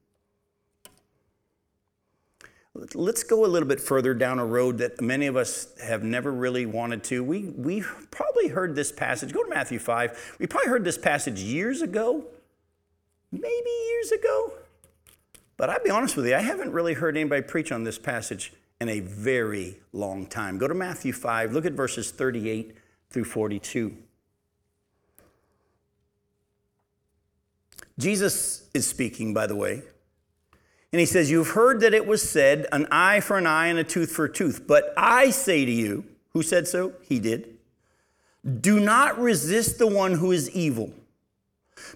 Let's 2.94 3.22
go 3.22 3.44
a 3.44 3.48
little 3.48 3.68
bit 3.68 3.80
further 3.80 4.14
down 4.14 4.38
a 4.38 4.46
road 4.46 4.78
that 4.78 5.02
many 5.02 5.26
of 5.26 5.36
us 5.36 5.78
have 5.82 6.02
never 6.02 6.32
really 6.32 6.64
wanted 6.64 7.04
to. 7.04 7.22
We, 7.22 7.50
we 7.50 7.84
probably 8.10 8.48
heard 8.48 8.74
this 8.74 8.90
passage. 8.90 9.34
Go 9.34 9.42
to 9.42 9.50
Matthew 9.50 9.78
5. 9.78 10.36
We 10.38 10.46
probably 10.46 10.70
heard 10.70 10.84
this 10.84 10.96
passage 10.96 11.40
years 11.40 11.82
ago, 11.82 12.24
maybe 13.30 13.70
years 13.90 14.12
ago. 14.12 14.54
But 15.58 15.68
I'll 15.68 15.84
be 15.84 15.90
honest 15.90 16.16
with 16.16 16.26
you, 16.26 16.34
I 16.34 16.40
haven't 16.40 16.72
really 16.72 16.94
heard 16.94 17.18
anybody 17.18 17.42
preach 17.42 17.70
on 17.72 17.84
this 17.84 17.98
passage 17.98 18.54
in 18.80 18.88
a 18.88 19.00
very 19.00 19.78
long 19.92 20.26
time. 20.26 20.58
Go 20.58 20.66
to 20.66 20.74
Matthew 20.74 21.12
5, 21.12 21.52
look 21.52 21.66
at 21.66 21.72
verses 21.72 22.10
38 22.10 22.76
through 23.10 23.24
42. 23.24 23.96
Jesus 27.98 28.68
is 28.72 28.86
speaking, 28.86 29.34
by 29.34 29.46
the 29.46 29.56
way. 29.56 29.82
And 30.92 30.98
he 30.98 31.06
says, 31.06 31.30
You've 31.30 31.50
heard 31.50 31.80
that 31.80 31.92
it 31.92 32.06
was 32.06 32.28
said, 32.28 32.66
an 32.72 32.86
eye 32.90 33.20
for 33.20 33.36
an 33.36 33.46
eye 33.46 33.66
and 33.66 33.78
a 33.78 33.84
tooth 33.84 34.10
for 34.10 34.24
a 34.24 34.32
tooth. 34.32 34.66
But 34.66 34.92
I 34.96 35.30
say 35.30 35.64
to 35.64 35.70
you, 35.70 36.04
who 36.30 36.42
said 36.42 36.66
so? 36.66 36.94
He 37.02 37.18
did. 37.18 37.58
Do 38.60 38.80
not 38.80 39.18
resist 39.20 39.78
the 39.78 39.86
one 39.86 40.14
who 40.14 40.32
is 40.32 40.50
evil. 40.50 40.92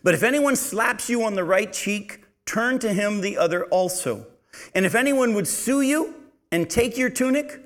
But 0.02 0.14
if 0.14 0.22
anyone 0.22 0.56
slaps 0.56 1.08
you 1.08 1.24
on 1.24 1.34
the 1.34 1.44
right 1.44 1.72
cheek, 1.72 2.24
turn 2.44 2.78
to 2.80 2.92
him 2.92 3.20
the 3.20 3.38
other 3.38 3.64
also. 3.66 4.26
And 4.74 4.84
if 4.84 4.94
anyone 4.94 5.34
would 5.34 5.48
sue 5.48 5.80
you 5.80 6.14
and 6.54 6.70
take 6.70 6.96
your 6.96 7.10
tunic, 7.10 7.64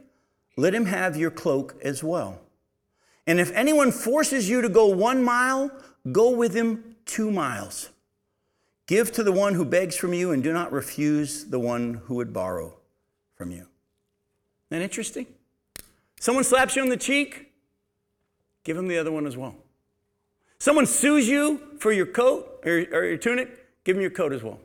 let 0.56 0.74
him 0.74 0.86
have 0.86 1.14
your 1.14 1.30
cloak 1.30 1.78
as 1.82 2.02
well. 2.02 2.40
And 3.26 3.38
if 3.38 3.52
anyone 3.52 3.92
forces 3.92 4.48
you 4.48 4.62
to 4.62 4.70
go 4.70 4.86
one 4.86 5.22
mile, 5.22 5.70
go 6.10 6.30
with 6.30 6.54
him 6.54 6.96
two 7.04 7.30
miles. 7.30 7.90
Give 8.86 9.12
to 9.12 9.22
the 9.22 9.30
one 9.30 9.52
who 9.52 9.66
begs 9.66 9.94
from 9.94 10.14
you, 10.14 10.32
and 10.32 10.42
do 10.42 10.54
not 10.54 10.72
refuse 10.72 11.44
the 11.44 11.60
one 11.60 12.00
who 12.06 12.14
would 12.14 12.32
borrow 12.32 12.78
from 13.34 13.50
you. 13.50 13.58
Isn't 13.58 13.68
that 14.70 14.80
interesting? 14.80 15.26
Someone 16.18 16.44
slaps 16.44 16.74
you 16.74 16.80
on 16.80 16.88
the 16.88 16.96
cheek, 16.96 17.52
give 18.64 18.74
him 18.74 18.88
the 18.88 18.96
other 18.96 19.12
one 19.12 19.26
as 19.26 19.36
well. 19.36 19.54
Someone 20.58 20.86
sues 20.86 21.28
you 21.28 21.60
for 21.78 21.92
your 21.92 22.06
coat 22.06 22.62
or, 22.64 22.86
or 22.90 23.04
your 23.04 23.18
tunic, 23.18 23.84
give 23.84 23.96
him 23.96 24.00
your 24.00 24.10
coat 24.10 24.32
as 24.32 24.42
well. 24.42 24.58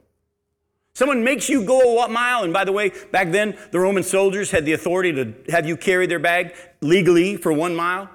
Someone 0.96 1.24
makes 1.24 1.50
you 1.50 1.64
go 1.64 2.04
a 2.04 2.08
mile, 2.08 2.44
and 2.44 2.54
by 2.54 2.64
the 2.64 2.72
way, 2.72 2.92
back 3.12 3.32
then 3.32 3.58
the 3.72 3.80
Roman 3.80 4.04
soldiers 4.04 4.52
had 4.52 4.64
the 4.64 4.74
authority 4.74 5.12
to 5.14 5.34
have 5.50 5.68
you 5.68 5.76
carry 5.76 6.06
their 6.06 6.20
bag 6.20 6.54
legally 6.82 7.36
for 7.36 7.52
one 7.52 7.76
mile. 7.76 8.10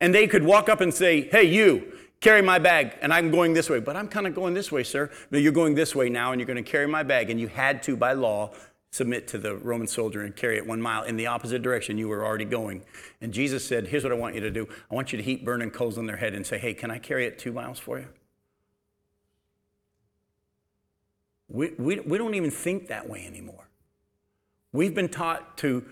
And 0.00 0.14
they 0.14 0.26
could 0.26 0.42
walk 0.42 0.68
up 0.68 0.80
and 0.80 0.92
say, 0.92 1.22
Hey, 1.28 1.44
you, 1.44 1.92
carry 2.20 2.42
my 2.42 2.58
bag, 2.58 2.96
and 3.00 3.12
I'm 3.12 3.30
going 3.30 3.52
this 3.54 3.70
way. 3.70 3.78
But 3.78 3.96
I'm 3.96 4.08
kind 4.08 4.26
of 4.26 4.34
going 4.34 4.54
this 4.54 4.72
way, 4.72 4.82
sir. 4.82 5.10
But 5.30 5.42
you're 5.42 5.52
going 5.52 5.74
this 5.74 5.94
way 5.94 6.08
now, 6.08 6.32
and 6.32 6.40
you're 6.40 6.46
going 6.46 6.62
to 6.62 6.68
carry 6.68 6.88
my 6.88 7.04
bag. 7.04 7.30
And 7.30 7.40
you 7.40 7.48
had 7.48 7.82
to, 7.84 7.96
by 7.96 8.12
law, 8.14 8.52
submit 8.90 9.28
to 9.28 9.38
the 9.38 9.56
Roman 9.56 9.86
soldier 9.86 10.22
and 10.22 10.34
carry 10.34 10.56
it 10.56 10.66
one 10.66 10.80
mile 10.80 11.04
in 11.04 11.16
the 11.16 11.26
opposite 11.26 11.62
direction 11.62 11.98
you 11.98 12.08
were 12.08 12.24
already 12.24 12.44
going. 12.44 12.82
And 13.20 13.32
Jesus 13.32 13.64
said, 13.64 13.86
Here's 13.86 14.02
what 14.02 14.12
I 14.12 14.16
want 14.16 14.34
you 14.34 14.40
to 14.40 14.50
do 14.50 14.66
I 14.90 14.94
want 14.94 15.12
you 15.12 15.18
to 15.18 15.22
heap 15.22 15.44
burning 15.44 15.70
coals 15.70 15.98
on 15.98 16.06
their 16.06 16.16
head 16.16 16.34
and 16.34 16.44
say, 16.44 16.58
Hey, 16.58 16.74
can 16.74 16.90
I 16.90 16.98
carry 16.98 17.26
it 17.26 17.38
two 17.38 17.52
miles 17.52 17.78
for 17.78 17.98
you? 18.00 18.08
We, 21.48 21.70
we, 21.78 22.00
we 22.00 22.18
don't 22.18 22.34
even 22.34 22.50
think 22.50 22.88
that 22.88 23.08
way 23.08 23.26
anymore. 23.26 23.68
We've 24.72 24.94
been 24.94 25.08
taught 25.08 25.56
to 25.58 25.84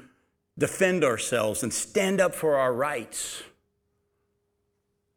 defend 0.58 1.04
ourselves 1.04 1.62
and 1.62 1.72
stand 1.72 2.20
up 2.20 2.34
for 2.34 2.56
our 2.56 2.72
rights. 2.72 3.42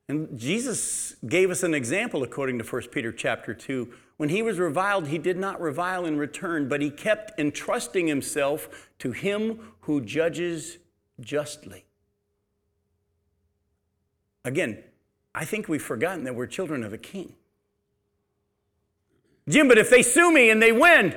And 0.07 0.39
Jesus 0.39 1.15
gave 1.27 1.51
us 1.51 1.63
an 1.63 1.73
example 1.73 2.23
according 2.23 2.57
to 2.59 2.65
1 2.65 2.83
Peter 2.91 3.11
chapter 3.11 3.53
2. 3.53 3.93
When 4.17 4.29
he 4.29 4.41
was 4.41 4.59
reviled, 4.59 5.07
he 5.07 5.17
did 5.17 5.37
not 5.37 5.61
revile 5.61 6.05
in 6.05 6.17
return, 6.17 6.67
but 6.67 6.81
he 6.81 6.89
kept 6.89 7.39
entrusting 7.39 8.07
himself 8.07 8.89
to 8.99 9.11
him 9.11 9.59
who 9.81 10.01
judges 10.01 10.77
justly. 11.21 11.85
Again, 14.43 14.83
I 15.35 15.45
think 15.45 15.67
we've 15.67 15.81
forgotten 15.81 16.23
that 16.23 16.35
we're 16.35 16.47
children 16.47 16.83
of 16.83 16.91
a 16.91 16.97
king. 16.97 17.35
Jim, 19.49 19.67
but 19.67 19.79
if 19.79 19.89
they 19.89 20.03
sue 20.03 20.31
me 20.31 20.51
and 20.51 20.61
they 20.61 20.71
win, 20.71 21.15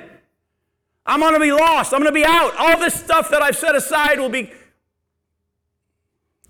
I'm 1.05 1.19
going 1.19 1.33
to 1.33 1.39
be 1.39 1.51
lost. 1.51 1.93
I'm 1.93 1.99
going 1.99 2.11
to 2.11 2.19
be 2.19 2.25
out. 2.25 2.55
All 2.57 2.79
this 2.79 2.95
stuff 2.95 3.29
that 3.29 3.41
I've 3.41 3.55
set 3.55 3.75
aside 3.75 4.19
will 4.19 4.29
be. 4.29 4.51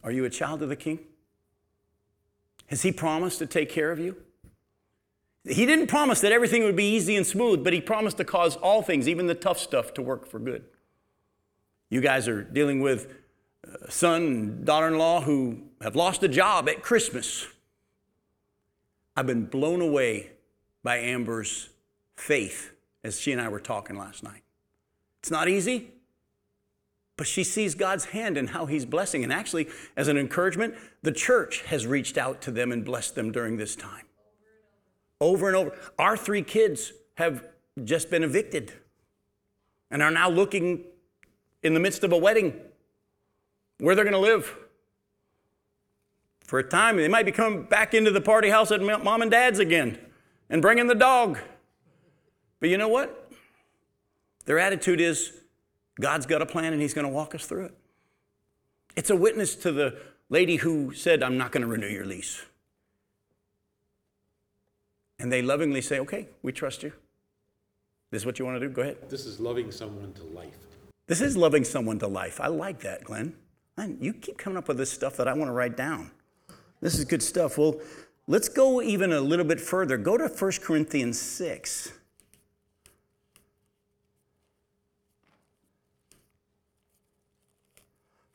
Are 0.04 0.12
you 0.12 0.26
a 0.26 0.30
child 0.30 0.64
of 0.64 0.70
the 0.70 0.76
king? 0.76 1.00
Has 2.68 2.82
He 2.82 2.92
promised 2.92 3.40
to 3.40 3.46
take 3.46 3.70
care 3.70 3.92
of 3.92 4.00
you? 4.00 4.16
He 5.46 5.66
didn't 5.66 5.88
promise 5.88 6.22
that 6.22 6.32
everything 6.32 6.64
would 6.64 6.76
be 6.78 6.86
easy 6.86 7.18
and 7.18 7.28
smooth, 7.28 7.64
but 7.64 7.74
He 7.74 7.82
promised 7.82 8.18
to 8.18 8.24
cause 8.24 8.56
all 8.56 8.82
things, 8.82 9.10
even 9.10 9.28
the 9.28 9.36
tough 9.36 9.60
stuff, 9.60 9.94
to 9.96 10.02
work 10.02 10.26
for 10.26 10.40
good. 10.40 10.64
You 11.90 12.00
guys 12.00 12.28
are 12.30 12.44
dealing 12.44 12.80
with 12.80 13.14
son 13.90 14.22
and 14.24 14.66
daughter 14.66 14.88
in 14.88 14.98
law 14.98 15.22
who 15.22 15.64
have 15.82 15.96
lost 15.96 16.24
a 16.24 16.30
job 16.30 16.70
at 16.70 16.82
Christmas. 16.82 17.46
I've 19.18 19.28
been 19.28 19.46
blown 19.46 19.82
away 19.82 20.32
by 20.82 20.98
Amber's 20.98 21.70
faith 22.24 22.72
as 23.04 23.20
she 23.20 23.34
and 23.34 23.42
I 23.42 23.50
were 23.50 23.60
talking 23.60 23.98
last 23.98 24.24
night. 24.24 24.44
It's 25.20 25.30
not 25.30 25.50
easy, 25.50 25.92
but 27.18 27.28
she 27.28 27.44
sees 27.44 27.76
God's 27.76 28.06
hand 28.06 28.38
in 28.38 28.48
how 28.48 28.66
He's 28.66 28.86
blessing. 28.86 29.26
And 29.26 29.34
actually, 29.34 29.68
as 29.98 30.08
an 30.08 30.18
encouragement, 30.18 30.76
the 31.02 31.12
church 31.12 31.64
has 31.64 31.86
reached 31.86 32.18
out 32.18 32.42
to 32.44 32.52
them 32.52 32.72
and 32.72 32.86
blessed 32.86 33.16
them 33.16 33.34
during 33.34 33.58
this 33.58 33.76
time. 33.76 34.06
Over 35.20 35.48
and 35.48 35.58
over. 35.58 35.78
Our 36.00 36.16
three 36.16 36.44
kids 36.44 36.94
have 37.16 37.46
just 37.84 38.10
been 38.10 38.24
evicted 38.24 38.72
and 39.92 40.02
are 40.02 40.12
now 40.12 40.30
looking 40.30 40.86
in 41.62 41.74
the 41.74 41.80
midst 41.80 42.06
of 42.06 42.14
a 42.14 42.18
wedding 42.18 42.54
where 43.80 43.96
they're 43.96 44.06
going 44.06 44.14
to 44.14 44.20
live. 44.20 44.56
For 46.46 46.60
a 46.60 46.64
time, 46.64 46.98
they 46.98 47.08
might 47.10 47.26
be 47.26 47.32
coming 47.34 47.64
back 47.64 47.94
into 47.94 48.12
the 48.12 48.22
party 48.22 48.50
house 48.50 48.72
at 48.72 48.82
mom 48.82 49.22
and 49.22 49.32
dad's 49.32 49.60
again 49.60 50.00
and 50.50 50.62
bringing 50.62 50.88
the 50.88 50.96
dog. 50.96 51.40
But 52.64 52.70
you 52.70 52.78
know 52.78 52.88
what? 52.88 53.30
Their 54.46 54.58
attitude 54.58 55.02
is, 55.02 55.34
God's 56.00 56.26
got 56.26 56.42
a 56.42 56.46
plan 56.46 56.72
and 56.72 56.82
He's 56.82 56.94
going 56.94 57.06
to 57.06 57.12
walk 57.12 57.36
us 57.36 57.46
through 57.46 57.66
it. 57.66 57.78
It's 58.96 59.10
a 59.10 59.18
witness 59.18 59.54
to 59.56 59.74
the 59.74 60.00
lady 60.30 60.56
who 60.56 60.94
said, 60.94 61.24
I'm 61.24 61.38
not 61.38 61.52
going 61.52 61.64
to 61.64 61.68
renew 61.68 61.90
your 61.90 62.06
lease. 62.06 62.42
And 65.20 65.30
they 65.30 65.42
lovingly 65.42 65.82
say, 65.82 66.00
Okay, 66.00 66.30
we 66.42 66.54
trust 66.54 66.84
you. 66.84 66.94
This 68.12 68.22
is 68.22 68.26
what 68.26 68.40
you 68.40 68.46
want 68.46 68.62
to 68.62 68.66
do? 68.66 68.74
Go 68.74 68.82
ahead. 68.82 69.10
This 69.10 69.26
is 69.26 69.42
loving 69.42 69.70
someone 69.70 70.14
to 70.14 70.24
life. 70.24 70.56
This 71.08 71.20
is 71.20 71.36
loving 71.36 71.66
someone 71.66 72.00
to 72.00 72.08
life. 72.08 72.40
I 72.40 72.48
like 72.48 72.80
that, 72.80 73.04
Glenn. 73.04 73.36
Man, 73.76 73.98
you 74.00 74.14
keep 74.14 74.38
coming 74.38 74.56
up 74.56 74.70
with 74.70 74.78
this 74.78 74.90
stuff 74.90 75.18
that 75.18 75.28
I 75.28 75.34
want 75.34 75.50
to 75.50 75.54
write 75.54 75.76
down. 75.76 76.12
This 76.80 76.98
is 76.98 77.04
good 77.04 77.24
stuff. 77.24 77.58
Well, 77.58 77.82
let's 78.26 78.48
go 78.48 78.82
even 78.82 79.12
a 79.12 79.20
little 79.20 79.44
bit 79.44 79.60
further. 79.60 79.98
Go 79.98 80.18
to 80.18 80.30
1 80.30 80.52
Corinthians 80.62 81.20
6. 81.20 81.92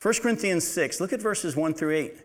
1 0.01 0.14
Corinthians 0.22 0.66
6, 0.66 1.01
look 1.01 1.12
at 1.12 1.20
verses 1.20 1.57
1 1.57 1.74
through 1.74 1.94
8. 1.94 2.16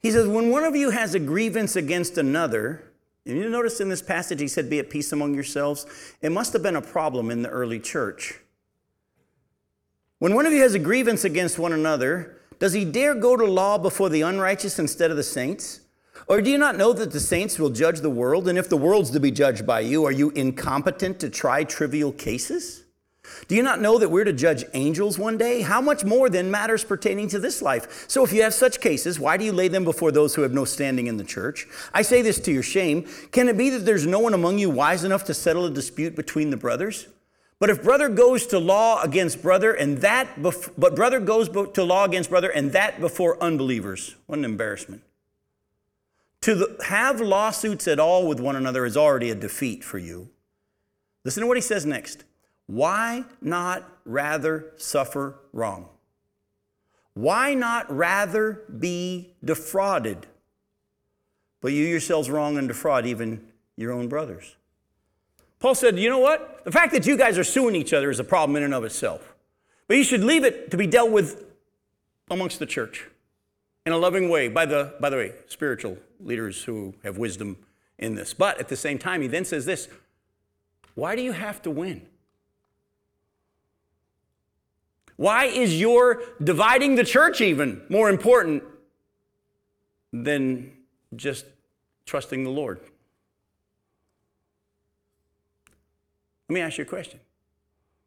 He 0.00 0.10
says, 0.10 0.26
When 0.26 0.50
one 0.50 0.64
of 0.64 0.74
you 0.74 0.90
has 0.90 1.14
a 1.14 1.18
grievance 1.18 1.76
against 1.76 2.16
another, 2.16 2.82
and 3.26 3.36
you 3.36 3.50
notice 3.50 3.80
in 3.80 3.90
this 3.90 4.00
passage 4.00 4.40
he 4.40 4.48
said, 4.48 4.70
Be 4.70 4.78
at 4.78 4.88
peace 4.88 5.12
among 5.12 5.34
yourselves. 5.34 5.86
It 6.22 6.32
must 6.32 6.54
have 6.54 6.62
been 6.62 6.76
a 6.76 6.82
problem 6.82 7.30
in 7.30 7.42
the 7.42 7.50
early 7.50 7.78
church. 7.78 8.40
When 10.18 10.34
one 10.34 10.46
of 10.46 10.52
you 10.52 10.62
has 10.62 10.74
a 10.74 10.78
grievance 10.78 11.24
against 11.24 11.58
one 11.58 11.72
another, 11.72 12.38
does 12.58 12.72
he 12.72 12.84
dare 12.84 13.14
go 13.14 13.36
to 13.36 13.44
law 13.44 13.78
before 13.78 14.08
the 14.08 14.22
unrighteous 14.22 14.78
instead 14.78 15.10
of 15.10 15.16
the 15.16 15.22
saints? 15.22 15.80
Or 16.26 16.40
do 16.40 16.50
you 16.50 16.58
not 16.58 16.76
know 16.76 16.92
that 16.92 17.12
the 17.12 17.20
saints 17.20 17.58
will 17.58 17.70
judge 17.70 18.00
the 18.00 18.10
world? 18.10 18.48
And 18.48 18.58
if 18.58 18.68
the 18.68 18.76
world's 18.76 19.10
to 19.10 19.20
be 19.20 19.30
judged 19.30 19.66
by 19.66 19.80
you, 19.80 20.04
are 20.04 20.12
you 20.12 20.30
incompetent 20.30 21.20
to 21.20 21.30
try 21.30 21.64
trivial 21.64 22.12
cases? 22.12 22.84
Do 23.48 23.54
you 23.54 23.62
not 23.62 23.80
know 23.80 23.98
that 23.98 24.08
we're 24.10 24.24
to 24.24 24.32
judge 24.32 24.64
angels 24.74 25.18
one 25.18 25.38
day? 25.38 25.60
How 25.60 25.80
much 25.80 26.04
more 26.04 26.28
than 26.28 26.50
matters 26.50 26.84
pertaining 26.84 27.28
to 27.28 27.38
this 27.38 27.62
life? 27.62 28.08
So 28.08 28.24
if 28.24 28.32
you 28.32 28.42
have 28.42 28.54
such 28.54 28.80
cases, 28.80 29.20
why 29.20 29.36
do 29.36 29.44
you 29.44 29.52
lay 29.52 29.68
them 29.68 29.84
before 29.84 30.12
those 30.12 30.34
who 30.34 30.42
have 30.42 30.52
no 30.52 30.64
standing 30.64 31.06
in 31.06 31.16
the 31.16 31.24
church? 31.24 31.66
I 31.92 32.02
say 32.02 32.22
this 32.22 32.40
to 32.40 32.52
your 32.52 32.62
shame. 32.62 33.06
Can 33.32 33.48
it 33.48 33.56
be 33.56 33.70
that 33.70 33.84
there's 33.84 34.06
no 34.06 34.18
one 34.20 34.34
among 34.34 34.58
you 34.58 34.70
wise 34.70 35.04
enough 35.04 35.24
to 35.24 35.34
settle 35.34 35.66
a 35.66 35.70
dispute 35.70 36.16
between 36.16 36.50
the 36.50 36.56
brothers? 36.56 37.06
But 37.58 37.68
if 37.68 37.82
brother 37.82 38.08
goes 38.08 38.46
to 38.48 38.58
law 38.58 39.02
against 39.02 39.42
brother 39.42 39.72
and 39.72 39.98
that 39.98 40.36
bef- 40.36 40.72
but 40.78 40.96
brother 40.96 41.20
goes 41.20 41.50
to 41.74 41.84
law 41.84 42.04
against 42.04 42.30
brother 42.30 42.48
and 42.48 42.72
that 42.72 43.00
before 43.00 43.40
unbelievers, 43.42 44.16
what 44.26 44.38
an 44.38 44.46
embarrassment. 44.46 45.02
To 46.42 46.54
the, 46.54 46.84
have 46.86 47.20
lawsuits 47.20 47.86
at 47.86 48.00
all 48.00 48.26
with 48.26 48.40
one 48.40 48.56
another 48.56 48.86
is 48.86 48.96
already 48.96 49.30
a 49.30 49.34
defeat 49.34 49.84
for 49.84 49.98
you. 49.98 50.30
Listen 51.24 51.42
to 51.42 51.46
what 51.46 51.56
he 51.56 51.60
says 51.60 51.84
next. 51.84 52.24
Why 52.66 53.24
not 53.42 53.90
rather 54.04 54.72
suffer 54.76 55.36
wrong? 55.52 55.88
Why 57.14 57.54
not 57.54 57.94
rather 57.94 58.62
be 58.78 59.34
defrauded? 59.44 60.26
But 61.60 61.72
you 61.72 61.84
yourselves 61.84 62.30
wrong 62.30 62.56
and 62.56 62.68
defraud 62.68 63.04
even 63.04 63.46
your 63.76 63.92
own 63.92 64.08
brothers. 64.08 64.56
Paul 65.58 65.74
said, 65.74 65.98
You 65.98 66.08
know 66.08 66.18
what? 66.18 66.64
The 66.64 66.72
fact 66.72 66.92
that 66.92 67.06
you 67.06 67.18
guys 67.18 67.36
are 67.36 67.44
suing 67.44 67.74
each 67.74 67.92
other 67.92 68.08
is 68.08 68.18
a 68.18 68.24
problem 68.24 68.56
in 68.56 68.62
and 68.62 68.72
of 68.72 68.84
itself. 68.84 69.34
But 69.88 69.98
you 69.98 70.04
should 70.04 70.24
leave 70.24 70.44
it 70.44 70.70
to 70.70 70.76
be 70.78 70.86
dealt 70.86 71.10
with 71.10 71.44
amongst 72.30 72.60
the 72.60 72.66
church 72.66 73.08
in 73.84 73.92
a 73.92 73.98
loving 73.98 74.30
way 74.30 74.48
by 74.48 74.64
the, 74.64 74.94
by 75.00 75.10
the 75.10 75.16
way, 75.16 75.32
spiritual 75.48 75.98
leaders 76.22 76.64
who 76.64 76.94
have 77.02 77.18
wisdom 77.18 77.56
in 77.98 78.14
this. 78.14 78.34
But 78.34 78.58
at 78.58 78.68
the 78.68 78.76
same 78.76 78.98
time, 78.98 79.22
he 79.22 79.28
then 79.28 79.44
says 79.44 79.64
this 79.64 79.88
why 80.94 81.16
do 81.16 81.22
you 81.22 81.32
have 81.32 81.62
to 81.62 81.70
win? 81.70 82.06
Why 85.16 85.44
is 85.44 85.78
your 85.78 86.22
dividing 86.42 86.94
the 86.94 87.04
church 87.04 87.40
even 87.40 87.82
more 87.90 88.08
important 88.08 88.62
than 90.12 90.72
just 91.14 91.44
trusting 92.06 92.42
the 92.42 92.50
Lord? 92.50 92.80
Let 96.48 96.54
me 96.54 96.60
ask 96.62 96.78
you 96.78 96.82
a 96.82 96.86
question. 96.86 97.20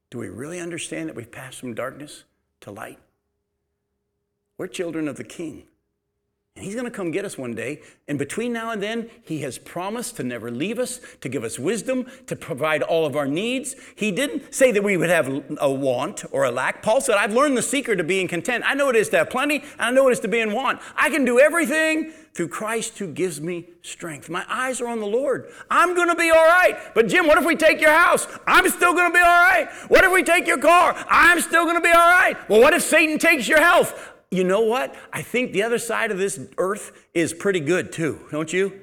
Do 0.09 0.17
we 0.17 0.27
really 0.27 0.59
understand 0.59 1.07
that 1.07 1.15
we've 1.15 1.31
passed 1.31 1.59
from 1.59 1.73
darkness 1.73 2.23
to 2.61 2.71
light? 2.71 2.99
We're 4.57 4.67
children 4.67 5.07
of 5.07 5.15
the 5.15 5.23
King. 5.23 5.63
And 6.55 6.63
he's 6.63 6.75
going 6.75 6.85
to 6.85 6.91
come 6.91 7.09
get 7.09 7.25
us 7.25 7.35
one 7.35 7.55
day. 7.55 7.81
And 8.07 8.19
between 8.19 8.53
now 8.53 8.69
and 8.69 8.81
then, 8.81 9.09
he 9.23 9.39
has 9.41 9.57
promised 9.57 10.17
to 10.17 10.23
never 10.23 10.51
leave 10.51 10.77
us, 10.77 11.01
to 11.21 11.27
give 11.27 11.43
us 11.43 11.57
wisdom, 11.57 12.05
to 12.27 12.35
provide 12.35 12.83
all 12.83 13.07
of 13.07 13.15
our 13.15 13.25
needs. 13.25 13.75
He 13.95 14.11
didn't 14.11 14.53
say 14.53 14.71
that 14.71 14.83
we 14.83 14.95
would 14.95 15.09
have 15.09 15.43
a 15.59 15.71
want 15.71 16.23
or 16.31 16.43
a 16.43 16.51
lack. 16.51 16.83
Paul 16.83 17.01
said, 17.01 17.15
I've 17.15 17.33
learned 17.33 17.57
the 17.57 17.63
secret 17.63 17.99
of 17.99 18.05
being 18.05 18.27
content. 18.27 18.63
I 18.67 18.75
know 18.75 18.89
it 18.89 18.95
is 18.95 19.09
to 19.09 19.17
have 19.17 19.31
plenty, 19.31 19.57
and 19.57 19.81
I 19.81 19.89
know 19.89 20.07
it 20.09 20.11
is 20.11 20.19
to 20.19 20.27
be 20.27 20.41
in 20.41 20.53
want. 20.53 20.79
I 20.95 21.09
can 21.09 21.25
do 21.25 21.39
everything 21.39 22.11
through 22.35 22.49
Christ 22.49 22.99
who 22.99 23.07
gives 23.07 23.41
me 23.41 23.69
strength. 23.81 24.29
My 24.29 24.45
eyes 24.47 24.79
are 24.79 24.87
on 24.87 24.99
the 24.99 25.07
Lord. 25.07 25.51
I'm 25.71 25.95
going 25.95 26.09
to 26.09 26.15
be 26.15 26.29
all 26.29 26.45
right. 26.45 26.77
But 26.93 27.07
Jim, 27.07 27.25
what 27.25 27.39
if 27.39 27.45
we 27.45 27.55
take 27.55 27.81
your 27.81 27.93
house? 27.93 28.27
I'm 28.45 28.69
still 28.69 28.93
going 28.93 29.11
to 29.11 29.13
be 29.13 29.19
all 29.19 29.25
right. 29.25 29.69
What 29.87 30.03
if 30.03 30.11
we 30.11 30.23
take 30.23 30.45
your 30.45 30.59
car? 30.59 30.95
I'm 31.09 31.41
still 31.41 31.63
going 31.63 31.77
to 31.77 31.81
be 31.81 31.89
all 31.89 31.95
right. 31.95 32.37
Well, 32.47 32.61
what 32.61 32.73
if 32.73 32.83
Satan 32.83 33.17
takes 33.17 33.47
your 33.47 33.59
health? 33.59 34.12
You 34.33 34.43
know 34.43 34.61
what? 34.61 34.95
I 35.13 35.21
think 35.21 35.53
the 35.53 35.63
other 35.63 35.77
side 35.77 36.11
of 36.11 36.17
this 36.17 36.39
earth 36.57 37.05
is 37.13 37.33
pretty 37.33 37.59
good 37.59 37.91
too, 37.91 38.19
don't 38.31 38.51
you? 38.51 38.79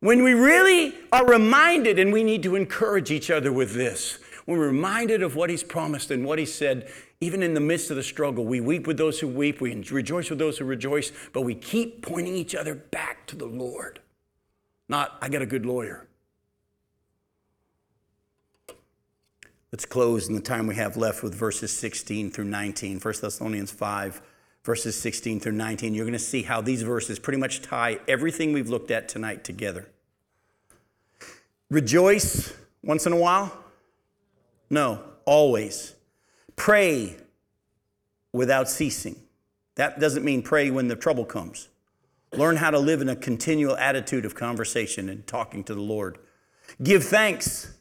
When 0.00 0.24
we 0.24 0.32
really 0.32 0.94
are 1.12 1.26
reminded, 1.26 1.98
and 1.98 2.10
we 2.10 2.24
need 2.24 2.42
to 2.44 2.56
encourage 2.56 3.10
each 3.10 3.30
other 3.30 3.52
with 3.52 3.74
this, 3.74 4.18
when 4.46 4.58
we're 4.58 4.68
reminded 4.68 5.22
of 5.22 5.36
what 5.36 5.50
He's 5.50 5.62
promised 5.62 6.10
and 6.10 6.24
what 6.24 6.38
He 6.38 6.46
said, 6.46 6.90
even 7.20 7.42
in 7.42 7.52
the 7.52 7.60
midst 7.60 7.90
of 7.90 7.96
the 7.96 8.02
struggle, 8.02 8.46
we 8.46 8.62
weep 8.62 8.86
with 8.86 8.96
those 8.96 9.20
who 9.20 9.28
weep, 9.28 9.60
we 9.60 9.74
rejoice 9.90 10.30
with 10.30 10.38
those 10.38 10.56
who 10.56 10.64
rejoice, 10.64 11.12
but 11.34 11.42
we 11.42 11.54
keep 11.54 12.00
pointing 12.00 12.34
each 12.34 12.54
other 12.54 12.74
back 12.74 13.26
to 13.26 13.36
the 13.36 13.46
Lord. 13.46 14.00
Not, 14.88 15.18
I 15.20 15.28
got 15.28 15.42
a 15.42 15.46
good 15.46 15.66
lawyer. 15.66 16.08
Let's 19.70 19.84
close 19.84 20.28
in 20.28 20.34
the 20.34 20.40
time 20.40 20.66
we 20.66 20.74
have 20.76 20.96
left 20.96 21.22
with 21.22 21.34
verses 21.34 21.76
16 21.76 22.32
through 22.32 22.46
19, 22.46 22.98
1 22.98 23.14
Thessalonians 23.20 23.70
5, 23.70 24.20
verses 24.64 25.00
16 25.00 25.40
through 25.40 25.52
19. 25.52 25.94
You're 25.94 26.04
going 26.04 26.12
to 26.12 26.18
see 26.18 26.42
how 26.42 26.60
these 26.60 26.82
verses 26.82 27.18
pretty 27.18 27.38
much 27.38 27.62
tie 27.62 27.98
everything 28.06 28.52
we've 28.52 28.68
looked 28.68 28.90
at 28.90 29.08
tonight 29.08 29.44
together. 29.44 29.88
Rejoice 31.70 32.52
once 32.82 33.06
in 33.06 33.12
a 33.12 33.16
while? 33.16 33.56
No, 34.68 35.02
always. 35.24 35.94
Pray 36.56 37.16
without 38.32 38.68
ceasing. 38.68 39.16
That 39.76 39.98
doesn't 40.00 40.24
mean 40.24 40.42
pray 40.42 40.70
when 40.70 40.88
the 40.88 40.96
trouble 40.96 41.24
comes. 41.24 41.68
Learn 42.32 42.56
how 42.56 42.70
to 42.70 42.78
live 42.78 43.00
in 43.00 43.08
a 43.08 43.16
continual 43.16 43.76
attitude 43.76 44.24
of 44.24 44.34
conversation 44.34 45.08
and 45.08 45.26
talking 45.26 45.64
to 45.64 45.74
the 45.74 45.80
Lord. 45.80 46.18
Give 46.82 47.02
thanks 47.02 47.76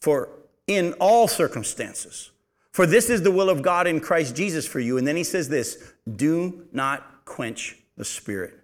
for 0.00 0.28
in 0.66 0.92
all 0.94 1.26
circumstances. 1.26 2.30
For 2.78 2.86
this 2.86 3.10
is 3.10 3.22
the 3.22 3.32
will 3.32 3.50
of 3.50 3.60
God 3.60 3.88
in 3.88 3.98
Christ 3.98 4.36
Jesus 4.36 4.64
for 4.64 4.78
you. 4.78 4.98
And 4.98 5.04
then 5.04 5.16
he 5.16 5.24
says 5.24 5.48
this 5.48 5.94
do 6.14 6.68
not 6.70 7.24
quench 7.24 7.76
the 7.96 8.04
spirit. 8.04 8.54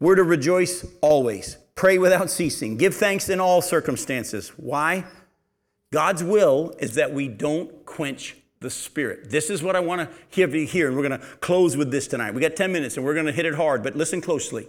We're 0.00 0.14
to 0.14 0.22
rejoice 0.22 0.86
always, 1.02 1.58
pray 1.74 1.98
without 1.98 2.30
ceasing, 2.30 2.78
give 2.78 2.94
thanks 2.94 3.28
in 3.28 3.40
all 3.40 3.60
circumstances. 3.60 4.52
Why? 4.56 5.04
God's 5.92 6.24
will 6.24 6.74
is 6.78 6.94
that 6.94 7.12
we 7.12 7.28
don't 7.28 7.84
quench 7.84 8.36
the 8.60 8.70
spirit. 8.70 9.28
This 9.28 9.50
is 9.50 9.62
what 9.62 9.76
I 9.76 9.80
want 9.80 10.08
to 10.10 10.40
have 10.40 10.54
you 10.54 10.66
hear, 10.66 10.88
and 10.88 10.96
we're 10.96 11.06
going 11.06 11.20
to 11.20 11.26
close 11.40 11.76
with 11.76 11.90
this 11.90 12.06
tonight. 12.06 12.32
We 12.32 12.40
got 12.40 12.56
10 12.56 12.72
minutes 12.72 12.96
and 12.96 13.04
we're 13.04 13.12
going 13.12 13.26
to 13.26 13.32
hit 13.32 13.44
it 13.44 13.54
hard, 13.54 13.82
but 13.82 13.96
listen 13.96 14.22
closely 14.22 14.66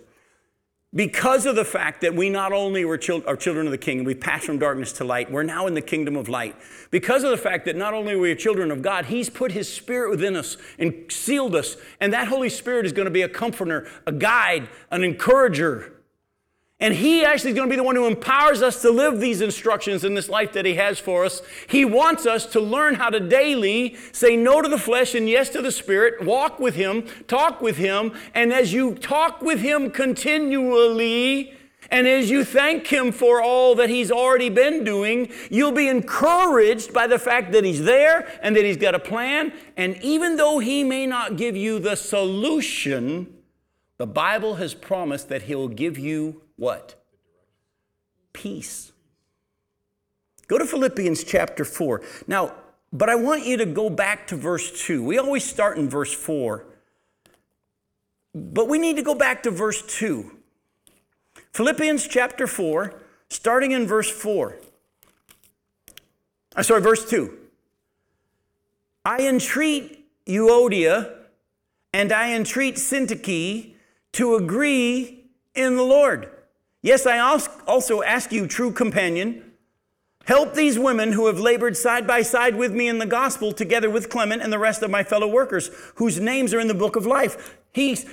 because 0.94 1.46
of 1.46 1.56
the 1.56 1.66
fact 1.66 2.02
that 2.02 2.16
we 2.16 2.30
not 2.30 2.52
only 2.52 2.84
were 2.84 2.98
chil- 2.98 3.24
are 3.28 3.36
children 3.36 3.68
of 3.68 3.72
the 3.72 3.78
king, 3.78 4.04
we 4.04 4.16
passed 4.16 4.46
from 4.46 4.58
darkness 4.58 4.92
to 4.94 5.04
light, 5.04 5.32
we're 5.32 5.44
now 5.44 5.68
in 5.68 5.76
the 5.76 5.82
kingdom 5.82 6.16
of 6.16 6.28
light. 6.28 6.56
Because 6.90 7.24
of 7.24 7.30
the 7.30 7.38
fact 7.38 7.66
that 7.66 7.76
not 7.76 7.94
only 7.94 8.14
are 8.14 8.20
we 8.20 8.36
children 8.36 8.72
of 8.72 8.82
God, 8.82 9.06
He's 9.06 9.30
put 9.30 9.52
His 9.52 9.72
Spirit 9.72 10.10
within 10.10 10.36
us 10.36 10.58
and 10.80 11.06
sealed 11.10 11.56
us. 11.56 11.78
And 12.00 12.12
that 12.14 12.28
Holy 12.28 12.50
Spirit 12.50 12.88
is 12.88 12.92
going 12.92 13.06
to 13.06 13.12
be 13.12 13.22
a 13.22 13.30
comforter, 13.30 13.88
a 14.08 14.12
guide, 14.12 14.68
an 14.90 15.04
encourager, 15.04 15.94
and 16.80 16.94
He 16.94 17.26
actually 17.26 17.52
is 17.52 17.56
going 17.58 17.68
to 17.68 17.74
be 17.74 17.78
the 17.78 17.84
one 17.84 17.96
who 17.96 18.08
empowers 18.08 18.62
us 18.62 18.82
to 18.84 18.92
live 18.92 19.20
these 19.20 19.42
instructions 19.42 20.04
in 20.04 20.14
this 20.14 20.30
life 20.30 20.54
that 20.54 20.66
He 20.66 20.76
has 20.76 20.98
for 20.98 21.26
us. 21.26 21.42
He 21.68 21.84
wants 21.84 22.26
us 22.26 22.46
to 22.48 22.62
learn 22.62 22.96
how 22.96 23.10
to 23.10 23.20
daily 23.20 23.98
say 24.12 24.38
no 24.38 24.62
to 24.62 24.70
the 24.70 24.78
flesh 24.78 25.14
and 25.14 25.28
yes 25.28 25.50
to 25.50 25.62
the 25.62 25.72
Spirit, 25.72 26.24
walk 26.24 26.60
with 26.60 26.76
Him, 26.76 27.04
talk 27.28 27.62
with 27.62 27.78
Him, 27.78 28.14
and 28.34 28.54
as 28.54 28.72
you 28.72 28.96
talk 28.96 29.42
with 29.42 29.60
Him 29.60 29.92
continually, 29.92 31.54
and 31.92 32.08
as 32.08 32.30
you 32.30 32.46
thank 32.46 32.88
Him 32.88 33.12
for 33.12 33.42
all 33.42 33.76
that 33.76 33.90
He's 33.90 34.12
already 34.12 34.50
been 34.50 34.84
doing, 34.84 35.30
you'll 35.50 35.72
be 35.72 35.88
encouraged 35.88 36.94
by 36.94 37.08
the 37.08 37.20
fact 37.20 37.52
that 37.52 37.64
He's 37.64 37.84
there 37.84 38.28
and 38.42 38.56
that 38.56 38.64
He's 38.64 38.78
got 38.78 38.96
a 38.96 39.00
plan. 39.00 39.52
And 39.76 39.98
even 40.02 40.38
though 40.38 40.60
He 40.60 40.84
may 40.84 41.08
not 41.08 41.36
give 41.36 41.58
you 41.58 41.80
the 41.80 41.96
solution, 41.96 43.34
the 43.98 44.08
Bible 44.08 44.56
has 44.56 44.74
promised 44.74 45.30
that 45.30 45.44
He'll 45.44 45.68
give 45.68 45.98
you 45.98 46.42
what? 46.60 46.96
Peace. 48.34 48.92
Go 50.48 50.58
to 50.58 50.66
Philippians 50.66 51.24
chapter 51.24 51.64
4. 51.64 52.02
Now, 52.28 52.54
but 52.92 53.10
I 53.10 53.16
want 53.16 53.46
you 53.46 53.58
to 53.58 53.66
go 53.66 53.90
back 53.90 54.28
to 54.28 54.36
verse 54.36 54.86
2. 54.86 55.04
We 55.04 55.18
always 55.18 55.44
start 55.44 55.78
in 55.78 55.90
verse 55.90 56.14
4, 56.14 56.66
but 58.36 58.68
we 58.68 58.78
need 58.78 58.98
to 58.98 59.04
go 59.04 59.16
back 59.16 59.44
to 59.44 59.52
verse 59.52 59.82
2. 59.98 60.32
Philippians 61.54 62.08
chapter 62.08 62.46
4, 62.46 62.94
starting 63.30 63.72
in 63.72 63.88
verse 63.88 64.10
4. 64.10 64.56
I'm 66.56 66.64
sorry, 66.64 66.82
verse 66.82 67.10
2. 67.10 67.38
I 69.06 69.28
entreat 69.28 70.06
Euodia 70.26 71.16
and 71.94 72.12
I 72.12 72.34
entreat 72.34 72.76
Syntyche 72.76 73.74
to 74.14 74.36
agree 74.36 75.30
in 75.56 75.76
the 75.76 75.84
Lord. 75.84 76.30
Yes, 76.82 77.06
I 77.06 77.20
also 77.20 78.02
ask 78.04 78.32
you, 78.32 78.48
true 78.48 78.72
companion, 78.72 79.52
help 80.26 80.54
these 80.54 80.80
women 80.80 81.12
who 81.12 81.28
have 81.28 81.40
labored 81.40 81.76
side 81.76 82.08
by 82.08 82.22
side 82.22 82.56
with 82.56 82.74
me 82.74 82.88
in 82.88 83.00
the 83.00 83.06
gospel, 83.06 83.52
together 83.52 83.90
with 83.90 84.10
Clement 84.10 84.42
and 84.42 84.54
the 84.54 84.60
rest 84.60 84.82
of 84.82 84.90
my 84.90 85.04
fellow 85.04 85.28
workers, 85.28 85.70
whose 85.96 86.20
names 86.20 86.54
are 86.54 86.60
in 86.60 86.68
the 86.68 86.74
book 86.74 86.96
of 86.96 87.06
life. 87.06 87.58
He's 87.74 88.06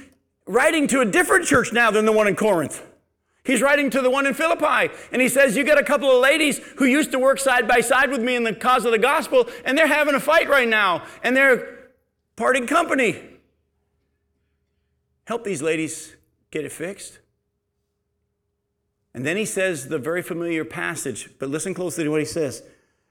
writing 0.47 0.89
to 0.89 1.01
a 1.01 1.05
different 1.05 1.47
church 1.47 1.73
now 1.73 1.91
than 1.91 2.07
the 2.07 2.13
one 2.13 2.27
in 2.27 2.35
Corinth. 2.35 2.85
He's 3.45 3.63
writing 3.63 3.91
to 3.91 4.03
the 4.03 4.11
one 4.11 4.27
in 4.27 4.35
Philippi, 4.35 4.93
and 5.13 5.23
he 5.23 5.29
says, 5.29 5.57
You 5.57 5.63
got 5.63 5.79
a 5.79 5.85
couple 5.85 6.11
of 6.11 6.21
ladies 6.21 6.59
who 6.77 6.85
used 6.85 7.13
to 7.13 7.19
work 7.21 7.39
side 7.39 7.69
by 7.69 7.81
side 7.81 8.11
with 8.11 8.21
me 8.21 8.35
in 8.35 8.43
the 8.43 8.53
cause 8.53 8.85
of 8.85 8.91
the 8.91 8.99
gospel, 8.99 9.49
and 9.65 9.79
they're 9.79 9.87
having 9.87 10.17
a 10.17 10.21
fight 10.21 10.49
right 10.49 10.67
now, 10.67 11.05
and 11.23 11.37
they're 11.37 11.91
parting 12.35 12.67
company. 12.67 13.23
Help 15.27 15.45
these 15.45 15.63
ladies 15.63 16.17
get 16.51 16.65
it 16.65 16.73
fixed. 16.73 17.21
And 19.17 19.25
then 19.25 19.39
he 19.39 19.47
says 19.47 19.89
the 19.89 19.99
very 19.99 20.21
familiar 20.21 20.63
passage, 20.63 21.31
but 21.39 21.49
listen 21.49 21.73
closely 21.73 22.05
to 22.05 22.11
what 22.11 22.21
he 22.21 22.27
says 22.27 22.63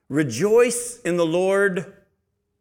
Rejoice 0.08 1.01
in 1.01 1.18
the 1.18 1.26
Lord 1.26 1.93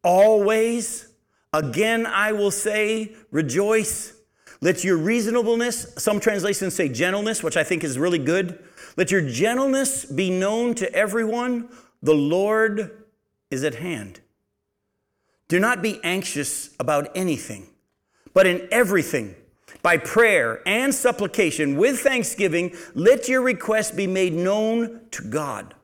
always. 0.03 1.09
Again, 1.53 2.07
I 2.07 2.33
will 2.33 2.51
say, 2.51 3.15
rejoice. 3.31 4.15
Let 4.61 4.83
your 4.83 4.97
reasonableness, 4.97 5.95
some 5.99 6.21
translations 6.21 6.75
say 6.75 6.89
gentleness, 6.89 7.43
which 7.43 7.57
I 7.57 7.63
think 7.63 7.85
is 7.85 7.99
really 7.99 8.19
good. 8.19 8.59
Let 8.97 9.11
your 9.11 9.21
gentleness 9.21 10.07
be 10.07 10.31
known 10.31 10.75
to 10.77 10.91
everyone. 10.93 11.69
The 12.03 12.15
Lord 12.15 13.05
is 13.51 13.63
at 13.63 13.75
hand. 13.75 14.21
Do 15.49 15.61
not 15.61 15.83
be 15.83 16.01
anxious 16.03 16.75
about 16.81 17.15
anything, 17.15 17.69
but 18.33 18.47
in 18.47 18.67
everything 18.73 19.37
by 19.83 19.97
prayer 19.97 20.63
and 20.67 20.95
supplication 20.95 21.77
with 21.77 22.01
thanksgiving, 22.01 22.75
let 22.95 23.29
your 23.29 23.43
requests 23.43 23.91
be 23.91 24.07
made 24.07 24.33
known 24.33 25.01
to 25.11 25.23
God. 25.23 25.75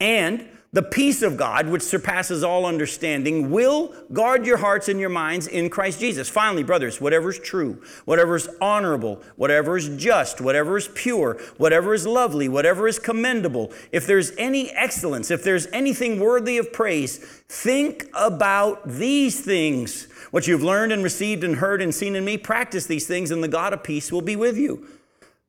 And 0.00 0.48
the 0.70 0.82
peace 0.82 1.22
of 1.22 1.38
God, 1.38 1.68
which 1.68 1.82
surpasses 1.82 2.44
all 2.44 2.66
understanding, 2.66 3.50
will 3.50 3.94
guard 4.12 4.44
your 4.44 4.58
hearts 4.58 4.88
and 4.88 5.00
your 5.00 5.08
minds 5.08 5.46
in 5.46 5.70
Christ 5.70 5.98
Jesus. 5.98 6.28
Finally, 6.28 6.62
brothers, 6.62 7.00
whatever 7.00 7.30
is 7.30 7.38
true, 7.38 7.82
whatever 8.04 8.36
is 8.36 8.50
honorable, 8.60 9.22
whatever 9.36 9.78
is 9.78 9.88
just, 9.96 10.42
whatever 10.42 10.76
is 10.76 10.88
pure, 10.94 11.40
whatever 11.56 11.94
is 11.94 12.06
lovely, 12.06 12.50
whatever 12.50 12.86
is 12.86 12.98
commendable, 12.98 13.72
if 13.92 14.06
there's 14.06 14.32
any 14.36 14.70
excellence, 14.72 15.30
if 15.30 15.42
there's 15.42 15.66
anything 15.68 16.20
worthy 16.20 16.58
of 16.58 16.70
praise, 16.70 17.16
think 17.48 18.06
about 18.12 18.86
these 18.86 19.40
things. 19.40 20.06
What 20.32 20.46
you've 20.46 20.62
learned 20.62 20.92
and 20.92 21.02
received 21.02 21.44
and 21.44 21.56
heard 21.56 21.80
and 21.80 21.94
seen 21.94 22.14
in 22.14 22.26
me, 22.26 22.36
practice 22.36 22.84
these 22.84 23.06
things, 23.06 23.30
and 23.30 23.42
the 23.42 23.48
God 23.48 23.72
of 23.72 23.82
peace 23.82 24.12
will 24.12 24.20
be 24.20 24.36
with 24.36 24.58
you. 24.58 24.86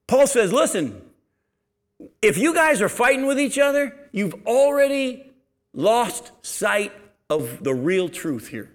Paul 0.07 0.28
says, 0.28 0.53
listen, 0.53 1.01
if 2.22 2.38
you 2.38 2.54
guys 2.54 2.82
are 2.82 2.89
fighting 2.89 3.26
with 3.26 3.39
each 3.39 3.58
other, 3.58 3.95
you've 4.12 4.36
already 4.45 5.32
lost 5.74 6.32
sight 6.41 6.91
of 7.30 7.64
the 7.64 7.74
real 7.74 8.10
truth 8.10 8.47
here. 8.47 8.72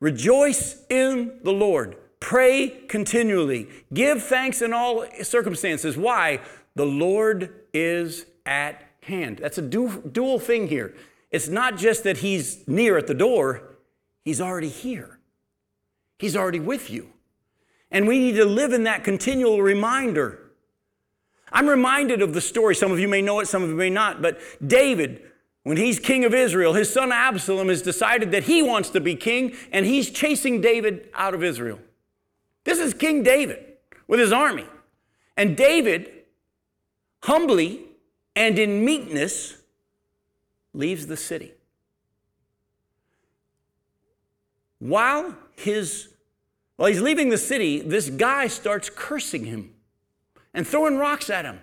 Rejoice 0.00 0.84
in 0.90 1.38
the 1.42 1.52
Lord. 1.52 1.96
Pray 2.20 2.68
continually. 2.88 3.68
Give 3.92 4.22
thanks 4.22 4.62
in 4.62 4.72
all 4.72 5.04
circumstances. 5.22 5.96
Why? 5.96 6.40
The 6.74 6.86
Lord 6.86 7.54
is 7.72 8.26
at 8.44 8.82
hand. 9.02 9.38
That's 9.38 9.58
a 9.58 9.62
dual 9.62 10.38
thing 10.38 10.68
here. 10.68 10.94
It's 11.30 11.48
not 11.48 11.76
just 11.76 12.04
that 12.04 12.18
He's 12.18 12.66
near 12.68 12.98
at 12.98 13.06
the 13.06 13.14
door, 13.14 13.76
He's 14.24 14.40
already 14.40 14.68
here. 14.68 15.18
He's 16.18 16.36
already 16.36 16.60
with 16.60 16.90
you. 16.90 17.12
And 17.90 18.08
we 18.08 18.18
need 18.18 18.36
to 18.36 18.44
live 18.44 18.72
in 18.72 18.84
that 18.84 19.04
continual 19.04 19.62
reminder 19.62 20.45
I'm 21.56 21.70
reminded 21.70 22.20
of 22.20 22.34
the 22.34 22.42
story. 22.42 22.74
Some 22.74 22.92
of 22.92 23.00
you 23.00 23.08
may 23.08 23.22
know 23.22 23.40
it, 23.40 23.48
some 23.48 23.62
of 23.62 23.70
you 23.70 23.76
may 23.76 23.88
not. 23.88 24.20
But 24.20 24.38
David, 24.64 25.22
when 25.62 25.78
he's 25.78 25.98
king 25.98 26.26
of 26.26 26.34
Israel, 26.34 26.74
his 26.74 26.92
son 26.92 27.10
Absalom 27.10 27.70
has 27.70 27.80
decided 27.80 28.30
that 28.32 28.42
he 28.42 28.62
wants 28.62 28.90
to 28.90 29.00
be 29.00 29.16
king, 29.16 29.56
and 29.72 29.86
he's 29.86 30.10
chasing 30.10 30.60
David 30.60 31.08
out 31.14 31.32
of 31.32 31.42
Israel. 31.42 31.78
This 32.64 32.78
is 32.78 32.92
King 32.92 33.22
David 33.22 33.64
with 34.06 34.20
his 34.20 34.32
army. 34.32 34.66
And 35.34 35.56
David, 35.56 36.10
humbly 37.22 37.84
and 38.34 38.58
in 38.58 38.84
meekness, 38.84 39.56
leaves 40.74 41.06
the 41.06 41.16
city. 41.16 41.54
While 44.78 45.34
his 45.56 46.08
while 46.76 46.90
he's 46.90 47.00
leaving 47.00 47.30
the 47.30 47.38
city, 47.38 47.80
this 47.80 48.10
guy 48.10 48.48
starts 48.48 48.90
cursing 48.94 49.46
him 49.46 49.72
and 50.56 50.66
throwing 50.66 50.96
rocks 50.96 51.30
at 51.30 51.44
him. 51.44 51.60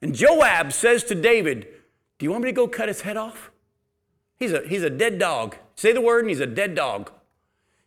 And 0.00 0.14
Joab 0.14 0.72
says 0.72 1.04
to 1.04 1.14
David, 1.14 1.68
Do 2.18 2.24
you 2.24 2.30
want 2.30 2.42
me 2.42 2.48
to 2.48 2.54
go 2.54 2.66
cut 2.66 2.88
his 2.88 3.02
head 3.02 3.16
off? 3.16 3.50
He's 4.38 4.52
a, 4.52 4.66
he's 4.66 4.82
a 4.82 4.90
dead 4.90 5.18
dog. 5.18 5.56
Say 5.76 5.92
the 5.92 6.00
word, 6.00 6.20
and 6.20 6.30
he's 6.30 6.40
a 6.40 6.46
dead 6.46 6.74
dog. 6.74 7.12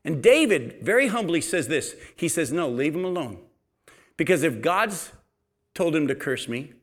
And 0.05 0.21
David 0.21 0.77
very 0.81 1.07
humbly 1.07 1.41
says 1.41 1.67
this 1.67 1.95
He 2.15 2.27
says, 2.27 2.53
No, 2.53 2.69
leave 2.69 2.95
him 2.95 3.03
alone. 3.03 3.39
Because 4.15 4.43
if 4.43 4.61
God's 4.61 5.11
told 5.73 5.95
him 5.95 6.07
to 6.07 6.15
curse 6.15 6.47
me, 6.47 6.73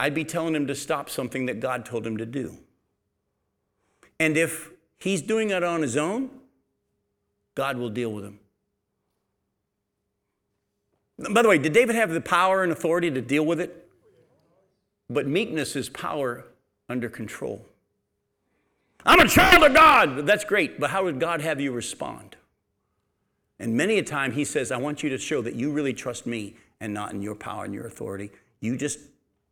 I'd 0.00 0.14
be 0.14 0.24
telling 0.24 0.56
him 0.56 0.66
to 0.66 0.74
stop 0.74 1.08
something 1.08 1.46
that 1.46 1.60
God 1.60 1.86
told 1.86 2.04
him 2.04 2.16
to 2.16 2.26
do. 2.26 2.58
And 4.18 4.36
if 4.36 4.70
he's 4.98 5.22
doing 5.22 5.50
it 5.50 5.62
on 5.62 5.82
his 5.82 5.96
own, 5.96 6.30
God 7.54 7.76
will 7.76 7.90
deal 7.90 8.12
with 8.12 8.24
him. 8.24 8.40
By 11.18 11.42
the 11.42 11.48
way, 11.48 11.58
did 11.58 11.72
David 11.72 11.94
have 11.94 12.10
the 12.10 12.20
power 12.20 12.62
and 12.62 12.72
authority 12.72 13.10
to 13.10 13.20
deal 13.20 13.46
with 13.46 13.60
it? 13.60 13.88
But 15.08 15.26
meekness 15.26 15.76
is 15.76 15.88
power 15.88 16.44
under 16.88 17.08
control. 17.08 17.66
I'm 19.06 19.20
a 19.20 19.28
child 19.28 19.62
of 19.62 19.74
God. 19.74 20.26
That's 20.26 20.44
great, 20.44 20.80
but 20.80 20.90
how 20.90 21.04
would 21.04 21.20
God 21.20 21.40
have 21.40 21.60
you 21.60 21.72
respond? 21.72 22.36
And 23.58 23.76
many 23.76 23.98
a 23.98 24.02
time 24.02 24.32
he 24.32 24.44
says, 24.44 24.72
I 24.72 24.78
want 24.78 25.02
you 25.02 25.10
to 25.10 25.18
show 25.18 25.42
that 25.42 25.54
you 25.54 25.70
really 25.70 25.92
trust 25.92 26.26
me 26.26 26.56
and 26.80 26.92
not 26.92 27.12
in 27.12 27.22
your 27.22 27.34
power 27.34 27.64
and 27.64 27.74
your 27.74 27.86
authority. 27.86 28.30
You 28.60 28.76
just 28.76 28.98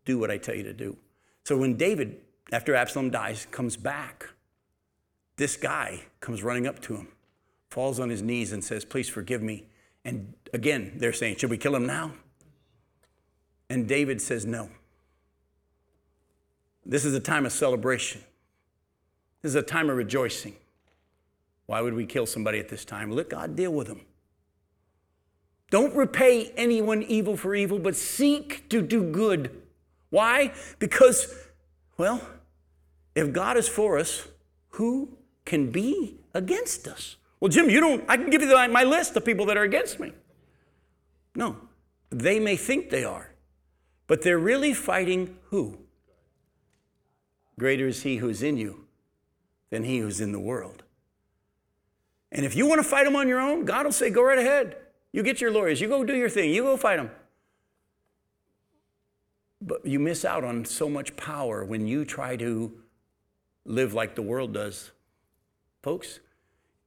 do 0.04 0.18
what 0.18 0.30
I 0.30 0.38
tell 0.38 0.54
you 0.54 0.64
to 0.64 0.72
do. 0.72 0.96
So 1.44 1.56
when 1.56 1.76
David, 1.76 2.20
after 2.50 2.74
Absalom 2.74 3.10
dies, 3.10 3.46
comes 3.50 3.76
back, 3.76 4.30
this 5.36 5.56
guy 5.56 6.02
comes 6.20 6.42
running 6.42 6.66
up 6.66 6.80
to 6.82 6.96
him, 6.96 7.08
falls 7.70 8.00
on 8.00 8.08
his 8.08 8.22
knees, 8.22 8.52
and 8.52 8.62
says, 8.62 8.84
Please 8.84 9.08
forgive 9.08 9.42
me. 9.42 9.64
And 10.04 10.34
again, 10.52 10.92
they're 10.96 11.12
saying, 11.12 11.36
Should 11.36 11.50
we 11.50 11.58
kill 11.58 11.74
him 11.74 11.86
now? 11.86 12.12
And 13.70 13.88
David 13.88 14.20
says, 14.20 14.44
No. 14.44 14.70
This 16.84 17.04
is 17.04 17.14
a 17.14 17.20
time 17.20 17.46
of 17.46 17.52
celebration. 17.52 18.22
This 19.40 19.50
is 19.50 19.56
a 19.56 19.62
time 19.62 19.88
of 19.88 19.96
rejoicing. 19.96 20.56
Why 21.66 21.80
would 21.80 21.94
we 21.94 22.06
kill 22.06 22.26
somebody 22.26 22.58
at 22.58 22.68
this 22.68 22.84
time? 22.84 23.10
Let 23.10 23.30
God 23.30 23.56
deal 23.56 23.72
with 23.72 23.86
them. 23.86 24.02
Don't 25.70 25.94
repay 25.94 26.52
anyone 26.56 27.02
evil 27.02 27.36
for 27.36 27.54
evil, 27.54 27.78
but 27.78 27.96
seek 27.96 28.68
to 28.68 28.82
do 28.82 29.02
good. 29.02 29.62
Why? 30.10 30.52
Because, 30.78 31.34
well, 31.96 32.20
if 33.14 33.32
God 33.32 33.56
is 33.56 33.68
for 33.68 33.98
us, 33.98 34.28
who 34.70 35.16
can 35.46 35.70
be 35.70 36.18
against 36.34 36.86
us? 36.86 37.16
Well, 37.42 37.48
Jim, 37.48 37.68
you 37.68 37.80
don't, 37.80 38.04
I 38.08 38.16
can 38.16 38.30
give 38.30 38.40
you 38.40 38.68
my 38.68 38.84
list 38.84 39.16
of 39.16 39.24
people 39.24 39.46
that 39.46 39.56
are 39.56 39.64
against 39.64 39.98
me. 39.98 40.12
No, 41.34 41.56
they 42.08 42.38
may 42.38 42.54
think 42.54 42.88
they 42.88 43.02
are, 43.02 43.34
but 44.06 44.22
they're 44.22 44.38
really 44.38 44.72
fighting 44.72 45.36
who? 45.46 45.76
Greater 47.58 47.88
is 47.88 48.04
he 48.04 48.18
who's 48.18 48.44
in 48.44 48.58
you 48.58 48.84
than 49.70 49.82
he 49.82 49.98
who's 49.98 50.20
in 50.20 50.30
the 50.30 50.38
world. 50.38 50.84
And 52.30 52.46
if 52.46 52.54
you 52.54 52.64
want 52.64 52.80
to 52.80 52.88
fight 52.88 53.06
them 53.06 53.16
on 53.16 53.26
your 53.26 53.40
own, 53.40 53.64
God 53.64 53.86
will 53.86 53.92
say, 53.92 54.08
go 54.08 54.22
right 54.22 54.38
ahead. 54.38 54.76
You 55.10 55.24
get 55.24 55.40
your 55.40 55.50
lawyers, 55.50 55.80
you 55.80 55.88
go 55.88 56.04
do 56.04 56.14
your 56.14 56.28
thing, 56.28 56.50
you 56.50 56.62
go 56.62 56.76
fight 56.76 56.98
them. 56.98 57.10
But 59.60 59.84
you 59.84 59.98
miss 59.98 60.24
out 60.24 60.44
on 60.44 60.64
so 60.64 60.88
much 60.88 61.16
power 61.16 61.64
when 61.64 61.88
you 61.88 62.04
try 62.04 62.36
to 62.36 62.72
live 63.64 63.94
like 63.94 64.14
the 64.14 64.22
world 64.22 64.54
does. 64.54 64.92
Folks, 65.82 66.20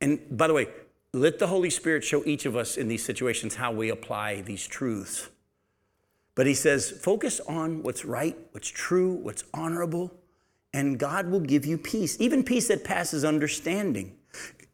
and 0.01 0.19
by 0.37 0.47
the 0.47 0.53
way, 0.53 0.67
let 1.13 1.39
the 1.39 1.47
Holy 1.47 1.69
Spirit 1.69 2.03
show 2.03 2.23
each 2.25 2.45
of 2.45 2.55
us 2.55 2.75
in 2.77 2.87
these 2.87 3.03
situations 3.03 3.55
how 3.55 3.71
we 3.71 3.89
apply 3.89 4.41
these 4.41 4.67
truths. 4.67 5.29
But 6.35 6.45
he 6.45 6.53
says, 6.53 6.91
focus 6.91 7.39
on 7.47 7.81
what's 7.81 8.03
right, 8.03 8.37
what's 8.51 8.67
true, 8.67 9.13
what's 9.13 9.45
honorable, 9.53 10.13
and 10.73 10.99
God 10.99 11.29
will 11.29 11.39
give 11.39 11.65
you 11.65 11.77
peace, 11.77 12.17
even 12.19 12.43
peace 12.43 12.67
that 12.67 12.83
passes 12.83 13.23
understanding. 13.23 14.17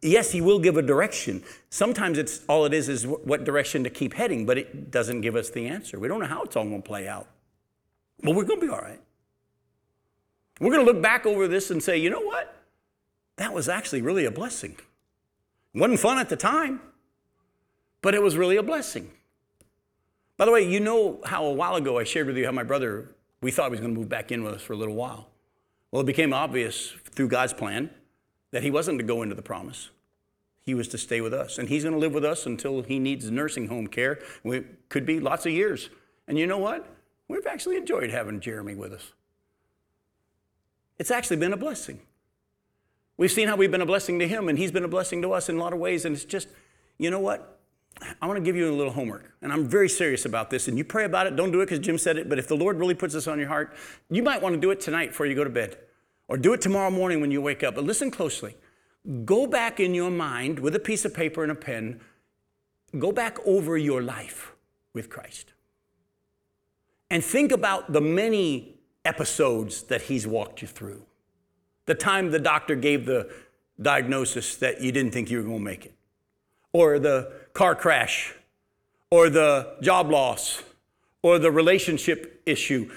Yes, 0.02 0.32
he 0.32 0.42
will 0.42 0.58
give 0.58 0.78
a 0.78 0.82
direction. 0.82 1.44
Sometimes 1.70 2.18
it's 2.18 2.42
all 2.50 2.66
it 2.66 2.74
is 2.74 2.90
is 2.90 3.06
what 3.06 3.44
direction 3.44 3.84
to 3.84 3.92
keep 3.92 4.16
heading, 4.16 4.48
but 4.48 4.58
it 4.58 4.90
doesn't 4.90 5.22
give 5.22 5.36
us 5.36 5.52
the 5.52 5.68
answer. 5.68 6.00
We 6.00 6.08
don't 6.08 6.20
know 6.20 6.26
how 6.26 6.42
it's 6.42 6.56
all 6.56 6.64
going 6.64 6.82
to 6.82 6.88
play 6.88 7.08
out. 7.08 7.28
But 8.24 8.34
we're 8.34 8.46
going 8.46 8.60
to 8.60 8.66
be 8.66 8.72
all 8.72 8.82
right. 8.82 9.00
We're 10.60 10.72
going 10.72 10.84
to 10.84 10.92
look 10.92 11.04
back 11.04 11.28
over 11.28 11.48
this 11.48 11.70
and 11.70 11.82
say, 11.82 11.98
you 11.98 12.10
know 12.10 12.22
what? 12.22 12.56
That 13.38 13.54
was 13.54 13.70
actually 13.70 14.02
really 14.02 14.26
a 14.26 14.32
blessing. 14.32 14.78
Wasn't 15.74 16.00
fun 16.00 16.18
at 16.18 16.30
the 16.30 16.36
time, 16.36 16.82
but 18.02 18.14
it 18.14 18.22
was 18.22 18.36
really 18.36 18.58
a 18.58 18.64
blessing. 18.64 19.12
By 20.38 20.46
the 20.46 20.52
way, 20.52 20.68
you 20.68 20.80
know 20.80 21.22
how 21.26 21.46
a 21.46 21.54
while 21.54 21.76
ago 21.76 21.98
I 21.98 22.04
shared 22.04 22.28
with 22.28 22.38
you 22.38 22.46
how 22.46 22.52
my 22.52 22.64
brother, 22.64 23.16
we 23.42 23.52
thought 23.52 23.66
he 23.66 23.72
was 23.72 23.80
going 23.80 23.94
to 23.94 24.00
move 24.00 24.10
back 24.10 24.32
in 24.32 24.44
with 24.44 24.56
us 24.56 24.62
for 24.62 24.74
a 24.74 24.76
little 24.76 24.96
while. 24.96 25.30
Well, 25.92 26.02
it 26.02 26.06
became 26.06 26.34
obvious 26.34 26.94
through 27.12 27.28
God's 27.28 27.54
plan 27.54 27.90
that 28.52 28.64
he 28.64 28.72
wasn't 28.72 29.00
to 29.00 29.04
go 29.04 29.22
into 29.22 29.36
the 29.36 29.42
promise. 29.42 29.90
He 30.64 30.74
was 30.74 30.88
to 30.90 30.98
stay 30.98 31.22
with 31.22 31.34
us. 31.34 31.58
And 31.58 31.70
he's 31.70 31.84
going 31.84 31.94
to 31.94 32.00
live 32.00 32.14
with 32.14 32.26
us 32.26 32.46
until 32.46 32.82
he 32.82 33.00
needs 33.00 33.30
nursing 33.32 33.68
home 33.68 33.88
care. 33.88 34.20
It 34.44 34.90
could 34.90 35.06
be 35.06 35.20
lots 35.20 35.46
of 35.46 35.52
years. 35.52 35.90
And 36.28 36.38
you 36.38 36.48
know 36.48 36.58
what? 36.58 36.88
We've 37.28 37.48
actually 37.48 37.78
enjoyed 37.78 38.10
having 38.10 38.40
Jeremy 38.40 38.76
with 38.76 38.94
us. 38.94 39.14
It's 41.00 41.12
actually 41.12 41.38
been 41.38 41.54
a 41.54 41.58
blessing. 41.58 42.00
We've 43.22 43.32
seen 43.32 43.48
how 43.48 43.56
we've 43.56 43.70
been 43.70 43.82
a 43.82 43.86
blessing 43.86 44.18
to 44.18 44.28
him, 44.28 44.50
and 44.50 44.58
he's 44.58 44.72
been 44.72 44.84
a 44.84 44.88
blessing 44.88 45.22
to 45.22 45.32
us 45.32 45.48
in 45.48 45.56
a 45.56 45.60
lot 45.60 45.74
of 45.74 45.80
ways. 45.80 46.06
And 46.06 46.16
it's 46.16 46.26
just, 46.26 46.48
you 46.98 47.12
know 47.12 47.20
what? 47.20 47.60
I 48.20 48.26
want 48.26 48.38
to 48.38 48.44
give 48.44 48.56
you 48.56 48.68
a 48.68 48.74
little 48.74 48.92
homework, 48.92 49.32
and 49.44 49.54
I'm 49.54 49.68
very 49.68 49.90
serious 49.90 50.26
about 50.26 50.50
this. 50.50 50.68
And 50.68 50.76
you 50.76 50.84
pray 50.84 51.06
about 51.06 51.28
it. 51.28 51.36
Don't 51.36 51.52
do 51.52 51.62
it 51.62 51.68
because 51.68 51.78
Jim 51.78 52.00
said 52.00 52.18
it, 52.18 52.30
but 52.30 52.40
if 52.40 52.48
the 52.48 52.58
Lord 52.58 52.80
really 52.80 52.96
puts 52.96 53.14
this 53.14 53.28
on 53.28 53.38
your 53.38 53.48
heart, 53.48 53.76
you 54.10 54.24
might 54.24 54.42
want 54.42 54.56
to 54.56 54.60
do 54.60 54.72
it 54.72 54.80
tonight 54.80 55.10
before 55.10 55.28
you 55.28 55.36
go 55.36 55.44
to 55.44 55.52
bed, 55.52 55.78
or 56.28 56.36
do 56.36 56.52
it 56.54 56.62
tomorrow 56.62 56.90
morning 56.90 57.22
when 57.22 57.30
you 57.30 57.44
wake 57.44 57.62
up. 57.62 57.76
But 57.76 57.84
listen 57.84 58.10
closely. 58.10 58.58
Go 59.24 59.46
back 59.46 59.80
in 59.80 59.94
your 59.94 60.10
mind 60.10 60.58
with 60.58 60.76
a 60.76 60.80
piece 60.80 61.06
of 61.06 61.14
paper 61.14 61.44
and 61.44 61.52
a 61.52 61.56
pen. 61.56 62.02
Go 62.98 63.12
back 63.12 63.38
over 63.46 63.78
your 63.78 64.02
life 64.02 64.54
with 64.96 65.12
Christ, 65.12 65.54
and 67.12 67.24
think 67.24 67.52
about 67.52 67.94
the 67.94 68.02
many 68.02 68.80
episodes 69.06 69.84
that 69.84 70.02
He's 70.02 70.26
walked 70.26 70.64
you 70.64 70.68
through 70.68 71.06
the 71.92 71.96
time 71.96 72.32
the 72.32 72.40
doctor 72.40 72.74
gave 72.74 73.06
the 73.06 73.30
diagnosis 73.82 74.56
that 74.56 74.80
you 74.80 74.94
didn't 74.94 75.12
think 75.12 75.30
you 75.30 75.40
were 75.40 75.44
going 75.44 75.58
to 75.58 75.64
make 75.64 75.86
it, 75.86 75.94
or 76.72 77.00
the 77.00 77.30
car 77.52 77.76
crash, 77.76 78.34
or 79.10 79.30
the 79.30 79.76
job 79.82 80.10
loss, 80.10 80.64
or 81.22 81.38
the 81.38 81.52
relationship 81.52 82.42
issue. 82.46 82.90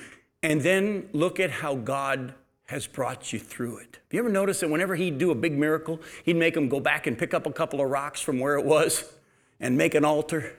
and 0.45 0.61
then 0.61 1.09
look 1.13 1.41
at 1.41 1.51
how 1.51 1.75
God 1.75 2.35
has 2.67 2.87
brought 2.87 3.33
you 3.33 3.39
through 3.41 3.79
it. 3.79 3.97
Have 3.97 4.13
you 4.13 4.19
ever 4.21 4.29
noticed 4.29 4.61
that 4.61 4.69
whenever 4.69 4.95
he'd 4.95 5.19
do 5.19 5.33
a 5.33 5.35
big 5.35 5.55
miracle, 5.55 6.01
he'd 6.23 6.37
make 6.37 6.55
them 6.55 6.69
go 6.69 6.79
back 6.79 7.09
and 7.09 7.19
pick 7.19 7.35
up 7.35 7.47
a 7.47 7.53
couple 7.53 7.81
of 7.81 7.91
rocks 7.91 8.21
from 8.21 8.39
where 8.39 8.57
it 8.57 8.65
was 8.65 9.13
and 9.59 9.77
make 9.77 9.95
an 9.97 10.05
altar? 10.05 10.53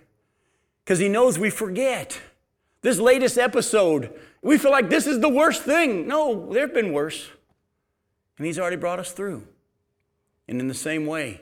Because 0.84 1.00
he 1.00 1.08
knows 1.08 1.40
we 1.40 1.52
forget. 1.52 2.20
This 2.82 3.00
latest 3.00 3.38
episode, 3.38 4.12
we 4.42 4.58
feel 4.58 4.72
like 4.72 4.90
this 4.90 5.08
is 5.08 5.20
the 5.22 5.30
worst 5.30 5.62
thing. 5.64 6.08
No, 6.08 6.52
there 6.52 6.66
have 6.66 6.74
been 6.74 6.92
worse. 6.92 7.30
And 8.38 8.46
he's 8.46 8.60
already 8.60 8.76
brought 8.76 9.00
us 9.00 9.12
through. 9.12 9.48
And 10.48 10.60
in 10.60 10.68
the 10.68 10.74
same 10.74 11.06
way, 11.06 11.42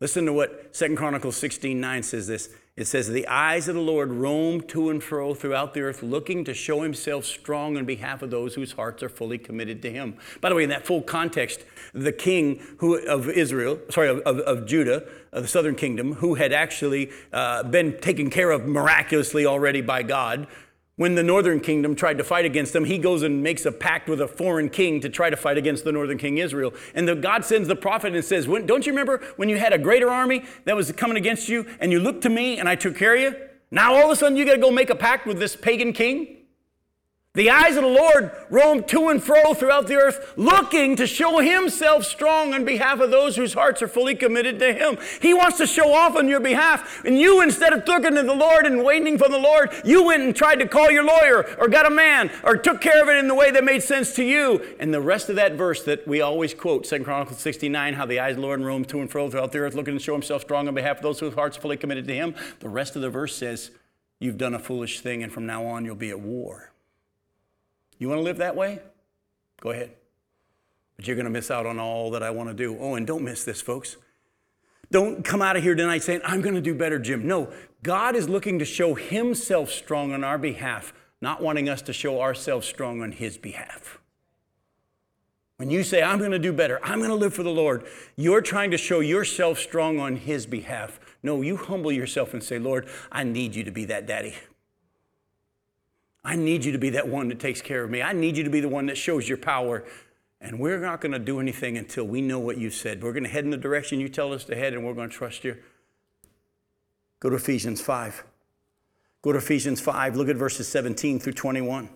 listen 0.00 0.26
to 0.26 0.32
what 0.32 0.74
Second 0.74 0.96
Chronicles 0.96 1.36
16 1.36 1.80
9 1.80 2.02
says 2.02 2.26
this. 2.26 2.48
It 2.76 2.86
says, 2.86 3.08
The 3.08 3.28
eyes 3.28 3.68
of 3.68 3.76
the 3.76 3.80
Lord 3.80 4.10
roam 4.10 4.60
to 4.62 4.90
and 4.90 5.02
fro 5.02 5.32
throughout 5.32 5.74
the 5.74 5.82
earth, 5.82 6.02
looking 6.02 6.44
to 6.44 6.54
show 6.54 6.82
himself 6.82 7.24
strong 7.24 7.76
on 7.76 7.84
behalf 7.84 8.20
of 8.22 8.30
those 8.30 8.54
whose 8.54 8.72
hearts 8.72 9.02
are 9.02 9.08
fully 9.08 9.38
committed 9.38 9.80
to 9.82 9.92
him. 9.92 10.16
By 10.40 10.48
the 10.48 10.56
way, 10.56 10.64
in 10.64 10.70
that 10.70 10.84
full 10.84 11.00
context, 11.00 11.64
the 11.92 12.10
king 12.10 12.60
who, 12.78 12.96
of 13.06 13.28
Israel, 13.28 13.78
sorry, 13.90 14.08
of, 14.08 14.18
of, 14.20 14.40
of 14.40 14.66
Judah, 14.66 15.06
of 15.32 15.44
the 15.44 15.48
southern 15.48 15.76
kingdom, 15.76 16.14
who 16.14 16.34
had 16.34 16.52
actually 16.52 17.12
uh, 17.32 17.62
been 17.62 18.00
taken 18.00 18.28
care 18.28 18.50
of 18.50 18.66
miraculously 18.66 19.46
already 19.46 19.80
by 19.80 20.02
God, 20.02 20.48
when 20.96 21.16
the 21.16 21.22
northern 21.22 21.58
kingdom 21.58 21.96
tried 21.96 22.18
to 22.18 22.24
fight 22.24 22.44
against 22.44 22.72
them, 22.72 22.84
he 22.84 22.98
goes 22.98 23.22
and 23.22 23.42
makes 23.42 23.66
a 23.66 23.72
pact 23.72 24.08
with 24.08 24.20
a 24.20 24.28
foreign 24.28 24.68
king 24.68 25.00
to 25.00 25.08
try 25.08 25.28
to 25.28 25.36
fight 25.36 25.58
against 25.58 25.84
the 25.84 25.90
northern 25.90 26.18
king 26.18 26.38
Israel. 26.38 26.72
And 26.94 27.08
the, 27.08 27.16
God 27.16 27.44
sends 27.44 27.66
the 27.66 27.74
prophet 27.74 28.14
and 28.14 28.24
says, 28.24 28.46
Don't 28.46 28.86
you 28.86 28.92
remember 28.92 29.20
when 29.36 29.48
you 29.48 29.58
had 29.58 29.72
a 29.72 29.78
greater 29.78 30.08
army 30.08 30.44
that 30.66 30.76
was 30.76 30.92
coming 30.92 31.16
against 31.16 31.48
you 31.48 31.66
and 31.80 31.90
you 31.90 31.98
looked 31.98 32.22
to 32.22 32.30
me 32.30 32.58
and 32.58 32.68
I 32.68 32.76
took 32.76 32.96
care 32.96 33.16
of 33.16 33.20
you? 33.20 33.34
Now 33.72 33.94
all 33.94 34.04
of 34.04 34.10
a 34.10 34.16
sudden 34.16 34.36
you 34.36 34.44
got 34.44 34.54
to 34.54 34.60
go 34.60 34.70
make 34.70 34.90
a 34.90 34.94
pact 34.94 35.26
with 35.26 35.40
this 35.40 35.56
pagan 35.56 35.92
king? 35.92 36.43
The 37.36 37.50
eyes 37.50 37.76
of 37.76 37.82
the 37.82 37.88
Lord 37.88 38.30
roam 38.48 38.84
to 38.84 39.08
and 39.08 39.20
fro 39.20 39.54
throughout 39.54 39.88
the 39.88 39.96
earth, 39.96 40.34
looking 40.36 40.94
to 40.94 41.04
show 41.04 41.40
himself 41.40 42.04
strong 42.04 42.54
on 42.54 42.64
behalf 42.64 43.00
of 43.00 43.10
those 43.10 43.34
whose 43.34 43.54
hearts 43.54 43.82
are 43.82 43.88
fully 43.88 44.14
committed 44.14 44.60
to 44.60 44.72
him. 44.72 44.98
He 45.20 45.34
wants 45.34 45.58
to 45.58 45.66
show 45.66 45.92
off 45.92 46.14
on 46.14 46.28
your 46.28 46.38
behalf. 46.38 47.04
And 47.04 47.18
you, 47.18 47.42
instead 47.42 47.72
of 47.72 47.88
looking 47.88 48.14
to 48.14 48.22
the 48.22 48.32
Lord 48.32 48.66
and 48.66 48.84
waiting 48.84 49.18
for 49.18 49.28
the 49.28 49.40
Lord, 49.40 49.72
you 49.84 50.04
went 50.04 50.22
and 50.22 50.36
tried 50.36 50.60
to 50.60 50.68
call 50.68 50.92
your 50.92 51.02
lawyer 51.02 51.56
or 51.58 51.66
got 51.66 51.86
a 51.86 51.90
man 51.90 52.30
or 52.44 52.56
took 52.56 52.80
care 52.80 53.02
of 53.02 53.08
it 53.08 53.16
in 53.16 53.26
the 53.26 53.34
way 53.34 53.50
that 53.50 53.64
made 53.64 53.82
sense 53.82 54.14
to 54.14 54.22
you. 54.22 54.76
And 54.78 54.94
the 54.94 55.00
rest 55.00 55.28
of 55.28 55.34
that 55.34 55.54
verse 55.54 55.82
that 55.82 56.06
we 56.06 56.20
always 56.20 56.54
quote, 56.54 56.84
2 56.84 57.02
Chronicles 57.02 57.40
69, 57.40 57.94
how 57.94 58.06
the 58.06 58.20
eyes 58.20 58.36
of 58.36 58.36
the 58.36 58.42
Lord 58.42 58.60
roam 58.60 58.84
to 58.84 59.00
and 59.00 59.10
fro 59.10 59.28
throughout 59.28 59.50
the 59.50 59.58
earth, 59.58 59.74
looking 59.74 59.94
to 59.94 60.00
show 60.00 60.12
himself 60.12 60.42
strong 60.42 60.68
on 60.68 60.74
behalf 60.74 60.98
of 60.98 61.02
those 61.02 61.18
whose 61.18 61.34
hearts 61.34 61.58
are 61.58 61.60
fully 61.62 61.76
committed 61.76 62.06
to 62.06 62.14
him. 62.14 62.36
The 62.60 62.68
rest 62.68 62.94
of 62.94 63.02
the 63.02 63.10
verse 63.10 63.36
says, 63.36 63.72
You've 64.20 64.38
done 64.38 64.54
a 64.54 64.60
foolish 64.60 65.00
thing, 65.00 65.24
and 65.24 65.32
from 65.32 65.46
now 65.46 65.66
on 65.66 65.84
you'll 65.84 65.96
be 65.96 66.10
at 66.10 66.20
war. 66.20 66.73
You 67.98 68.08
want 68.08 68.18
to 68.18 68.22
live 68.22 68.38
that 68.38 68.56
way? 68.56 68.80
Go 69.60 69.70
ahead. 69.70 69.92
But 70.96 71.06
you're 71.06 71.16
going 71.16 71.24
to 71.24 71.30
miss 71.30 71.50
out 71.50 71.66
on 71.66 71.78
all 71.78 72.10
that 72.12 72.22
I 72.22 72.30
want 72.30 72.50
to 72.50 72.54
do. 72.54 72.76
Oh, 72.78 72.94
and 72.94 73.06
don't 73.06 73.24
miss 73.24 73.44
this, 73.44 73.60
folks. 73.60 73.96
Don't 74.90 75.24
come 75.24 75.42
out 75.42 75.56
of 75.56 75.62
here 75.62 75.74
tonight 75.74 76.02
saying, 76.02 76.20
I'm 76.24 76.40
going 76.40 76.54
to 76.54 76.60
do 76.60 76.74
better, 76.74 76.98
Jim. 76.98 77.26
No, 77.26 77.52
God 77.82 78.14
is 78.14 78.28
looking 78.28 78.58
to 78.58 78.64
show 78.64 78.94
Himself 78.94 79.70
strong 79.70 80.12
on 80.12 80.22
our 80.22 80.38
behalf, 80.38 80.92
not 81.20 81.42
wanting 81.42 81.68
us 81.68 81.82
to 81.82 81.92
show 81.92 82.20
ourselves 82.20 82.66
strong 82.66 83.02
on 83.02 83.12
His 83.12 83.36
behalf. 83.36 83.98
When 85.56 85.70
you 85.70 85.82
say, 85.82 86.02
I'm 86.02 86.18
going 86.18 86.32
to 86.32 86.38
do 86.38 86.52
better, 86.52 86.80
I'm 86.84 86.98
going 86.98 87.10
to 87.10 87.16
live 87.16 87.32
for 87.32 87.42
the 87.42 87.50
Lord, 87.50 87.86
you're 88.16 88.40
trying 88.40 88.70
to 88.72 88.76
show 88.76 89.00
yourself 89.00 89.58
strong 89.58 89.98
on 89.98 90.16
His 90.16 90.46
behalf. 90.46 91.00
No, 91.22 91.42
you 91.42 91.56
humble 91.56 91.92
yourself 91.92 92.34
and 92.34 92.42
say, 92.42 92.58
Lord, 92.58 92.88
I 93.10 93.24
need 93.24 93.54
you 93.54 93.64
to 93.64 93.70
be 93.70 93.84
that 93.86 94.06
daddy. 94.06 94.34
I 96.24 96.36
need 96.36 96.64
you 96.64 96.72
to 96.72 96.78
be 96.78 96.90
that 96.90 97.06
one 97.06 97.28
that 97.28 97.38
takes 97.38 97.60
care 97.60 97.84
of 97.84 97.90
me. 97.90 98.00
I 98.00 98.12
need 98.12 98.36
you 98.36 98.44
to 98.44 98.50
be 98.50 98.60
the 98.60 98.68
one 98.68 98.86
that 98.86 98.96
shows 98.96 99.28
your 99.28 99.38
power. 99.38 99.84
And 100.40 100.58
we're 100.58 100.78
not 100.78 101.00
going 101.00 101.12
to 101.12 101.18
do 101.18 101.40
anything 101.40 101.76
until 101.76 102.04
we 102.04 102.20
know 102.20 102.38
what 102.38 102.58
you 102.58 102.70
said. 102.70 103.02
We're 103.02 103.12
going 103.12 103.24
to 103.24 103.30
head 103.30 103.44
in 103.44 103.50
the 103.50 103.56
direction 103.56 104.00
you 104.00 104.08
tell 104.08 104.32
us 104.32 104.44
to 104.44 104.56
head, 104.56 104.72
and 104.74 104.84
we're 104.84 104.94
going 104.94 105.10
to 105.10 105.14
trust 105.14 105.44
you. 105.44 105.56
Go 107.20 107.30
to 107.30 107.36
Ephesians 107.36 107.80
5. 107.80 108.24
Go 109.22 109.32
to 109.32 109.38
Ephesians 109.38 109.80
5. 109.80 110.16
Look 110.16 110.28
at 110.28 110.36
verses 110.36 110.68
17 110.68 111.20
through 111.20 111.32
21. 111.32 111.88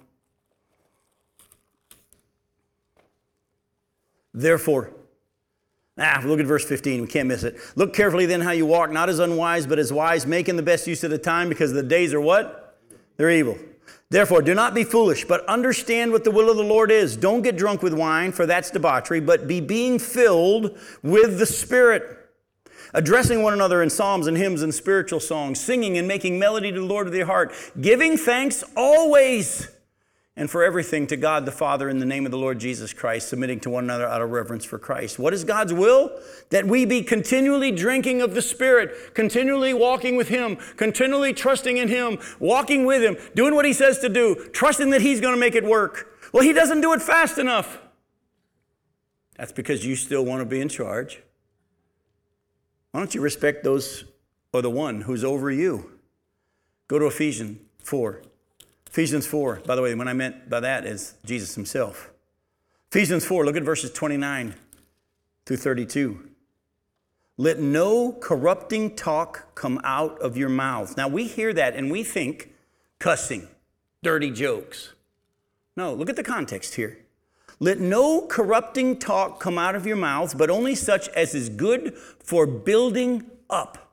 Therefore, 4.34 4.92
Ah, 6.00 6.22
look 6.24 6.38
at 6.38 6.46
verse 6.46 6.64
15. 6.64 7.00
We 7.00 7.06
can't 7.08 7.26
miss 7.26 7.42
it. 7.42 7.56
Look 7.74 7.92
carefully 7.92 8.24
then 8.24 8.40
how 8.40 8.52
you 8.52 8.66
walk, 8.66 8.92
not 8.92 9.08
as 9.08 9.18
unwise, 9.18 9.66
but 9.66 9.80
as 9.80 9.92
wise, 9.92 10.26
making 10.26 10.54
the 10.54 10.62
best 10.62 10.86
use 10.86 11.02
of 11.02 11.10
the 11.10 11.18
time, 11.18 11.48
because 11.48 11.72
the 11.72 11.82
days 11.82 12.14
are 12.14 12.20
what? 12.20 12.78
They're 13.16 13.32
evil. 13.32 13.58
Therefore, 14.10 14.42
do 14.42 14.54
not 14.54 14.74
be 14.74 14.84
foolish, 14.84 15.24
but 15.24 15.44
understand 15.46 16.12
what 16.12 16.24
the 16.24 16.30
will 16.30 16.50
of 16.50 16.56
the 16.56 16.62
Lord 16.62 16.90
is. 16.90 17.16
Don't 17.16 17.42
get 17.42 17.56
drunk 17.56 17.82
with 17.82 17.92
wine, 17.92 18.32
for 18.32 18.46
that's 18.46 18.70
debauchery, 18.70 19.20
but 19.20 19.46
be 19.46 19.60
being 19.60 19.98
filled 19.98 20.78
with 21.02 21.38
the 21.38 21.46
Spirit, 21.46 22.02
addressing 22.94 23.42
one 23.42 23.52
another 23.52 23.82
in 23.82 23.90
psalms 23.90 24.26
and 24.26 24.36
hymns 24.36 24.62
and 24.62 24.74
spiritual 24.74 25.20
songs, 25.20 25.60
singing 25.60 25.98
and 25.98 26.08
making 26.08 26.38
melody 26.38 26.72
to 26.72 26.80
the 26.80 26.86
Lord 26.86 27.06
with 27.06 27.14
your 27.14 27.26
heart, 27.26 27.52
giving 27.80 28.16
thanks 28.16 28.64
always 28.76 29.68
and 30.38 30.48
for 30.48 30.62
everything 30.62 31.04
to 31.08 31.16
God 31.16 31.44
the 31.44 31.52
Father 31.52 31.88
in 31.88 31.98
the 31.98 32.06
name 32.06 32.24
of 32.24 32.30
the 32.30 32.38
Lord 32.38 32.60
Jesus 32.60 32.92
Christ, 32.92 33.28
submitting 33.28 33.58
to 33.60 33.70
one 33.70 33.82
another 33.82 34.06
out 34.06 34.22
of 34.22 34.30
reverence 34.30 34.64
for 34.64 34.78
Christ. 34.78 35.18
What 35.18 35.34
is 35.34 35.42
God's 35.42 35.72
will? 35.72 36.16
That 36.50 36.64
we 36.64 36.84
be 36.84 37.02
continually 37.02 37.72
drinking 37.72 38.22
of 38.22 38.34
the 38.34 38.40
Spirit, 38.40 39.14
continually 39.14 39.74
walking 39.74 40.14
with 40.14 40.28
Him, 40.28 40.56
continually 40.76 41.32
trusting 41.32 41.76
in 41.76 41.88
Him, 41.88 42.18
walking 42.38 42.86
with 42.86 43.02
Him, 43.02 43.16
doing 43.34 43.56
what 43.56 43.64
He 43.64 43.72
says 43.72 43.98
to 43.98 44.08
do, 44.08 44.48
trusting 44.52 44.90
that 44.90 45.02
He's 45.02 45.20
going 45.20 45.34
to 45.34 45.40
make 45.40 45.56
it 45.56 45.64
work. 45.64 46.16
Well, 46.32 46.44
He 46.44 46.52
doesn't 46.52 46.82
do 46.82 46.92
it 46.92 47.02
fast 47.02 47.38
enough. 47.38 47.80
That's 49.36 49.52
because 49.52 49.84
you 49.84 49.96
still 49.96 50.24
want 50.24 50.40
to 50.40 50.46
be 50.46 50.60
in 50.60 50.68
charge. 50.68 51.20
Why 52.92 53.00
don't 53.00 53.12
you 53.12 53.20
respect 53.20 53.64
those 53.64 54.04
or 54.52 54.62
the 54.62 54.70
one 54.70 55.00
who's 55.00 55.24
over 55.24 55.50
you? 55.50 55.98
Go 56.86 57.00
to 57.00 57.06
Ephesians 57.06 57.58
4. 57.82 58.22
Ephesians 58.90 59.26
4, 59.26 59.62
by 59.66 59.76
the 59.76 59.82
way, 59.82 59.94
what 59.94 60.08
I 60.08 60.14
meant 60.14 60.48
by 60.48 60.60
that 60.60 60.86
is 60.86 61.14
Jesus 61.24 61.54
himself. 61.54 62.10
Ephesians 62.90 63.24
4, 63.24 63.44
look 63.44 63.56
at 63.56 63.62
verses 63.62 63.92
29 63.92 64.54
through 65.44 65.56
32. 65.58 66.28
Let 67.36 67.60
no 67.60 68.12
corrupting 68.12 68.96
talk 68.96 69.54
come 69.54 69.80
out 69.84 70.18
of 70.20 70.36
your 70.36 70.48
mouths. 70.48 70.96
Now 70.96 71.06
we 71.06 71.24
hear 71.24 71.52
that 71.52 71.76
and 71.76 71.90
we 71.90 72.02
think 72.02 72.52
cussing, 72.98 73.46
dirty 74.02 74.30
jokes. 74.30 74.94
No, 75.76 75.92
look 75.94 76.08
at 76.08 76.16
the 76.16 76.24
context 76.24 76.74
here. 76.74 76.98
Let 77.60 77.78
no 77.78 78.22
corrupting 78.22 78.98
talk 78.98 79.38
come 79.38 79.58
out 79.58 79.74
of 79.74 79.86
your 79.86 79.96
mouths, 79.96 80.32
but 80.32 80.48
only 80.48 80.74
such 80.74 81.08
as 81.10 81.34
is 81.34 81.48
good 81.48 81.94
for 81.96 82.46
building 82.46 83.30
up 83.50 83.87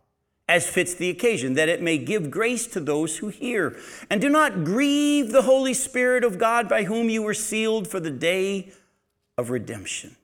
as 0.48 0.68
fits 0.68 0.94
the 0.94 1.10
occasion, 1.10 1.56
that 1.56 1.70
it 1.70 1.82
may 1.82 1.98
give 1.98 2.30
grace 2.30 2.68
to 2.68 2.80
those 2.80 3.18
who 3.18 3.30
hear. 3.30 3.78
And 4.10 4.22
do 4.22 4.30
not 4.30 4.64
grieve 4.64 5.32
the 5.32 5.42
Holy 5.42 5.74
Spirit 5.74 6.24
of 6.24 6.38
God 6.38 6.70
by 6.70 6.84
whom 6.84 7.10
you 7.10 7.24
were 7.24 7.34
sealed 7.34 7.88
for 7.88 8.00
the 8.00 8.12
day 8.12 8.72
of 9.38 9.50
redemption. 9.50 10.16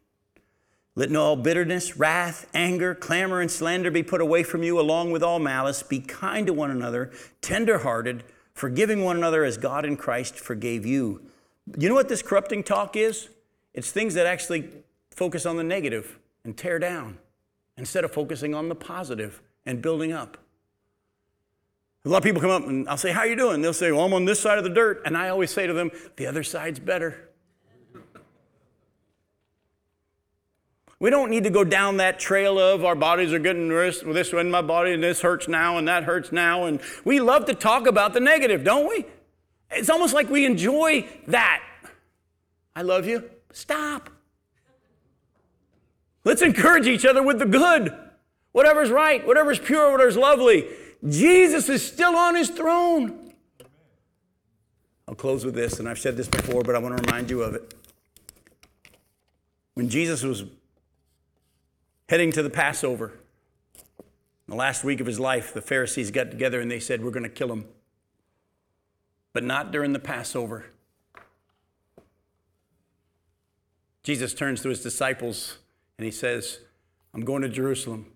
Let 0.93 1.09
no 1.09 1.23
all 1.23 1.35
bitterness, 1.37 1.97
wrath, 1.97 2.47
anger, 2.53 2.93
clamor, 2.93 3.39
and 3.39 3.49
slander 3.49 3.89
be 3.89 4.03
put 4.03 4.21
away 4.21 4.43
from 4.43 4.61
you, 4.61 4.79
along 4.79 5.11
with 5.11 5.23
all 5.23 5.39
malice. 5.39 5.83
Be 5.83 5.99
kind 5.99 6.45
to 6.47 6.53
one 6.53 6.69
another, 6.69 7.11
tenderhearted, 7.41 8.23
forgiving 8.53 9.03
one 9.03 9.17
another 9.17 9.43
as 9.43 9.57
God 9.57 9.85
in 9.85 9.95
Christ 9.95 10.35
forgave 10.35 10.85
you. 10.85 11.21
You 11.77 11.87
know 11.87 11.95
what 11.95 12.09
this 12.09 12.21
corrupting 12.21 12.63
talk 12.63 12.95
is? 12.95 13.29
It's 13.73 13.89
things 13.89 14.13
that 14.15 14.25
actually 14.25 14.69
focus 15.11 15.45
on 15.45 15.55
the 15.55 15.63
negative 15.63 16.19
and 16.43 16.57
tear 16.57 16.77
down 16.77 17.17
instead 17.77 18.03
of 18.03 18.11
focusing 18.11 18.53
on 18.53 18.67
the 18.67 18.75
positive 18.75 19.41
and 19.65 19.81
building 19.81 20.11
up. 20.11 20.37
A 22.03 22.09
lot 22.09 22.17
of 22.17 22.23
people 22.23 22.41
come 22.41 22.49
up 22.49 22.67
and 22.67 22.89
I'll 22.89 22.97
say, 22.97 23.11
How 23.11 23.21
are 23.21 23.27
you 23.27 23.35
doing? 23.35 23.61
They'll 23.61 23.73
say, 23.73 23.91
Well, 23.91 24.05
I'm 24.05 24.13
on 24.13 24.25
this 24.25 24.39
side 24.39 24.57
of 24.57 24.63
the 24.63 24.71
dirt. 24.71 25.01
And 25.05 25.15
I 25.15 25.29
always 25.29 25.51
say 25.51 25.67
to 25.67 25.73
them, 25.73 25.91
The 26.15 26.25
other 26.25 26.43
side's 26.43 26.79
better. 26.79 27.29
We 30.99 31.09
don't 31.09 31.31
need 31.31 31.45
to 31.45 31.49
go 31.49 31.63
down 31.63 31.97
that 31.97 32.19
trail 32.19 32.59
of 32.59 32.85
our 32.85 32.93
bodies 32.93 33.33
are 33.33 33.39
getting 33.39 33.69
worse. 33.69 34.01
this, 34.01 34.33
in 34.33 34.51
my 34.51 34.61
body, 34.61 34.93
and 34.93 35.01
this 35.01 35.21
hurts 35.21 35.47
now, 35.47 35.79
and 35.79 35.87
that 35.87 36.03
hurts 36.03 36.31
now. 36.31 36.65
And 36.65 36.79
we 37.03 37.19
love 37.19 37.45
to 37.45 37.55
talk 37.55 37.87
about 37.87 38.13
the 38.13 38.19
negative, 38.19 38.63
don't 38.63 38.87
we? 38.87 39.05
It's 39.71 39.89
almost 39.89 40.13
like 40.13 40.29
we 40.29 40.45
enjoy 40.45 41.07
that. 41.25 41.63
I 42.75 42.83
love 42.83 43.07
you. 43.07 43.29
Stop. 43.51 44.11
Let's 46.23 46.43
encourage 46.43 46.85
each 46.85 47.03
other 47.03 47.23
with 47.23 47.39
the 47.39 47.47
good 47.47 47.97
whatever's 48.51 48.89
right, 48.89 49.25
whatever's 49.25 49.59
pure, 49.59 49.91
whatever's 49.91 50.17
lovely. 50.17 50.67
Jesus 51.07 51.69
is 51.69 51.85
still 51.85 52.15
on 52.15 52.35
his 52.35 52.49
throne. 52.49 53.33
I'll 55.07 55.15
close 55.15 55.43
with 55.43 55.55
this, 55.55 55.79
and 55.79 55.89
I've 55.89 55.99
said 55.99 56.15
this 56.15 56.27
before, 56.27 56.63
but 56.63 56.75
I 56.75 56.79
want 56.79 56.97
to 56.97 57.03
remind 57.03 57.29
you 57.29 57.41
of 57.41 57.55
it. 57.55 57.73
When 59.73 59.89
Jesus 59.89 60.23
was 60.23 60.45
heading 62.07 62.31
to 62.33 62.43
the 62.43 62.49
Passover, 62.49 63.13
the 64.47 64.55
last 64.55 64.83
week 64.83 64.99
of 64.99 65.07
his 65.07 65.19
life, 65.19 65.53
the 65.53 65.61
Pharisees 65.61 66.11
got 66.11 66.29
together 66.29 66.59
and 66.59 66.69
they 66.69 66.79
said, 66.79 67.03
We're 67.03 67.11
going 67.11 67.23
to 67.23 67.29
kill 67.29 67.51
him. 67.51 67.65
But 69.33 69.45
not 69.45 69.71
during 69.71 69.93
the 69.93 69.99
Passover. 69.99 70.65
Jesus 74.03 74.33
turns 74.33 74.61
to 74.61 74.69
his 74.69 74.81
disciples 74.81 75.57
and 75.97 76.05
he 76.05 76.11
says, 76.11 76.59
I'm 77.13 77.23
going 77.23 77.43
to 77.43 77.49
Jerusalem 77.49 78.07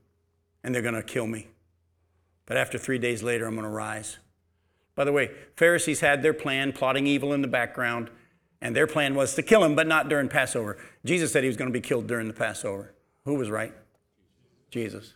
and 0.66 0.74
they're 0.74 0.82
going 0.82 0.96
to 0.96 1.04
kill 1.04 1.28
me. 1.28 1.48
But 2.48 2.58
after 2.58 2.78
three 2.78 2.98
days 2.98 3.22
later, 3.22 3.46
I'm 3.46 3.54
going 3.54 3.64
to 3.64 3.70
rise. 3.70 4.18
By 4.96 5.04
the 5.04 5.12
way, 5.12 5.30
Pharisees 5.56 6.00
had 6.00 6.24
their 6.24 6.34
plan, 6.34 6.74
plotting 6.74 7.06
evil 7.06 7.34
in 7.34 7.42
the 7.42 7.48
background, 7.48 8.10
and 8.62 8.76
their 8.76 8.88
plan 8.88 9.14
was 9.14 9.36
to 9.36 9.44
kill 9.44 9.64
him, 9.64 9.76
but 9.76 9.88
not 9.88 10.10
during 10.10 10.28
Passover. 10.28 10.78
Jesus 11.06 11.32
said 11.32 11.44
he 11.44 11.48
was 11.48 11.56
going 11.58 11.70
to 11.70 11.74
be 11.74 11.82
killed 11.82 12.08
during 12.08 12.28
the 12.28 12.34
Passover. 12.34 12.94
Who 13.26 13.36
was 13.36 13.50
right? 13.50 13.74
Jesus. 14.72 15.14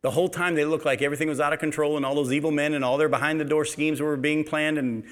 The 0.00 0.10
whole 0.10 0.28
time 0.28 0.56
they 0.56 0.64
looked 0.64 0.84
like 0.84 1.02
everything 1.02 1.28
was 1.28 1.40
out 1.40 1.52
of 1.52 1.60
control 1.60 1.96
and 1.96 2.04
all 2.04 2.16
those 2.16 2.32
evil 2.32 2.50
men 2.50 2.74
and 2.74 2.84
all 2.84 2.98
their 2.98 3.08
behind 3.08 3.40
the 3.40 3.44
door 3.44 3.64
schemes 3.64 4.00
were 4.00 4.16
being 4.16 4.42
planned, 4.42 4.78
and 4.78 5.04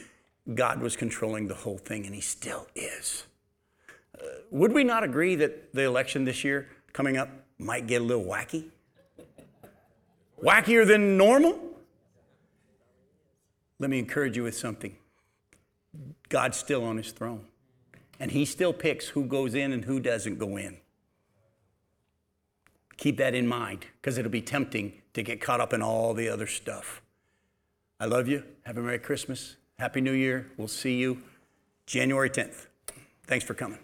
God 0.55 0.81
was 0.81 0.97
controlling 0.97 1.47
the 1.47 1.55
whole 1.55 1.79
thing, 1.79 2.05
and 2.05 2.15
he 2.15 2.21
still 2.21 2.67
is. 2.75 3.27
Uh, 4.21 4.27
would 4.51 4.73
we 4.73 4.83
not 4.83 5.05
agree 5.05 5.37
that 5.37 5.73
the 5.73 5.83
election 5.83 6.25
this 6.25 6.43
year 6.43 6.69
coming 6.93 7.17
up 7.17 7.29
might 7.59 7.87
get 7.87 8.01
a 8.01 8.05
little 8.05 8.25
wacky? 8.25 8.71
Wackier 10.43 10.87
than 10.87 11.16
normal? 11.16 11.59
Let 13.78 13.91
me 13.91 13.99
encourage 13.99 14.37
you 14.37 14.45
with 14.45 14.57
something. 14.57 14.97
God's 16.28 16.57
still 16.57 16.84
on 16.84 16.97
his 16.97 17.12
throne, 17.12 17.47
and 18.18 18.30
he 18.30 18.45
still 18.45 18.72
picks 18.72 19.09
who 19.09 19.24
goes 19.24 19.55
in 19.55 19.72
and 19.72 19.84
who 19.84 20.01
doesn't 20.01 20.39
go 20.39 20.57
in. 20.57 20.78
Keep 22.97 23.18
that 23.18 23.34
in 23.34 23.47
mind 23.47 23.87
because 24.01 24.18
it'll 24.18 24.30
be 24.30 24.43
tempting 24.43 25.03
to 25.12 25.22
get 25.22 25.41
caught 25.41 25.61
up 25.61 25.72
in 25.72 25.82
all 25.82 26.14
the 26.14 26.28
other 26.28 26.47
stuff. 26.47 27.03
I 28.01 28.07
love 28.07 28.28
you. 28.28 28.43
Have 28.64 28.78
a 28.78 28.82
Merry 28.82 28.99
Christmas. 28.99 29.57
Happy 29.78 30.01
New 30.01 30.12
Year. 30.12 30.51
We'll 30.57 30.68
see 30.68 30.97
you 30.97 31.22
January 31.87 32.30
10th. 32.30 32.66
Thanks 33.26 33.45
for 33.45 33.55
coming. 33.55 33.78